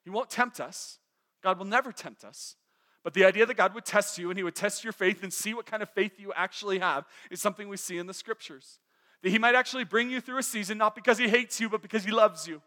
He 0.09 0.11
won't 0.11 0.31
tempt 0.31 0.59
us. 0.59 1.01
God 1.42 1.59
will 1.59 1.66
never 1.66 1.92
tempt 1.92 2.25
us. 2.25 2.57
But 3.05 3.12
the 3.12 3.27
idea 3.27 3.44
that 3.44 3.59
God 3.59 3.75
would 3.75 3.85
test 3.85 4.16
you 4.16 4.31
and 4.31 4.38
He 4.38 4.42
would 4.42 4.55
test 4.55 4.83
your 4.83 4.94
faith 4.94 5.23
and 5.23 5.31
see 5.31 5.53
what 5.53 5.66
kind 5.66 5.83
of 5.83 5.90
faith 5.90 6.12
you 6.18 6.33
actually 6.35 6.79
have 6.79 7.05
is 7.31 7.42
something 7.42 7.68
we 7.68 7.77
see 7.77 7.99
in 7.99 8.07
the 8.07 8.14
scriptures. 8.14 8.81
That 9.23 9.29
He 9.29 9.38
might 9.38 9.55
actually 9.55 9.85
bring 9.85 10.09
you 10.09 10.23
through 10.23 10.38
a 10.38 10.42
season, 10.42 10.79
not 10.79 10.94
because 10.94 11.18
He 11.18 11.29
hates 11.29 11.61
you, 11.61 11.68
but 11.68 11.83
because 11.83 12.07
He 12.07 12.11
loves 12.11 12.49
you. 12.49 12.62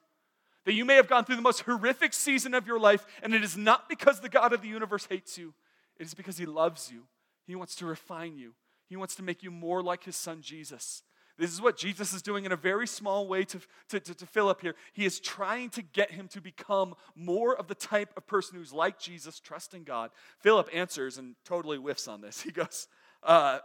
That 0.65 0.73
you 0.73 0.85
may 0.85 0.93
have 0.93 1.07
gone 1.07 1.25
through 1.25 1.37
the 1.37 1.41
most 1.41 1.61
horrific 1.61 2.13
season 2.13 2.53
of 2.53 2.67
your 2.67 2.79
life, 2.79 3.07
and 3.23 3.33
it 3.33 3.43
is 3.43 3.57
not 3.57 3.89
because 3.89 4.19
the 4.19 4.29
God 4.29 4.53
of 4.53 4.61
the 4.61 4.67
universe 4.67 5.07
hates 5.09 5.35
you, 5.35 5.55
it 5.97 6.05
is 6.05 6.13
because 6.13 6.37
He 6.37 6.45
loves 6.45 6.91
you. 6.93 7.05
He 7.47 7.55
wants 7.55 7.73
to 7.77 7.87
refine 7.87 8.37
you, 8.37 8.53
He 8.87 8.97
wants 8.97 9.15
to 9.15 9.23
make 9.23 9.41
you 9.41 9.49
more 9.49 9.81
like 9.81 10.03
His 10.03 10.15
Son 10.15 10.43
Jesus. 10.43 11.01
This 11.41 11.51
is 11.51 11.59
what 11.59 11.75
Jesus 11.75 12.13
is 12.13 12.21
doing 12.21 12.45
in 12.45 12.51
a 12.51 12.55
very 12.55 12.85
small 12.85 13.27
way 13.27 13.45
to, 13.45 13.59
to, 13.89 13.99
to, 13.99 14.13
to 14.13 14.25
Philip 14.27 14.61
here. 14.61 14.75
He 14.93 15.05
is 15.05 15.19
trying 15.19 15.71
to 15.71 15.81
get 15.81 16.11
him 16.11 16.27
to 16.27 16.39
become 16.39 16.93
more 17.15 17.57
of 17.57 17.65
the 17.67 17.73
type 17.73 18.13
of 18.15 18.27
person 18.27 18.59
who's 18.59 18.71
like 18.71 18.99
Jesus, 18.99 19.39
trusting 19.39 19.83
God. 19.83 20.11
Philip 20.41 20.69
answers 20.71 21.17
and 21.17 21.33
totally 21.43 21.77
whiffs 21.77 22.07
on 22.07 22.21
this. 22.21 22.41
He 22.43 22.51
goes, 22.51 22.87
uh, 23.23 23.57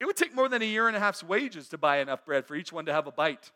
It 0.00 0.06
would 0.06 0.16
take 0.16 0.34
more 0.34 0.48
than 0.48 0.62
a 0.62 0.64
year 0.64 0.88
and 0.88 0.96
a 0.96 1.00
half's 1.00 1.22
wages 1.22 1.68
to 1.68 1.76
buy 1.76 1.98
enough 1.98 2.24
bread 2.24 2.46
for 2.46 2.56
each 2.56 2.72
one 2.72 2.86
to 2.86 2.94
have 2.94 3.06
a 3.06 3.12
bite. 3.12 3.52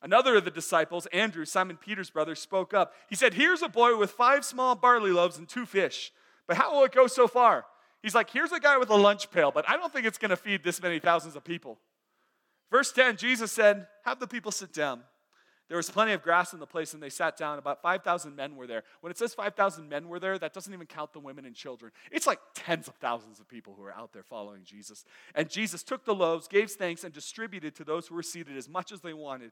Another 0.00 0.36
of 0.36 0.44
the 0.44 0.52
disciples, 0.52 1.06
Andrew, 1.06 1.44
Simon 1.44 1.78
Peter's 1.78 2.10
brother, 2.10 2.36
spoke 2.36 2.72
up. 2.74 2.94
He 3.08 3.16
said, 3.16 3.34
Here's 3.34 3.60
a 3.60 3.68
boy 3.68 3.96
with 3.96 4.12
five 4.12 4.44
small 4.44 4.76
barley 4.76 5.10
loaves 5.10 5.36
and 5.36 5.48
two 5.48 5.66
fish. 5.66 6.12
But 6.46 6.58
how 6.58 6.76
will 6.76 6.84
it 6.84 6.92
go 6.92 7.08
so 7.08 7.26
far? 7.26 7.64
He's 8.04 8.14
like, 8.14 8.30
Here's 8.30 8.52
a 8.52 8.60
guy 8.60 8.76
with 8.76 8.90
a 8.90 8.94
lunch 8.94 9.32
pail, 9.32 9.50
but 9.50 9.68
I 9.68 9.76
don't 9.76 9.92
think 9.92 10.06
it's 10.06 10.18
going 10.18 10.30
to 10.30 10.36
feed 10.36 10.62
this 10.62 10.80
many 10.80 11.00
thousands 11.00 11.34
of 11.34 11.42
people. 11.42 11.80
Verse 12.70 12.92
10, 12.92 13.16
Jesus 13.16 13.52
said, 13.52 13.86
Have 14.04 14.20
the 14.20 14.26
people 14.26 14.52
sit 14.52 14.72
down. 14.72 15.02
There 15.68 15.76
was 15.76 15.90
plenty 15.90 16.12
of 16.12 16.22
grass 16.22 16.52
in 16.52 16.60
the 16.60 16.66
place, 16.66 16.94
and 16.94 17.02
they 17.02 17.10
sat 17.10 17.36
down. 17.36 17.58
About 17.58 17.82
5,000 17.82 18.36
men 18.36 18.54
were 18.54 18.68
there. 18.68 18.84
When 19.00 19.10
it 19.10 19.18
says 19.18 19.34
5,000 19.34 19.88
men 19.88 20.08
were 20.08 20.20
there, 20.20 20.38
that 20.38 20.52
doesn't 20.52 20.72
even 20.72 20.86
count 20.86 21.12
the 21.12 21.18
women 21.18 21.44
and 21.44 21.56
children. 21.56 21.90
It's 22.12 22.26
like 22.26 22.38
tens 22.54 22.86
of 22.86 22.94
thousands 22.96 23.40
of 23.40 23.48
people 23.48 23.74
who 23.76 23.82
are 23.82 23.92
out 23.92 24.12
there 24.12 24.22
following 24.22 24.62
Jesus. 24.64 25.04
And 25.34 25.50
Jesus 25.50 25.82
took 25.82 26.04
the 26.04 26.14
loaves, 26.14 26.46
gave 26.46 26.70
thanks, 26.70 27.02
and 27.02 27.12
distributed 27.12 27.74
to 27.76 27.84
those 27.84 28.06
who 28.06 28.14
were 28.14 28.22
seated 28.22 28.56
as 28.56 28.68
much 28.68 28.92
as 28.92 29.00
they 29.00 29.12
wanted. 29.12 29.50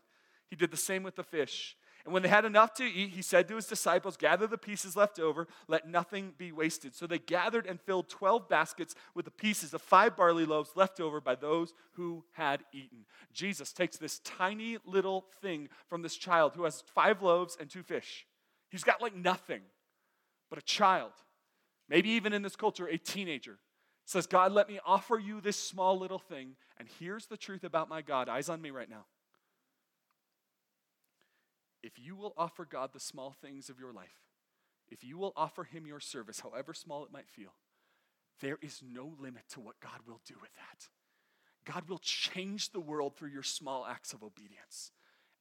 He 0.49 0.55
did 0.55 0.71
the 0.71 0.77
same 0.77 1.03
with 1.03 1.17
the 1.17 1.25
fish. 1.25 1.77
And 2.05 2.13
when 2.13 2.23
they 2.23 2.29
had 2.29 2.45
enough 2.45 2.75
to 2.75 2.85
eat, 2.85 3.11
he 3.11 3.23
said 3.23 3.49
to 3.49 3.57
his 3.57 3.67
disciples, 3.67 4.19
Gather 4.19 4.47
the 4.47 4.59
pieces 4.59 4.95
left 4.95 5.19
over, 5.19 5.49
let 5.69 5.89
nothing 5.89 6.35
be 6.37 6.53
wasted. 6.53 6.95
So 6.95 7.07
they 7.07 7.19
gathered 7.19 7.67
and 7.67 7.81
filled 7.81 8.11
12 8.11 8.47
baskets 8.47 8.95
with 9.15 9.25
the 9.25 9.31
pieces 9.31 9.73
of 9.73 9.81
five 9.81 10.15
barley 10.15 10.45
loaves 10.45 10.73
left 10.75 11.01
over 11.01 11.21
by 11.21 11.35
those 11.35 11.73
who 11.93 12.25
had 12.33 12.63
eaten. 12.75 13.07
Jesus 13.33 13.73
takes 13.73 13.97
this 13.97 14.19
tiny 14.19 14.77
little 14.85 15.25
thing 15.41 15.71
from 15.89 16.03
this 16.03 16.17
child 16.17 16.53
who 16.55 16.65
has 16.65 16.85
five 16.95 17.23
loaves 17.23 17.57
and 17.59 17.71
two 17.71 17.83
fish. 17.83 18.27
He's 18.69 18.85
got 18.85 19.01
like 19.01 19.17
nothing, 19.17 19.63
but 20.51 20.59
a 20.59 20.63
child, 20.63 21.13
maybe 21.89 22.11
even 22.11 22.35
in 22.35 22.43
this 22.43 22.57
culture, 22.57 22.87
a 22.87 22.99
teenager, 22.99 23.59
says, 24.05 24.27
God, 24.27 24.53
let 24.53 24.69
me 24.69 24.79
offer 24.85 25.19
you 25.19 25.41
this 25.41 25.57
small 25.57 25.99
little 25.99 26.19
thing. 26.19 26.57
And 26.77 26.87
here's 26.99 27.27
the 27.27 27.39
truth 27.39 27.65
about 27.65 27.89
my 27.89 28.03
God. 28.03 28.29
Eyes 28.29 28.51
on 28.51 28.61
me 28.61 28.71
right 28.71 28.91
now 28.91 29.07
if 31.85 31.99
you 31.99 32.17
will 32.17 32.33
offer 32.39 32.65
God 32.65 32.91
the 32.93 32.99
small 32.99 33.33
things 33.43 33.69
of 33.69 33.79
your 33.79 33.93
life, 33.93 34.25
if 34.89 35.05
you 35.05 35.19
will 35.19 35.35
offer 35.37 35.65
Him 35.65 35.87
your 35.87 36.01
service, 36.01 36.41
however 36.41 36.73
small 36.73 37.05
it 37.05 37.13
might 37.13 37.29
feel, 37.29 37.53
there 38.41 38.59
is 38.63 38.81
no 38.83 39.13
limit 39.21 39.43
to 39.51 39.61
what 39.61 39.81
God 39.81 40.01
will 40.07 40.21
do 40.27 40.35
with 40.41 40.51
that. 40.55 40.89
God 41.71 41.89
will 41.89 41.99
change 41.99 42.71
the 42.71 42.81
world 42.81 43.17
through 43.17 43.31
your 43.31 43.43
small 43.43 43.87
acts 43.87 44.15
of 44.15 44.23
obedience. 44.23 44.93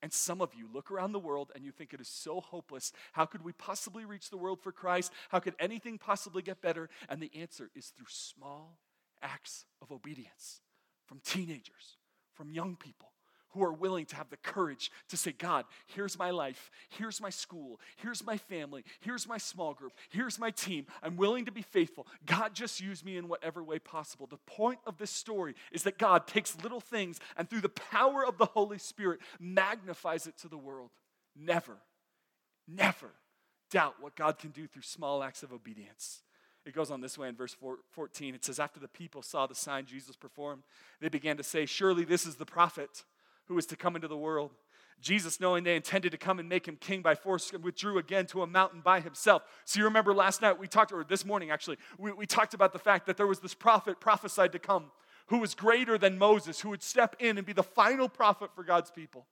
And 0.02 0.12
some 0.12 0.42
of 0.42 0.54
you 0.54 0.68
look 0.72 0.92
around 0.92 1.14
the 1.14 1.20
world 1.20 1.52
and 1.56 1.64
you 1.64 1.72
think 1.72 1.94
it 1.94 2.02
is 2.02 2.10
so 2.10 2.42
hopeless. 2.42 2.92
How 3.14 3.26
could 3.26 3.44
we 3.44 3.54
possibly 3.54 4.04
reach 4.04 4.30
the 4.30 4.38
world 4.38 4.60
for 4.62 4.74
Christ? 4.74 5.14
How 5.30 5.40
could 5.40 5.56
anything 5.60 5.98
possibly 5.98 6.42
get 6.42 6.62
better? 6.62 6.90
And 7.08 7.22
the 7.22 7.32
answer 7.34 7.70
is 7.74 7.88
through 7.88 8.08
small 8.10 8.80
acts 9.22 9.66
of 9.82 9.94
obedience 9.94 10.60
from 11.06 11.22
teenagers, 11.24 11.98
from 12.34 12.52
young 12.52 12.76
people, 12.76 13.14
who 13.54 13.64
are 13.64 13.74
willing 13.74 14.06
to 14.08 14.16
have 14.16 14.30
the 14.30 14.38
courage 14.38 14.92
to 15.10 15.18
say, 15.18 15.32
God, 15.32 15.66
here's 15.88 16.18
my 16.18 16.32
life, 16.32 16.72
here's 16.90 17.22
my 17.22 17.30
school, 17.30 17.80
here's 17.98 18.26
my 18.26 18.38
family, 18.38 18.84
here's 19.00 19.28
my 19.28 19.38
small 19.38 19.74
group, 19.74 19.94
here's 20.10 20.40
my 20.40 20.52
team. 20.52 20.88
I'm 21.02 21.16
willing 21.16 21.46
to 21.46 21.52
be 21.52 21.62
faithful. 21.62 22.08
God, 22.26 22.54
just 22.54 22.82
use 22.82 23.04
me 23.04 23.18
in 23.18 23.28
whatever 23.28 23.64
way 23.64 23.80
possible. 23.80 24.28
The 24.28 24.38
point 24.38 24.80
of 24.86 24.98
this 24.98 25.12
story 25.12 25.56
is 25.72 25.84
that 25.84 25.98
God 25.98 26.28
takes 26.28 26.62
little 26.64 26.82
things 26.82 27.20
and 27.38 27.50
through 27.50 27.62
the 27.62 27.70
power 27.70 28.26
of 28.26 28.38
the 28.38 28.46
Holy 28.46 28.78
Spirit 28.78 29.20
magnifies 29.40 30.28
it 30.28 30.38
to 30.40 30.48
the 30.48 30.58
world. 30.58 30.90
Never, 31.36 31.78
never 32.68 33.12
doubt 33.72 33.96
what 34.00 34.16
God 34.16 34.38
can 34.38 34.52
do 34.52 34.68
through 34.68 34.84
small 34.84 35.24
acts 35.24 35.44
of 35.44 35.52
obedience. 35.52 36.22
It 36.66 36.74
goes 36.74 36.92
on 36.92 37.02
this 37.02 37.18
way 37.18 37.28
in 37.28 37.36
verse 37.36 37.56
14. 37.92 38.36
It 38.36 38.46
says, 38.46 38.60
After 38.60 38.80
the 38.80 38.88
people 38.88 39.22
saw 39.22 39.48
the 39.48 39.56
sign 39.56 39.86
Jesus 39.86 40.16
performed, 40.16 40.64
they 41.02 41.10
began 41.10 41.36
to 41.38 41.44
say, 41.44 41.66
Surely 41.66 42.06
this 42.06 42.26
is 42.26 42.36
the 42.36 42.46
prophet 42.46 43.04
who 43.48 43.56
was 43.56 43.66
to 43.68 43.76
come 43.76 43.96
into 43.96 44.08
the 44.08 44.18
world. 44.18 44.52
Jesus, 45.02 45.40
knowing 45.40 45.64
they 45.64 45.76
intended 45.76 46.12
to 46.12 46.18
come 46.18 46.40
and 46.40 46.48
make 46.48 46.68
him 46.68 46.78
king 46.78 47.02
by 47.02 47.14
force, 47.14 47.52
withdrew 47.52 47.98
again 47.98 48.26
to 48.28 48.42
a 48.42 48.48
mountain 48.48 48.82
by 48.82 49.02
himself. 49.02 49.44
So 49.66 49.80
you 49.80 49.86
remember 49.86 50.14
last 50.14 50.42
night 50.42 50.58
we 50.58 50.68
talked, 50.68 50.94
or 50.94 51.04
this 51.04 51.26
morning 51.26 51.52
actually, 51.52 51.78
we, 51.98 52.14
we 52.14 52.26
talked 52.26 52.54
about 52.54 52.72
the 52.72 52.80
fact 52.80 53.06
that 53.08 53.18
there 53.18 53.28
was 53.28 53.40
this 53.40 53.54
prophet 53.54 54.00
prophesied 54.00 54.54
to 54.54 54.60
come 54.60 54.92
who 55.28 55.40
was 55.40 55.56
greater 55.56 55.98
than 55.98 56.18
Moses, 56.18 56.62
who 56.62 56.70
would 56.70 56.84
step 56.84 57.16
in 57.20 57.38
and 57.38 57.46
be 57.46 57.54
the 57.54 57.64
final 57.64 58.10
prophet 58.10 58.52
for 58.56 58.64
God's 58.64 58.92
people. 58.92 59.26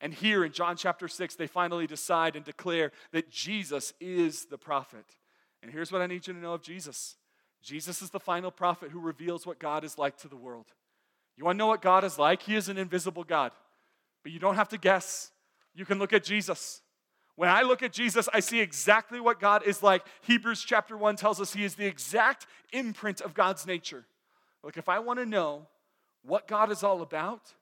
And 0.00 0.12
here 0.12 0.44
in 0.44 0.52
John 0.52 0.76
chapter 0.76 1.06
6, 1.06 1.36
they 1.36 1.46
finally 1.46 1.86
decide 1.86 2.34
and 2.34 2.44
declare 2.44 2.90
that 3.12 3.30
Jesus 3.30 3.92
is 4.00 4.46
the 4.46 4.58
prophet. 4.58 5.04
And 5.62 5.70
here's 5.70 5.92
what 5.92 6.02
I 6.02 6.06
need 6.06 6.26
you 6.26 6.34
to 6.34 6.38
know 6.38 6.54
of 6.54 6.62
Jesus 6.62 7.16
Jesus 7.62 8.02
is 8.02 8.10
the 8.10 8.20
final 8.20 8.50
prophet 8.50 8.90
who 8.90 9.00
reveals 9.00 9.46
what 9.46 9.60
God 9.60 9.84
is 9.84 9.98
like 9.98 10.16
to 10.18 10.28
the 10.28 10.36
world. 10.36 10.66
You 11.36 11.44
want 11.44 11.56
to 11.56 11.58
know 11.58 11.66
what 11.66 11.82
God 11.82 12.04
is 12.04 12.18
like? 12.18 12.42
He 12.42 12.56
is 12.56 12.68
an 12.68 12.78
invisible 12.78 13.24
God. 13.24 13.52
But 14.22 14.32
you 14.32 14.38
don't 14.38 14.56
have 14.56 14.68
to 14.70 14.78
guess. 14.78 15.30
You 15.74 15.84
can 15.84 15.98
look 15.98 16.12
at 16.12 16.24
Jesus. 16.24 16.82
When 17.36 17.48
I 17.48 17.62
look 17.62 17.82
at 17.82 17.92
Jesus, 17.92 18.28
I 18.32 18.40
see 18.40 18.60
exactly 18.60 19.18
what 19.20 19.40
God 19.40 19.66
is 19.66 19.82
like. 19.82 20.04
Hebrews 20.22 20.62
chapter 20.62 20.96
1 20.96 21.16
tells 21.16 21.40
us 21.40 21.52
he 21.52 21.64
is 21.64 21.74
the 21.74 21.86
exact 21.86 22.46
imprint 22.72 23.20
of 23.20 23.34
God's 23.34 23.66
nature. 23.66 24.04
Look, 24.62 24.76
if 24.76 24.88
I 24.88 24.98
want 24.98 25.18
to 25.18 25.26
know 25.26 25.66
what 26.22 26.46
God 26.46 26.70
is 26.70 26.82
all 26.82 27.02
about, 27.02 27.54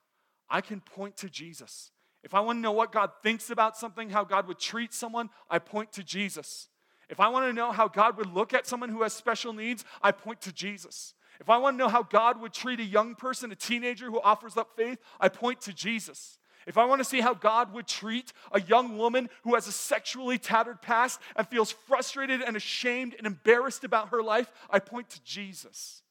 I 0.49 0.61
can 0.61 0.81
point 0.81 1.17
to 1.17 1.29
Jesus. 1.29 1.91
If 2.23 2.33
I 2.33 2.41
want 2.41 2.57
to 2.57 2.61
know 2.61 2.73
what 2.73 2.91
God 2.91 3.11
thinks 3.23 3.49
about 3.49 3.77
something, 3.77 4.09
how 4.09 4.23
God 4.23 4.47
would 4.47 4.59
treat 4.59 4.93
someone, 4.93 5.29
I 5.49 5.57
point 5.59 5.93
to 5.93 6.03
Jesus. 6.03 6.67
If 7.09 7.19
I 7.19 7.29
want 7.29 7.49
to 7.49 7.53
know 7.53 7.71
how 7.71 7.87
God 7.87 8.17
would 8.17 8.31
look 8.31 8.53
at 8.53 8.67
someone 8.67 8.89
who 8.89 9.01
has 9.01 9.13
special 9.13 9.53
needs, 9.53 9.83
I 10.01 10.11
point 10.11 10.41
to 10.41 10.51
Jesus. 10.51 11.13
If 11.41 11.49
I 11.49 11.57
want 11.57 11.73
to 11.73 11.77
know 11.79 11.89
how 11.89 12.03
God 12.03 12.39
would 12.39 12.53
treat 12.53 12.79
a 12.79 12.85
young 12.85 13.15
person, 13.15 13.51
a 13.51 13.55
teenager 13.55 14.05
who 14.05 14.21
offers 14.21 14.57
up 14.57 14.77
faith, 14.77 14.99
I 15.19 15.27
point 15.27 15.59
to 15.61 15.73
Jesus. 15.73 16.37
If 16.67 16.77
I 16.77 16.85
want 16.85 16.99
to 16.99 17.05
see 17.05 17.19
how 17.19 17.33
God 17.33 17.73
would 17.73 17.87
treat 17.87 18.31
a 18.51 18.61
young 18.61 18.95
woman 18.95 19.27
who 19.43 19.55
has 19.55 19.67
a 19.67 19.71
sexually 19.71 20.37
tattered 20.37 20.83
past 20.83 21.19
and 21.35 21.47
feels 21.47 21.71
frustrated 21.71 22.41
and 22.41 22.55
ashamed 22.55 23.15
and 23.17 23.25
embarrassed 23.25 23.83
about 23.83 24.09
her 24.09 24.21
life, 24.21 24.51
I 24.69 24.77
point 24.77 25.09
to 25.09 25.23
Jesus. 25.23 26.03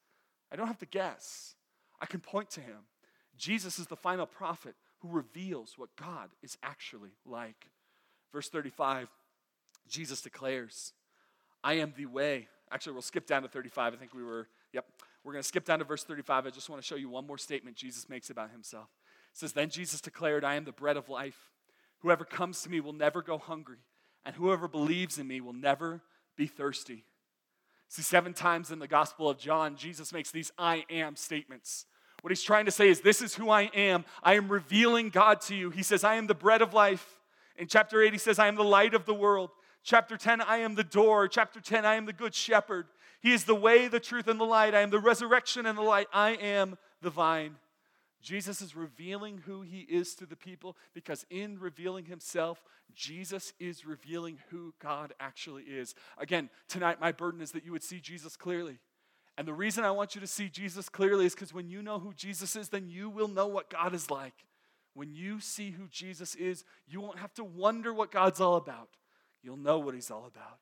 I 0.50 0.56
don't 0.56 0.66
have 0.66 0.78
to 0.78 0.86
guess, 0.86 1.54
I 2.00 2.06
can 2.06 2.18
point 2.18 2.50
to 2.50 2.60
him. 2.60 2.78
Jesus 3.38 3.78
is 3.78 3.86
the 3.86 3.96
final 3.96 4.26
prophet 4.26 4.74
who 4.98 5.08
reveals 5.10 5.74
what 5.76 5.94
God 5.94 6.30
is 6.42 6.58
actually 6.60 7.10
like. 7.24 7.68
Verse 8.32 8.48
35, 8.48 9.08
Jesus 9.88 10.20
declares, 10.20 10.92
I 11.62 11.74
am 11.74 11.94
the 11.96 12.06
way. 12.06 12.48
Actually, 12.72 12.94
we'll 12.94 13.02
skip 13.02 13.26
down 13.26 13.42
to 13.42 13.48
35. 13.48 13.94
I 13.94 13.96
think 13.96 14.12
we 14.12 14.24
were, 14.24 14.48
yep. 14.72 14.86
We're 15.24 15.32
going 15.32 15.42
to 15.42 15.48
skip 15.48 15.64
down 15.64 15.80
to 15.80 15.84
verse 15.84 16.04
35. 16.04 16.46
I 16.46 16.50
just 16.50 16.70
want 16.70 16.80
to 16.80 16.86
show 16.86 16.94
you 16.94 17.08
one 17.08 17.26
more 17.26 17.38
statement 17.38 17.76
Jesus 17.76 18.08
makes 18.08 18.30
about 18.30 18.50
himself. 18.50 18.88
It 19.32 19.38
says, 19.38 19.52
Then 19.52 19.68
Jesus 19.68 20.00
declared, 20.00 20.44
I 20.44 20.54
am 20.54 20.64
the 20.64 20.72
bread 20.72 20.96
of 20.96 21.08
life. 21.08 21.50
Whoever 22.00 22.24
comes 22.24 22.62
to 22.62 22.70
me 22.70 22.80
will 22.80 22.94
never 22.94 23.22
go 23.22 23.36
hungry, 23.36 23.78
and 24.24 24.34
whoever 24.34 24.66
believes 24.66 25.18
in 25.18 25.26
me 25.26 25.40
will 25.40 25.52
never 25.52 26.00
be 26.36 26.46
thirsty. 26.46 27.04
See, 27.88 28.02
seven 28.02 28.32
times 28.32 28.70
in 28.70 28.78
the 28.78 28.88
Gospel 28.88 29.28
of 29.28 29.36
John, 29.36 29.76
Jesus 29.76 30.12
makes 30.12 30.30
these 30.30 30.52
I 30.56 30.84
am 30.88 31.16
statements. 31.16 31.86
What 32.22 32.30
he's 32.30 32.42
trying 32.42 32.66
to 32.66 32.70
say 32.70 32.88
is, 32.88 33.00
This 33.00 33.20
is 33.20 33.34
who 33.34 33.50
I 33.50 33.62
am. 33.74 34.04
I 34.22 34.34
am 34.34 34.48
revealing 34.48 35.10
God 35.10 35.40
to 35.42 35.54
you. 35.54 35.70
He 35.70 35.82
says, 35.82 36.04
I 36.04 36.14
am 36.14 36.26
the 36.26 36.34
bread 36.34 36.62
of 36.62 36.72
life. 36.72 37.18
In 37.56 37.66
chapter 37.66 38.02
8, 38.02 38.12
he 38.12 38.18
says, 38.18 38.38
I 38.38 38.48
am 38.48 38.56
the 38.56 38.64
light 38.64 38.94
of 38.94 39.04
the 39.04 39.14
world. 39.14 39.50
Chapter 39.82 40.16
10, 40.16 40.40
I 40.40 40.58
am 40.58 40.74
the 40.74 40.84
door. 40.84 41.28
Chapter 41.28 41.60
10, 41.60 41.84
I 41.84 41.94
am 41.94 42.06
the 42.06 42.12
good 42.12 42.34
shepherd. 42.34 42.86
He 43.20 43.32
is 43.32 43.44
the 43.44 43.54
way, 43.54 43.88
the 43.88 44.00
truth, 44.00 44.28
and 44.28 44.40
the 44.40 44.44
light. 44.44 44.74
I 44.74 44.80
am 44.80 44.90
the 44.90 44.98
resurrection 44.98 45.66
and 45.66 45.76
the 45.76 45.82
light. 45.82 46.08
I 46.12 46.30
am 46.30 46.78
the 47.02 47.10
vine. 47.10 47.56
Jesus 48.22 48.60
is 48.60 48.76
revealing 48.76 49.42
who 49.46 49.62
he 49.62 49.80
is 49.80 50.14
to 50.16 50.26
the 50.26 50.36
people 50.36 50.76
because 50.94 51.24
in 51.30 51.58
revealing 51.58 52.04
himself, 52.04 52.62
Jesus 52.94 53.52
is 53.58 53.86
revealing 53.86 54.38
who 54.50 54.74
God 54.80 55.14
actually 55.18 55.64
is. 55.64 55.94
Again, 56.18 56.50
tonight, 56.68 57.00
my 57.00 57.12
burden 57.12 57.40
is 57.40 57.52
that 57.52 57.64
you 57.64 57.72
would 57.72 57.82
see 57.82 58.00
Jesus 58.00 58.36
clearly. 58.36 58.78
And 59.38 59.48
the 59.48 59.54
reason 59.54 59.84
I 59.84 59.90
want 59.90 60.14
you 60.14 60.20
to 60.20 60.26
see 60.26 60.48
Jesus 60.50 60.88
clearly 60.88 61.24
is 61.24 61.34
because 61.34 61.54
when 61.54 61.70
you 61.70 61.82
know 61.82 61.98
who 61.98 62.12
Jesus 62.12 62.56
is, 62.56 62.68
then 62.68 62.88
you 62.88 63.08
will 63.08 63.28
know 63.28 63.46
what 63.46 63.70
God 63.70 63.94
is 63.94 64.10
like. 64.10 64.34
When 64.92 65.14
you 65.14 65.40
see 65.40 65.70
who 65.70 65.86
Jesus 65.88 66.34
is, 66.34 66.64
you 66.86 67.00
won't 67.00 67.20
have 67.20 67.32
to 67.34 67.44
wonder 67.44 67.94
what 67.94 68.10
God's 68.10 68.40
all 68.40 68.56
about. 68.56 68.90
You'll 69.42 69.56
know 69.56 69.78
what 69.78 69.94
he's 69.94 70.10
all 70.10 70.26
about. 70.26 70.58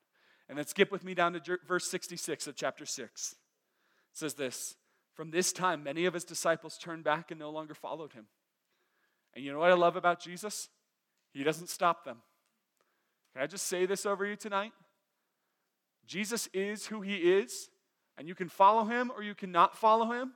And 0.49 0.57
then 0.57 0.65
skip 0.65 0.91
with 0.91 1.03
me 1.03 1.13
down 1.13 1.33
to 1.33 1.59
verse 1.67 1.87
66 1.89 2.47
of 2.47 2.55
chapter 2.55 2.85
6. 2.85 3.31
It 3.31 3.37
says 4.17 4.33
this 4.33 4.75
From 5.13 5.29
this 5.29 5.53
time, 5.53 5.83
many 5.83 6.05
of 6.05 6.15
his 6.15 6.23
disciples 6.23 6.77
turned 6.77 7.03
back 7.03 7.29
and 7.29 7.39
no 7.39 7.51
longer 7.51 7.75
followed 7.75 8.13
him. 8.13 8.25
And 9.35 9.45
you 9.45 9.53
know 9.53 9.59
what 9.59 9.69
I 9.69 9.75
love 9.75 9.95
about 9.95 10.19
Jesus? 10.19 10.69
He 11.31 11.43
doesn't 11.43 11.69
stop 11.69 12.03
them. 12.03 12.17
Can 13.33 13.43
I 13.43 13.47
just 13.47 13.67
say 13.67 13.85
this 13.85 14.07
over 14.07 14.25
you 14.25 14.35
tonight? 14.35 14.71
Jesus 16.07 16.49
is 16.53 16.87
who 16.87 17.01
he 17.01 17.17
is, 17.17 17.69
and 18.17 18.27
you 18.27 18.33
can 18.33 18.49
follow 18.49 18.85
him 18.85 19.11
or 19.15 19.21
you 19.21 19.35
cannot 19.35 19.77
follow 19.77 20.11
him. 20.11 20.33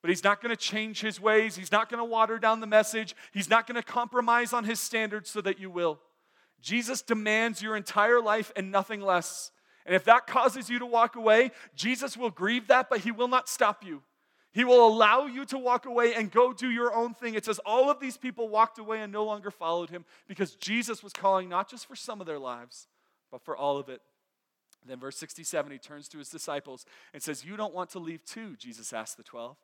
But 0.00 0.10
he's 0.10 0.22
not 0.22 0.40
going 0.40 0.54
to 0.54 0.56
change 0.56 1.00
his 1.00 1.20
ways. 1.20 1.56
He's 1.56 1.72
not 1.72 1.88
going 1.88 1.98
to 1.98 2.04
water 2.04 2.38
down 2.38 2.60
the 2.60 2.68
message. 2.68 3.16
He's 3.32 3.50
not 3.50 3.66
going 3.66 3.74
to 3.74 3.82
compromise 3.82 4.52
on 4.52 4.62
his 4.62 4.78
standards 4.78 5.28
so 5.28 5.40
that 5.40 5.58
you 5.58 5.70
will. 5.70 5.98
Jesus 6.60 7.02
demands 7.02 7.62
your 7.62 7.76
entire 7.76 8.20
life 8.20 8.52
and 8.56 8.70
nothing 8.70 9.00
less. 9.00 9.50
And 9.86 9.94
if 9.94 10.04
that 10.04 10.26
causes 10.26 10.68
you 10.68 10.78
to 10.80 10.86
walk 10.86 11.16
away, 11.16 11.50
Jesus 11.74 12.16
will 12.16 12.30
grieve 12.30 12.68
that, 12.68 12.90
but 12.90 13.00
he 13.00 13.10
will 13.10 13.28
not 13.28 13.48
stop 13.48 13.84
you. 13.84 14.02
He 14.52 14.64
will 14.64 14.86
allow 14.86 15.26
you 15.26 15.44
to 15.46 15.58
walk 15.58 15.86
away 15.86 16.14
and 16.14 16.30
go 16.30 16.52
do 16.52 16.70
your 16.70 16.94
own 16.94 17.14
thing. 17.14 17.34
It 17.34 17.44
says 17.44 17.60
all 17.64 17.90
of 17.90 18.00
these 18.00 18.16
people 18.16 18.48
walked 18.48 18.78
away 18.78 19.00
and 19.00 19.12
no 19.12 19.24
longer 19.24 19.50
followed 19.50 19.90
him 19.90 20.04
because 20.26 20.54
Jesus 20.54 21.02
was 21.02 21.12
calling 21.12 21.48
not 21.48 21.70
just 21.70 21.86
for 21.86 21.94
some 21.94 22.20
of 22.20 22.26
their 22.26 22.38
lives, 22.38 22.88
but 23.30 23.42
for 23.42 23.56
all 23.56 23.78
of 23.78 23.88
it. 23.88 24.00
Then, 24.86 24.98
verse 24.98 25.16
67, 25.16 25.70
he 25.70 25.78
turns 25.78 26.08
to 26.08 26.18
his 26.18 26.28
disciples 26.28 26.86
and 27.12 27.22
says, 27.22 27.44
You 27.44 27.56
don't 27.56 27.74
want 27.74 27.90
to 27.90 27.98
leave 27.98 28.24
too, 28.24 28.56
Jesus 28.56 28.92
asked 28.92 29.16
the 29.16 29.22
12. 29.22 29.56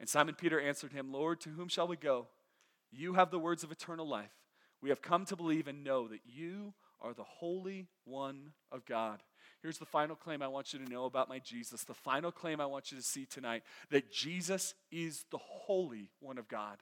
And 0.00 0.08
Simon 0.08 0.34
Peter 0.34 0.60
answered 0.60 0.92
him, 0.92 1.12
Lord, 1.12 1.40
to 1.40 1.50
whom 1.50 1.68
shall 1.68 1.88
we 1.88 1.96
go? 1.96 2.28
You 2.90 3.14
have 3.14 3.30
the 3.30 3.38
words 3.38 3.64
of 3.64 3.72
eternal 3.72 4.08
life. 4.08 4.37
We 4.80 4.90
have 4.90 5.02
come 5.02 5.24
to 5.26 5.36
believe 5.36 5.68
and 5.68 5.82
know 5.82 6.08
that 6.08 6.20
you 6.24 6.74
are 7.00 7.14
the 7.14 7.24
Holy 7.24 7.88
One 8.04 8.52
of 8.70 8.84
God. 8.84 9.22
Here's 9.62 9.78
the 9.78 9.84
final 9.84 10.14
claim 10.14 10.40
I 10.40 10.48
want 10.48 10.72
you 10.72 10.78
to 10.78 10.90
know 10.90 11.04
about 11.04 11.28
my 11.28 11.40
Jesus. 11.40 11.82
The 11.82 11.94
final 11.94 12.30
claim 12.30 12.60
I 12.60 12.66
want 12.66 12.92
you 12.92 12.98
to 12.98 13.02
see 13.02 13.26
tonight 13.26 13.64
that 13.90 14.12
Jesus 14.12 14.74
is 14.92 15.24
the 15.30 15.38
Holy 15.38 16.10
One 16.20 16.38
of 16.38 16.48
God. 16.48 16.78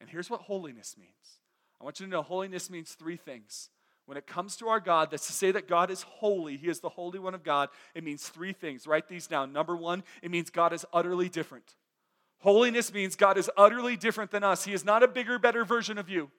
And 0.00 0.10
here's 0.10 0.28
what 0.28 0.42
holiness 0.42 0.96
means 0.98 1.40
I 1.80 1.84
want 1.84 2.00
you 2.00 2.06
to 2.06 2.12
know 2.12 2.22
holiness 2.22 2.70
means 2.70 2.92
three 2.92 3.16
things. 3.16 3.70
When 4.04 4.16
it 4.16 4.26
comes 4.26 4.56
to 4.56 4.68
our 4.68 4.78
God, 4.78 5.10
that's 5.10 5.26
to 5.26 5.32
say 5.32 5.50
that 5.50 5.68
God 5.68 5.90
is 5.90 6.02
holy, 6.02 6.56
He 6.56 6.68
is 6.68 6.80
the 6.80 6.88
Holy 6.88 7.18
One 7.18 7.34
of 7.34 7.42
God, 7.42 7.70
it 7.94 8.04
means 8.04 8.28
three 8.28 8.52
things. 8.52 8.86
Write 8.86 9.08
these 9.08 9.26
down. 9.26 9.52
Number 9.52 9.74
one, 9.74 10.04
it 10.22 10.30
means 10.30 10.50
God 10.50 10.72
is 10.72 10.84
utterly 10.92 11.28
different. 11.28 11.74
Holiness 12.38 12.92
means 12.92 13.16
God 13.16 13.38
is 13.38 13.50
utterly 13.56 13.96
different 13.96 14.30
than 14.30 14.44
us. 14.44 14.64
He 14.64 14.72
is 14.72 14.84
not 14.84 15.02
a 15.02 15.08
bigger, 15.08 15.38
better 15.38 15.64
version 15.64 15.98
of 15.98 16.08
you. 16.08 16.30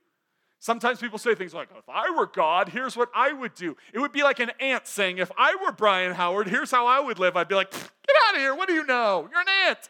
Sometimes 0.60 0.99
people 0.99 1.20
say 1.20 1.36
things 1.36 1.53
like, 1.53 1.70
if 1.78 1.88
I 1.88 2.10
were 2.10 2.26
God, 2.26 2.70
here's 2.70 2.97
what 2.97 3.10
I 3.14 3.32
would 3.32 3.53
do. 3.53 3.78
It 3.93 3.99
would 3.99 4.12
be 4.12 4.24
like 4.24 4.39
an 4.39 4.51
ant 4.60 4.88
saying, 4.88 5.20
if 5.20 5.32
I 5.38 5.55
were 5.64 5.72
Brian 5.72 6.14
Howard, 6.14 6.47
here's 6.47 6.72
how 6.72 6.88
I 6.88 6.99
would 6.99 7.20
live. 7.20 7.38
I'd 7.38 7.47
be 7.47 7.55
like, 7.55 7.72
get 7.72 8.16
out 8.28 8.36
of 8.36 8.41
here. 8.41 8.55
What 8.55 8.68
do 8.68 8.74
you 8.74 8.86
know? 8.86 9.28
You're 9.32 9.41
an 9.41 9.47
ant. 9.68 9.89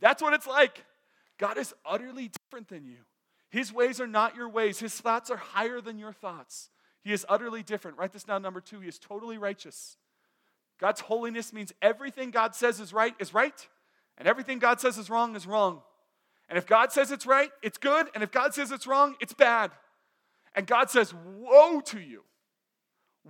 That's 0.00 0.22
what 0.22 0.32
it's 0.32 0.46
like. 0.46 0.84
God 1.38 1.58
is 1.58 1.74
utterly 1.84 2.28
different 2.28 2.68
than 2.68 2.84
you. 2.86 2.98
His 3.50 3.72
ways 3.72 4.00
are 4.00 4.06
not 4.06 4.34
your 4.36 4.48
ways, 4.48 4.78
His 4.78 4.94
thoughts 4.94 5.30
are 5.30 5.36
higher 5.36 5.80
than 5.80 5.98
your 5.98 6.12
thoughts. 6.12 6.70
He 7.02 7.12
is 7.12 7.24
utterly 7.28 7.62
different. 7.62 7.96
Write 7.96 8.12
this 8.12 8.24
down, 8.24 8.42
number 8.42 8.60
two. 8.60 8.80
He 8.80 8.88
is 8.88 8.98
totally 8.98 9.38
righteous. 9.38 9.96
God's 10.78 11.00
holiness 11.00 11.52
means 11.52 11.72
everything 11.80 12.30
God 12.30 12.54
says 12.54 12.80
is 12.80 12.92
right 12.92 13.14
is 13.18 13.32
right, 13.32 13.66
and 14.16 14.28
everything 14.28 14.58
God 14.58 14.80
says 14.80 14.98
is 14.98 15.08
wrong 15.08 15.34
is 15.34 15.46
wrong. 15.46 15.82
And 16.48 16.58
if 16.58 16.66
God 16.66 16.92
says 16.92 17.10
it's 17.10 17.26
right, 17.26 17.50
it's 17.62 17.78
good, 17.78 18.08
and 18.14 18.22
if 18.22 18.30
God 18.30 18.54
says 18.54 18.70
it's 18.70 18.86
wrong, 18.86 19.16
it's 19.20 19.32
bad. 19.32 19.70
And 20.54 20.66
God 20.66 20.90
says, 20.90 21.14
Woe 21.14 21.80
to 21.86 22.00
you. 22.00 22.24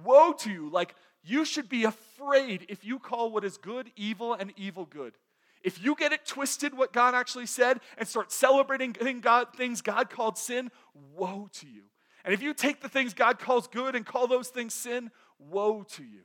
Woe 0.04 0.32
to 0.32 0.50
you. 0.50 0.70
Like, 0.70 0.94
you 1.22 1.44
should 1.44 1.68
be 1.68 1.84
afraid 1.84 2.66
if 2.68 2.84
you 2.84 2.98
call 2.98 3.30
what 3.30 3.44
is 3.44 3.56
good 3.56 3.90
evil 3.96 4.34
and 4.34 4.52
evil 4.56 4.84
good. 4.84 5.14
If 5.62 5.82
you 5.82 5.94
get 5.96 6.12
it 6.12 6.24
twisted, 6.24 6.76
what 6.76 6.92
God 6.92 7.14
actually 7.14 7.46
said, 7.46 7.80
and 7.96 8.06
start 8.06 8.30
celebrating 8.30 8.92
God, 9.20 9.48
things 9.56 9.82
God 9.82 10.08
called 10.08 10.38
sin, 10.38 10.70
woe 10.94 11.48
to 11.54 11.66
you. 11.66 11.82
And 12.24 12.32
if 12.32 12.42
you 12.42 12.54
take 12.54 12.80
the 12.80 12.88
things 12.88 13.14
God 13.14 13.38
calls 13.38 13.66
good 13.66 13.96
and 13.96 14.06
call 14.06 14.26
those 14.26 14.48
things 14.48 14.74
sin, 14.74 15.10
woe 15.38 15.82
to 15.94 16.04
you. 16.04 16.22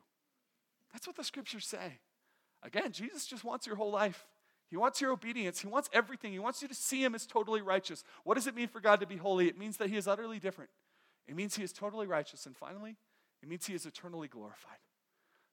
That's 0.92 1.08
what 1.08 1.16
the 1.16 1.24
scriptures 1.24 1.66
say. 1.66 2.00
Again, 2.62 2.92
Jesus 2.92 3.26
just 3.26 3.44
wants 3.44 3.66
your 3.66 3.76
whole 3.76 3.92
life. 3.92 4.26
He 4.74 4.78
wants 4.78 5.00
your 5.00 5.12
obedience. 5.12 5.60
He 5.60 5.68
wants 5.68 5.88
everything. 5.94 6.32
He 6.32 6.40
wants 6.40 6.64
you 6.64 6.68
to 6.68 6.74
see 6.74 7.04
Him 7.04 7.14
as 7.14 7.28
totally 7.28 7.62
righteous. 7.62 8.04
What 8.24 8.34
does 8.34 8.48
it 8.48 8.56
mean 8.56 8.70
for 8.70 8.80
God 8.80 9.02
to 9.02 9.06
be 9.06 9.18
holy? 9.18 9.48
It 9.48 9.56
means 9.56 9.78
that 9.78 9.88
He 9.88 9.98
is 9.98 10.08
utterly 10.08 10.40
different. 10.40 10.72
It 11.28 11.36
means 11.36 11.56
He 11.56 11.64
is 11.64 11.72
totally 11.72 12.08
righteous. 12.08 12.48
And 12.48 12.58
finally, 12.58 12.96
it 13.44 13.48
means 13.48 13.68
He 13.68 13.76
is 13.76 13.86
eternally 13.86 14.28
glorified. 14.28 14.80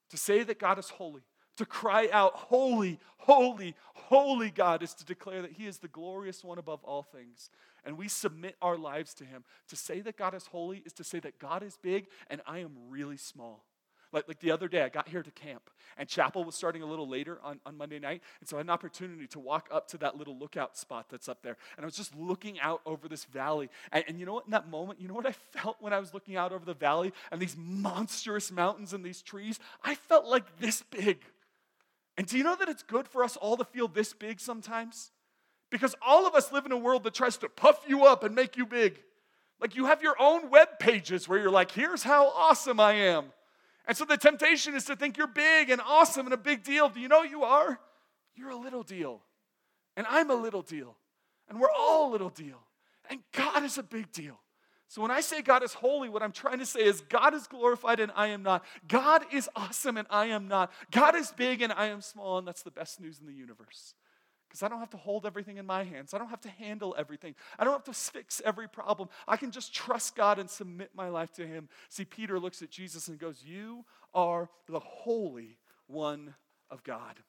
To 0.08 0.16
say 0.16 0.42
that 0.44 0.58
God 0.58 0.78
is 0.78 0.88
holy, 0.88 1.20
to 1.58 1.66
cry 1.66 2.08
out, 2.10 2.32
Holy, 2.34 2.98
holy, 3.18 3.74
holy 3.92 4.48
God, 4.48 4.82
is 4.82 4.94
to 4.94 5.04
declare 5.04 5.42
that 5.42 5.52
He 5.52 5.66
is 5.66 5.80
the 5.80 5.88
glorious 5.88 6.42
one 6.42 6.56
above 6.56 6.82
all 6.82 7.02
things. 7.02 7.50
And 7.84 7.98
we 7.98 8.08
submit 8.08 8.56
our 8.62 8.78
lives 8.78 9.12
to 9.16 9.26
Him. 9.26 9.44
To 9.68 9.76
say 9.76 10.00
that 10.00 10.16
God 10.16 10.32
is 10.32 10.46
holy 10.46 10.78
is 10.86 10.94
to 10.94 11.04
say 11.04 11.20
that 11.20 11.38
God 11.38 11.62
is 11.62 11.76
big 11.76 12.06
and 12.30 12.40
I 12.46 12.60
am 12.60 12.72
really 12.88 13.18
small. 13.18 13.66
Like, 14.12 14.26
like 14.26 14.40
the 14.40 14.50
other 14.50 14.68
day, 14.68 14.82
I 14.82 14.88
got 14.88 15.08
here 15.08 15.22
to 15.22 15.30
camp, 15.30 15.70
and 15.96 16.08
chapel 16.08 16.44
was 16.44 16.54
starting 16.54 16.82
a 16.82 16.86
little 16.86 17.08
later 17.08 17.38
on, 17.44 17.60
on 17.64 17.76
Monday 17.76 17.98
night. 17.98 18.22
And 18.40 18.48
so 18.48 18.56
I 18.56 18.58
had 18.58 18.66
an 18.66 18.70
opportunity 18.70 19.26
to 19.28 19.38
walk 19.38 19.68
up 19.72 19.88
to 19.88 19.98
that 19.98 20.16
little 20.16 20.36
lookout 20.36 20.76
spot 20.76 21.06
that's 21.10 21.28
up 21.28 21.42
there. 21.42 21.56
And 21.76 21.84
I 21.84 21.86
was 21.86 21.96
just 21.96 22.14
looking 22.16 22.58
out 22.60 22.80
over 22.86 23.08
this 23.08 23.24
valley. 23.24 23.70
And, 23.92 24.04
and 24.08 24.18
you 24.18 24.26
know 24.26 24.34
what, 24.34 24.46
in 24.46 24.50
that 24.50 24.68
moment, 24.68 25.00
you 25.00 25.08
know 25.08 25.14
what 25.14 25.26
I 25.26 25.32
felt 25.32 25.76
when 25.80 25.92
I 25.92 25.98
was 25.98 26.12
looking 26.12 26.36
out 26.36 26.52
over 26.52 26.64
the 26.64 26.74
valley 26.74 27.12
and 27.30 27.40
these 27.40 27.56
monstrous 27.56 28.50
mountains 28.50 28.92
and 28.92 29.04
these 29.04 29.22
trees? 29.22 29.60
I 29.84 29.94
felt 29.94 30.26
like 30.26 30.58
this 30.58 30.82
big. 30.90 31.20
And 32.16 32.26
do 32.26 32.36
you 32.36 32.44
know 32.44 32.56
that 32.56 32.68
it's 32.68 32.82
good 32.82 33.08
for 33.08 33.22
us 33.24 33.36
all 33.36 33.56
to 33.56 33.64
feel 33.64 33.88
this 33.88 34.12
big 34.12 34.40
sometimes? 34.40 35.12
Because 35.70 35.94
all 36.04 36.26
of 36.26 36.34
us 36.34 36.50
live 36.52 36.66
in 36.66 36.72
a 36.72 36.76
world 36.76 37.04
that 37.04 37.14
tries 37.14 37.36
to 37.38 37.48
puff 37.48 37.84
you 37.86 38.04
up 38.04 38.24
and 38.24 38.34
make 38.34 38.56
you 38.56 38.66
big. 38.66 39.00
Like 39.60 39.76
you 39.76 39.86
have 39.86 40.02
your 40.02 40.16
own 40.18 40.50
web 40.50 40.78
pages 40.78 41.28
where 41.28 41.38
you're 41.38 41.50
like, 41.50 41.70
here's 41.70 42.02
how 42.02 42.28
awesome 42.28 42.80
I 42.80 42.94
am. 42.94 43.26
And 43.86 43.96
so 43.96 44.04
the 44.04 44.16
temptation 44.16 44.74
is 44.74 44.84
to 44.84 44.96
think 44.96 45.16
you're 45.16 45.26
big 45.26 45.70
and 45.70 45.80
awesome 45.80 46.26
and 46.26 46.34
a 46.34 46.38
big 46.38 46.62
deal. 46.62 46.88
Do 46.88 47.00
you 47.00 47.08
know 47.08 47.22
you 47.22 47.42
are? 47.42 47.80
You're 48.34 48.50
a 48.50 48.56
little 48.56 48.82
deal. 48.82 49.20
And 49.96 50.06
I'm 50.08 50.30
a 50.30 50.34
little 50.34 50.62
deal. 50.62 50.96
And 51.48 51.60
we're 51.60 51.72
all 51.76 52.10
a 52.10 52.12
little 52.12 52.28
deal. 52.28 52.60
And 53.08 53.20
God 53.32 53.64
is 53.64 53.78
a 53.78 53.82
big 53.82 54.12
deal. 54.12 54.38
So 54.88 55.02
when 55.02 55.10
I 55.10 55.20
say 55.20 55.40
God 55.40 55.62
is 55.62 55.72
holy, 55.72 56.08
what 56.08 56.22
I'm 56.22 56.32
trying 56.32 56.58
to 56.58 56.66
say 56.66 56.80
is 56.80 57.00
God 57.02 57.32
is 57.32 57.46
glorified 57.46 58.00
and 58.00 58.10
I 58.16 58.28
am 58.28 58.42
not. 58.42 58.64
God 58.88 59.24
is 59.32 59.48
awesome 59.54 59.96
and 59.96 60.06
I 60.10 60.26
am 60.26 60.48
not. 60.48 60.72
God 60.90 61.14
is 61.14 61.30
big 61.30 61.62
and 61.62 61.72
I 61.72 61.86
am 61.86 62.00
small, 62.00 62.38
and 62.38 62.46
that's 62.46 62.64
the 62.64 62.72
best 62.72 63.00
news 63.00 63.20
in 63.20 63.26
the 63.26 63.32
universe 63.32 63.94
because 64.50 64.64
I 64.64 64.68
don't 64.68 64.80
have 64.80 64.90
to 64.90 64.96
hold 64.96 65.26
everything 65.26 65.58
in 65.58 65.66
my 65.66 65.84
hands. 65.84 66.12
I 66.12 66.18
don't 66.18 66.28
have 66.28 66.40
to 66.40 66.48
handle 66.48 66.92
everything. 66.98 67.36
I 67.56 67.62
don't 67.62 67.72
have 67.72 67.84
to 67.84 67.92
fix 67.92 68.42
every 68.44 68.68
problem. 68.68 69.08
I 69.28 69.36
can 69.36 69.52
just 69.52 69.72
trust 69.72 70.16
God 70.16 70.40
and 70.40 70.50
submit 70.50 70.90
my 70.92 71.08
life 71.08 71.32
to 71.34 71.46
Him. 71.46 71.68
See, 71.88 72.04
Peter 72.04 72.40
looks 72.40 72.60
at 72.60 72.68
Jesus 72.68 73.06
and 73.06 73.16
goes, 73.16 73.44
You 73.46 73.84
are 74.12 74.50
the 74.66 74.80
Holy 74.80 75.56
One 75.86 76.34
of 76.68 76.82
God. 76.82 77.20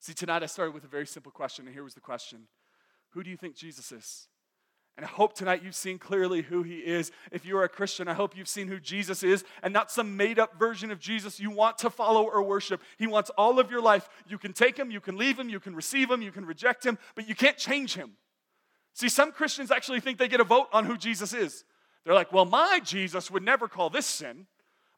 See, 0.00 0.12
tonight 0.12 0.42
I 0.42 0.46
started 0.46 0.74
with 0.74 0.84
a 0.84 0.88
very 0.88 1.06
simple 1.06 1.32
question, 1.32 1.64
and 1.64 1.74
here 1.74 1.82
was 1.82 1.94
the 1.94 2.00
question 2.00 2.46
Who 3.10 3.22
do 3.22 3.30
you 3.30 3.38
think 3.38 3.56
Jesus 3.56 3.90
is? 3.90 4.28
And 4.98 5.04
I 5.04 5.10
hope 5.10 5.32
tonight 5.32 5.62
you've 5.62 5.76
seen 5.76 5.96
clearly 5.96 6.42
who 6.42 6.64
he 6.64 6.78
is. 6.78 7.12
If 7.30 7.46
you 7.46 7.56
are 7.56 7.62
a 7.62 7.68
Christian, 7.68 8.08
I 8.08 8.14
hope 8.14 8.36
you've 8.36 8.48
seen 8.48 8.66
who 8.66 8.80
Jesus 8.80 9.22
is 9.22 9.44
and 9.62 9.72
not 9.72 9.92
some 9.92 10.16
made 10.16 10.40
up 10.40 10.58
version 10.58 10.90
of 10.90 10.98
Jesus 10.98 11.38
you 11.38 11.52
want 11.52 11.78
to 11.78 11.88
follow 11.88 12.24
or 12.24 12.42
worship. 12.42 12.82
He 12.98 13.06
wants 13.06 13.30
all 13.38 13.60
of 13.60 13.70
your 13.70 13.80
life. 13.80 14.08
You 14.26 14.38
can 14.38 14.52
take 14.52 14.76
him, 14.76 14.90
you 14.90 15.00
can 15.00 15.16
leave 15.16 15.38
him, 15.38 15.48
you 15.48 15.60
can 15.60 15.76
receive 15.76 16.10
him, 16.10 16.20
you 16.20 16.32
can 16.32 16.44
reject 16.44 16.84
him, 16.84 16.98
but 17.14 17.28
you 17.28 17.36
can't 17.36 17.56
change 17.56 17.94
him. 17.94 18.14
See, 18.92 19.08
some 19.08 19.30
Christians 19.30 19.70
actually 19.70 20.00
think 20.00 20.18
they 20.18 20.26
get 20.26 20.40
a 20.40 20.44
vote 20.44 20.66
on 20.72 20.84
who 20.84 20.96
Jesus 20.96 21.32
is. 21.32 21.62
They're 22.04 22.12
like, 22.12 22.32
well, 22.32 22.44
my 22.44 22.80
Jesus 22.82 23.30
would 23.30 23.44
never 23.44 23.68
call 23.68 23.90
this 23.90 24.06
sin. 24.06 24.48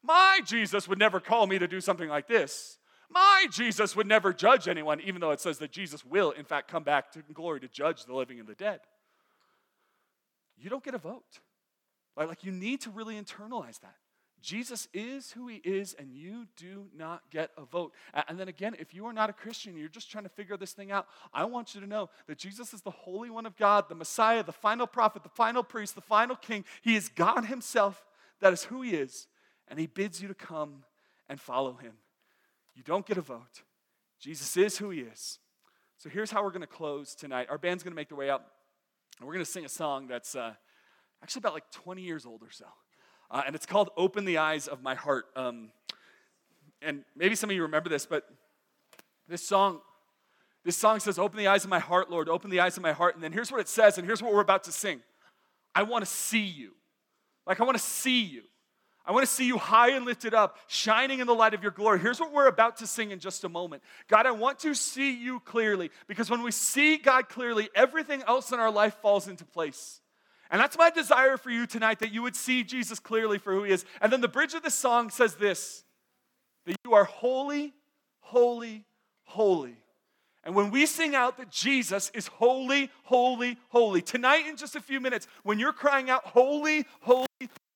My 0.03 0.41
Jesus 0.47 0.89
would 0.89 0.99
never 0.99 1.21
call 1.21 1.47
me 1.47 1.59
to 1.59 1.69
do 1.69 1.83
something 1.83 2.09
like 2.09 2.27
this. 2.27 2.79
My 3.11 3.49
Jesus 3.51 3.95
would 3.95 4.07
never 4.07 4.33
judge 4.33 4.67
anyone, 4.67 5.03
even 5.03 5.21
though 5.21 5.33
it 5.33 5.41
says 5.41 5.59
that 5.59 5.73
Jesus 5.73 6.07
will, 6.07 6.31
in 6.31 6.47
fact, 6.47 6.71
come 6.71 6.85
back 6.85 7.13
to 7.13 7.23
glory 7.35 7.61
to 7.61 7.69
judge 7.69 8.07
the 8.07 8.15
living 8.15 8.41
and 8.41 8.49
the 8.49 8.55
dead 8.55 8.81
you 10.61 10.71
don't 10.71 10.85
get 10.85 10.95
a 10.95 10.99
vote. 10.99 11.41
Like, 12.17 12.29
like 12.29 12.45
you 12.45 12.53
need 12.53 12.81
to 12.83 12.91
really 12.91 13.15
internalize 13.15 13.81
that. 13.81 13.97
Jesus 14.41 14.89
is 14.95 15.33
who 15.33 15.49
he 15.49 15.57
is, 15.57 15.95
and 15.99 16.15
you 16.15 16.47
do 16.57 16.87
not 16.97 17.23
get 17.31 17.51
a 17.59 17.65
vote. 17.65 17.93
And 18.27 18.39
then 18.39 18.49
again, 18.49 18.75
if 18.79 18.95
you 18.95 19.05
are 19.05 19.13
not 19.13 19.29
a 19.29 19.35
Christian, 19.35 19.77
you're 19.77 19.89
just 19.89 20.11
trying 20.11 20.25
to 20.25 20.31
figure 20.31 20.57
this 20.57 20.73
thing 20.73 20.91
out, 20.91 21.07
I 21.35 21.45
want 21.45 21.75
you 21.75 21.81
to 21.83 21.87
know 21.87 22.09
that 22.27 22.39
Jesus 22.39 22.73
is 22.73 22.81
the 22.81 22.91
Holy 22.91 23.29
One 23.29 23.45
of 23.45 23.57
God, 23.57 23.89
the 23.89 23.95
Messiah, 23.95 24.43
the 24.43 24.53
final 24.53 24.87
prophet, 24.87 25.23
the 25.23 25.29
final 25.29 25.63
priest, 25.63 25.95
the 25.95 26.01
final 26.01 26.37
king. 26.37 26.65
He 26.81 26.97
is 26.97 27.11
God 27.11 27.45
himself. 27.45 28.03
That 28.41 28.55
is 28.55 28.65
who 28.65 28.81
he 28.81 28.93
is. 28.93 29.29
And 29.69 29.79
he 29.79 29.87
bids 29.87 30.23
you 30.23 30.29
to 30.29 30.35
come 30.35 30.85
and 31.29 31.39
follow 31.39 31.75
him. 31.75 31.93
You 32.75 32.83
don't 32.83 33.05
get 33.05 33.19
a 33.19 33.23
vote. 33.23 33.63
Jesus 34.19 34.57
is 34.57 34.79
who 34.79 34.89
he 34.89 35.01
is. 35.01 35.39
So 35.99 36.09
here's 36.09 36.31
how 36.31 36.43
we're 36.43 36.51
going 36.51 36.63
to 36.63 36.67
close 36.67 37.15
tonight. 37.15 37.49
Our 37.51 37.59
band's 37.59 37.83
going 37.83 37.93
to 37.93 37.97
make 37.97 38.09
their 38.09 38.17
way 38.17 38.31
up, 38.31 38.53
and 39.21 39.27
we're 39.27 39.35
going 39.35 39.45
to 39.45 39.51
sing 39.51 39.67
a 39.67 39.69
song 39.69 40.07
that's 40.09 40.35
uh, 40.35 40.55
actually 41.23 41.41
about 41.41 41.53
like 41.53 41.71
20 41.73 42.01
years 42.01 42.25
old 42.25 42.43
or 42.43 42.51
so. 42.51 42.65
Uh, 43.31 43.43
and 43.47 43.55
it's 43.55 43.67
called 43.67 43.91
Open 43.99 44.25
the 44.25 44.39
Eyes 44.39 44.67
of 44.67 44.83
My 44.83 44.95
Heart. 44.95 45.27
Um, 45.37 45.71
and 46.81 47.05
maybe 47.15 47.35
some 47.35 47.51
of 47.51 47.55
you 47.55 47.63
remember 47.63 47.91
this, 47.91 48.07
but 48.07 48.25
this 49.29 49.47
song, 49.47 49.81
this 50.65 50.77
song 50.77 51.01
says, 51.01 51.19
Open 51.19 51.39
the 51.39 51.49
eyes 51.49 51.65
of 51.65 51.71
my 51.71 51.79
heart, 51.79 52.11
Lord, 52.11 52.31
open 52.31 52.49
the 52.49 52.61
eyes 52.61 52.79
of 52.79 52.83
my 52.83 52.93
heart. 52.93 53.15
And 53.15 53.23
then 53.23 53.33
here's 53.33 53.53
what 53.53 53.61
it 53.61 53.69
says, 53.69 53.99
and 53.99 54.07
here's 54.07 54.23
what 54.23 54.33
we're 54.33 54.41
about 54.41 54.65
to 54.65 54.73
sing 54.73 55.03
I 55.75 55.83
want 55.83 56.03
to 56.03 56.11
see 56.11 56.45
you. 56.45 56.73
Like, 57.47 57.61
I 57.61 57.65
want 57.65 57.77
to 57.77 57.85
see 57.85 58.23
you. 58.23 58.43
I 59.07 59.13
want 59.13 59.27
to 59.27 59.33
see 59.33 59.47
you 59.47 59.59
high 59.59 59.93
and 59.93 60.05
lifted 60.05 60.35
up, 60.35 60.59
shining 60.67 61.21
in 61.21 61.27
the 61.27 61.35
light 61.35 61.55
of 61.55 61.63
your 61.63 61.73
glory. 61.73 61.99
Here's 61.99 62.21
what 62.21 62.33
we're 62.33 62.47
about 62.47 62.77
to 62.79 62.87
sing 62.87 63.11
in 63.11 63.19
just 63.19 63.45
a 63.45 63.49
moment. 63.49 63.83
God, 64.09 64.27
I 64.27 64.31
want 64.31 64.59
to 64.61 64.75
see 64.75 65.13
you 65.13 65.41
clearly 65.41 65.91
because 66.07 66.31
when 66.31 66.43
we 66.43 66.51
see 66.51 66.97
God 66.97 67.29
clearly, 67.29 67.71
everything 67.75 68.23
else 68.27 68.53
in 68.53 68.61
our 68.61 68.71
life 68.71 68.95
falls 69.01 69.27
into 69.27 69.45
place. 69.45 70.01
And 70.51 70.61
that's 70.61 70.77
my 70.77 70.91
desire 70.91 71.37
for 71.37 71.51
you 71.51 71.67
tonight 71.67 72.01
that 72.01 72.13
you 72.13 72.23
would 72.23 72.37
see 72.37 72.65
Jesus 72.65 72.99
clearly 72.99 73.39
for 73.39 73.53
who 73.53 73.63
he 73.63 73.73
is. 73.73 73.85
And 74.01 74.13
then 74.13 74.21
the 74.21 74.29
bridge 74.29 74.55
of 74.55 74.63
the 74.63 74.71
song 74.71 75.11
says 75.11 75.37
this 75.37 75.85
that 76.67 76.77
you 76.85 76.95
are 76.95 77.05
holy, 77.05 77.73
holy, 78.21 78.85
holy. 79.25 79.77
And 80.43 80.55
when 80.55 80.71
we 80.71 80.87
sing 80.87 81.15
out 81.15 81.37
that 81.37 81.51
Jesus 81.51 82.11
is 82.15 82.27
holy, 82.27 82.91
holy, 83.05 83.59
holy, 83.69 84.03
tonight 84.03 84.47
in 84.47 84.57
just 84.57 84.75
a 84.75 84.81
few 84.81 84.99
minutes, 84.99 85.27
when 85.43 85.59
you're 85.59 85.73
crying 85.73 86.09
out, 86.11 86.25
holy, 86.25 86.87
holy, 87.01 87.27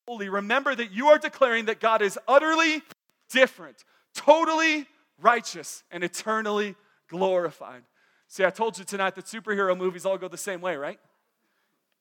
holy, 0.07 0.29
remember 0.29 0.75
that 0.75 0.91
you 0.91 1.07
are 1.07 1.17
declaring 1.17 1.65
that 1.65 1.79
God 1.79 2.01
is 2.01 2.19
utterly 2.27 2.83
different, 3.29 3.83
totally 4.13 4.85
righteous, 5.19 5.83
and 5.91 6.03
eternally 6.03 6.75
glorified. 7.09 7.83
See, 8.27 8.43
I 8.43 8.49
told 8.49 8.77
you 8.77 8.85
tonight 8.85 9.15
that 9.15 9.25
superhero 9.25 9.77
movies 9.77 10.05
all 10.05 10.17
go 10.17 10.27
the 10.27 10.37
same 10.37 10.61
way, 10.61 10.75
right? 10.75 10.99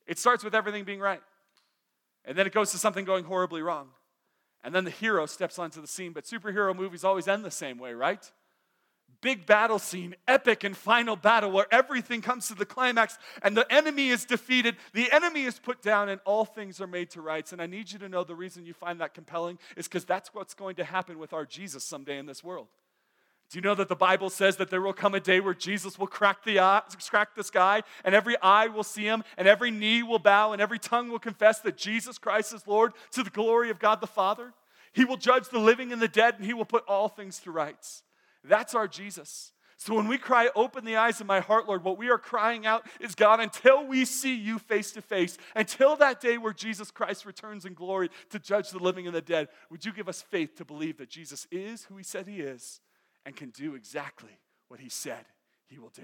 It 0.06 0.18
starts 0.18 0.44
with 0.44 0.54
everything 0.54 0.84
being 0.84 1.00
right. 1.00 1.22
And 2.24 2.36
then 2.36 2.46
it 2.46 2.52
goes 2.52 2.70
to 2.72 2.78
something 2.78 3.04
going 3.04 3.24
horribly 3.24 3.62
wrong. 3.62 3.88
And 4.62 4.74
then 4.74 4.84
the 4.84 4.90
hero 4.90 5.26
steps 5.26 5.58
onto 5.58 5.80
the 5.80 5.86
scene. 5.86 6.12
But 6.12 6.24
superhero 6.24 6.74
movies 6.74 7.04
always 7.04 7.28
end 7.28 7.44
the 7.44 7.50
same 7.50 7.78
way, 7.78 7.92
right? 7.92 8.30
Big 9.24 9.46
battle 9.46 9.78
scene, 9.78 10.14
epic 10.28 10.64
and 10.64 10.76
final 10.76 11.16
battle 11.16 11.50
where 11.50 11.64
everything 11.70 12.20
comes 12.20 12.46
to 12.48 12.54
the 12.54 12.66
climax 12.66 13.16
and 13.40 13.56
the 13.56 13.66
enemy 13.72 14.10
is 14.10 14.26
defeated, 14.26 14.76
the 14.92 15.10
enemy 15.10 15.44
is 15.44 15.58
put 15.58 15.80
down, 15.80 16.10
and 16.10 16.20
all 16.26 16.44
things 16.44 16.78
are 16.78 16.86
made 16.86 17.08
to 17.08 17.22
rights. 17.22 17.50
And 17.50 17.62
I 17.62 17.64
need 17.64 17.90
you 17.90 17.98
to 18.00 18.08
know 18.10 18.22
the 18.22 18.34
reason 18.34 18.66
you 18.66 18.74
find 18.74 19.00
that 19.00 19.14
compelling 19.14 19.58
is 19.78 19.88
because 19.88 20.04
that's 20.04 20.34
what's 20.34 20.52
going 20.52 20.76
to 20.76 20.84
happen 20.84 21.18
with 21.18 21.32
our 21.32 21.46
Jesus 21.46 21.84
someday 21.84 22.18
in 22.18 22.26
this 22.26 22.44
world. 22.44 22.66
Do 23.48 23.56
you 23.56 23.62
know 23.62 23.74
that 23.76 23.88
the 23.88 23.96
Bible 23.96 24.28
says 24.28 24.58
that 24.58 24.68
there 24.68 24.82
will 24.82 24.92
come 24.92 25.14
a 25.14 25.20
day 25.20 25.40
where 25.40 25.54
Jesus 25.54 25.98
will 25.98 26.06
crack 26.06 26.44
the, 26.44 26.60
eye, 26.60 26.82
crack 27.08 27.34
the 27.34 27.42
sky 27.42 27.82
and 28.04 28.14
every 28.14 28.36
eye 28.42 28.66
will 28.66 28.84
see 28.84 29.04
him 29.04 29.24
and 29.38 29.48
every 29.48 29.70
knee 29.70 30.02
will 30.02 30.18
bow 30.18 30.52
and 30.52 30.60
every 30.60 30.78
tongue 30.78 31.08
will 31.08 31.18
confess 31.18 31.60
that 31.60 31.78
Jesus 31.78 32.18
Christ 32.18 32.52
is 32.52 32.66
Lord 32.66 32.92
to 33.12 33.22
the 33.22 33.30
glory 33.30 33.70
of 33.70 33.78
God 33.78 34.02
the 34.02 34.06
Father? 34.06 34.52
He 34.92 35.06
will 35.06 35.16
judge 35.16 35.48
the 35.48 35.58
living 35.58 35.92
and 35.94 36.02
the 36.02 36.08
dead 36.08 36.34
and 36.36 36.44
he 36.44 36.52
will 36.52 36.66
put 36.66 36.84
all 36.86 37.08
things 37.08 37.38
to 37.38 37.50
rights. 37.50 38.02
That's 38.44 38.74
our 38.74 38.86
Jesus. 38.86 39.52
So 39.76 39.94
when 39.94 40.06
we 40.06 40.18
cry, 40.18 40.50
Open 40.54 40.84
the 40.84 40.96
eyes 40.96 41.20
of 41.20 41.26
my 41.26 41.40
heart, 41.40 41.66
Lord, 41.66 41.82
what 41.82 41.98
we 41.98 42.10
are 42.10 42.18
crying 42.18 42.64
out 42.66 42.86
is 43.00 43.14
God, 43.14 43.40
until 43.40 43.86
we 43.86 44.04
see 44.04 44.34
you 44.34 44.58
face 44.58 44.92
to 44.92 45.02
face, 45.02 45.36
until 45.56 45.96
that 45.96 46.20
day 46.20 46.38
where 46.38 46.52
Jesus 46.52 46.90
Christ 46.90 47.26
returns 47.26 47.64
in 47.64 47.74
glory 47.74 48.10
to 48.30 48.38
judge 48.38 48.70
the 48.70 48.78
living 48.78 49.06
and 49.06 49.14
the 49.14 49.20
dead, 49.20 49.48
would 49.70 49.84
you 49.84 49.92
give 49.92 50.08
us 50.08 50.22
faith 50.22 50.56
to 50.56 50.64
believe 50.64 50.98
that 50.98 51.10
Jesus 51.10 51.46
is 51.50 51.84
who 51.84 51.96
he 51.96 52.04
said 52.04 52.26
he 52.26 52.40
is? 52.40 52.80
and 53.26 53.34
can 53.34 53.50
do 53.50 53.74
exactly 53.74 54.38
what 54.68 54.80
he 54.80 54.88
said 54.88 55.24
he 55.66 55.78
will 55.78 55.90
do. 55.90 56.02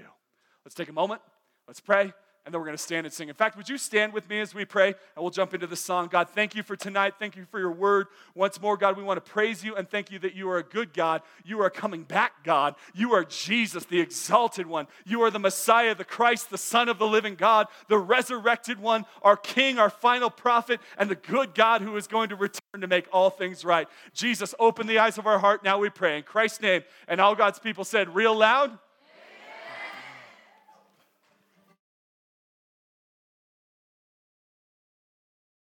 Let's 0.64 0.74
take 0.74 0.88
a 0.88 0.92
moment. 0.92 1.20
Let's 1.66 1.80
pray 1.80 2.12
and 2.46 2.54
then 2.54 2.60
we're 2.60 2.66
going 2.66 2.76
to 2.76 2.82
stand 2.82 3.06
and 3.06 3.12
sing. 3.12 3.28
In 3.28 3.34
fact, 3.34 3.56
would 3.56 3.68
you 3.68 3.76
stand 3.76 4.12
with 4.12 4.28
me 4.28 4.40
as 4.40 4.54
we 4.54 4.64
pray? 4.64 4.88
And 4.88 4.96
we'll 5.18 5.30
jump 5.30 5.52
into 5.52 5.66
the 5.66 5.76
song. 5.76 6.08
God, 6.10 6.30
thank 6.30 6.54
you 6.54 6.62
for 6.62 6.74
tonight. 6.74 7.14
Thank 7.18 7.36
you 7.36 7.44
for 7.50 7.60
your 7.60 7.70
word. 7.70 8.06
Once 8.34 8.60
more, 8.60 8.76
God, 8.76 8.96
we 8.96 9.02
want 9.02 9.22
to 9.22 9.30
praise 9.30 9.62
you 9.62 9.76
and 9.76 9.88
thank 9.88 10.10
you 10.10 10.18
that 10.20 10.34
you 10.34 10.48
are 10.48 10.58
a 10.58 10.62
good 10.62 10.94
God. 10.94 11.20
You 11.44 11.60
are 11.60 11.68
coming 11.68 12.02
back, 12.02 12.42
God. 12.42 12.76
You 12.94 13.12
are 13.12 13.24
Jesus, 13.24 13.84
the 13.84 14.00
exalted 14.00 14.66
one. 14.66 14.86
You 15.04 15.22
are 15.22 15.30
the 15.30 15.38
Messiah, 15.38 15.94
the 15.94 16.04
Christ, 16.04 16.50
the 16.50 16.58
Son 16.58 16.88
of 16.88 16.98
the 16.98 17.06
living 17.06 17.34
God, 17.34 17.66
the 17.88 17.98
resurrected 17.98 18.80
one, 18.80 19.04
our 19.22 19.36
King, 19.36 19.78
our 19.78 19.90
final 19.90 20.30
prophet, 20.30 20.80
and 20.96 21.10
the 21.10 21.16
good 21.16 21.54
God 21.54 21.82
who 21.82 21.96
is 21.96 22.06
going 22.06 22.30
to 22.30 22.36
return 22.36 22.80
to 22.80 22.86
make 22.86 23.06
all 23.12 23.28
things 23.28 23.64
right. 23.64 23.86
Jesus, 24.14 24.54
open 24.58 24.86
the 24.86 24.98
eyes 24.98 25.18
of 25.18 25.26
our 25.26 25.38
heart. 25.38 25.62
Now 25.62 25.78
we 25.78 25.90
pray 25.90 26.16
in 26.16 26.22
Christ's 26.22 26.62
name. 26.62 26.82
And 27.06 27.20
all 27.20 27.34
God's 27.34 27.58
people 27.58 27.84
said, 27.84 28.14
real 28.14 28.34
loud. 28.34 28.78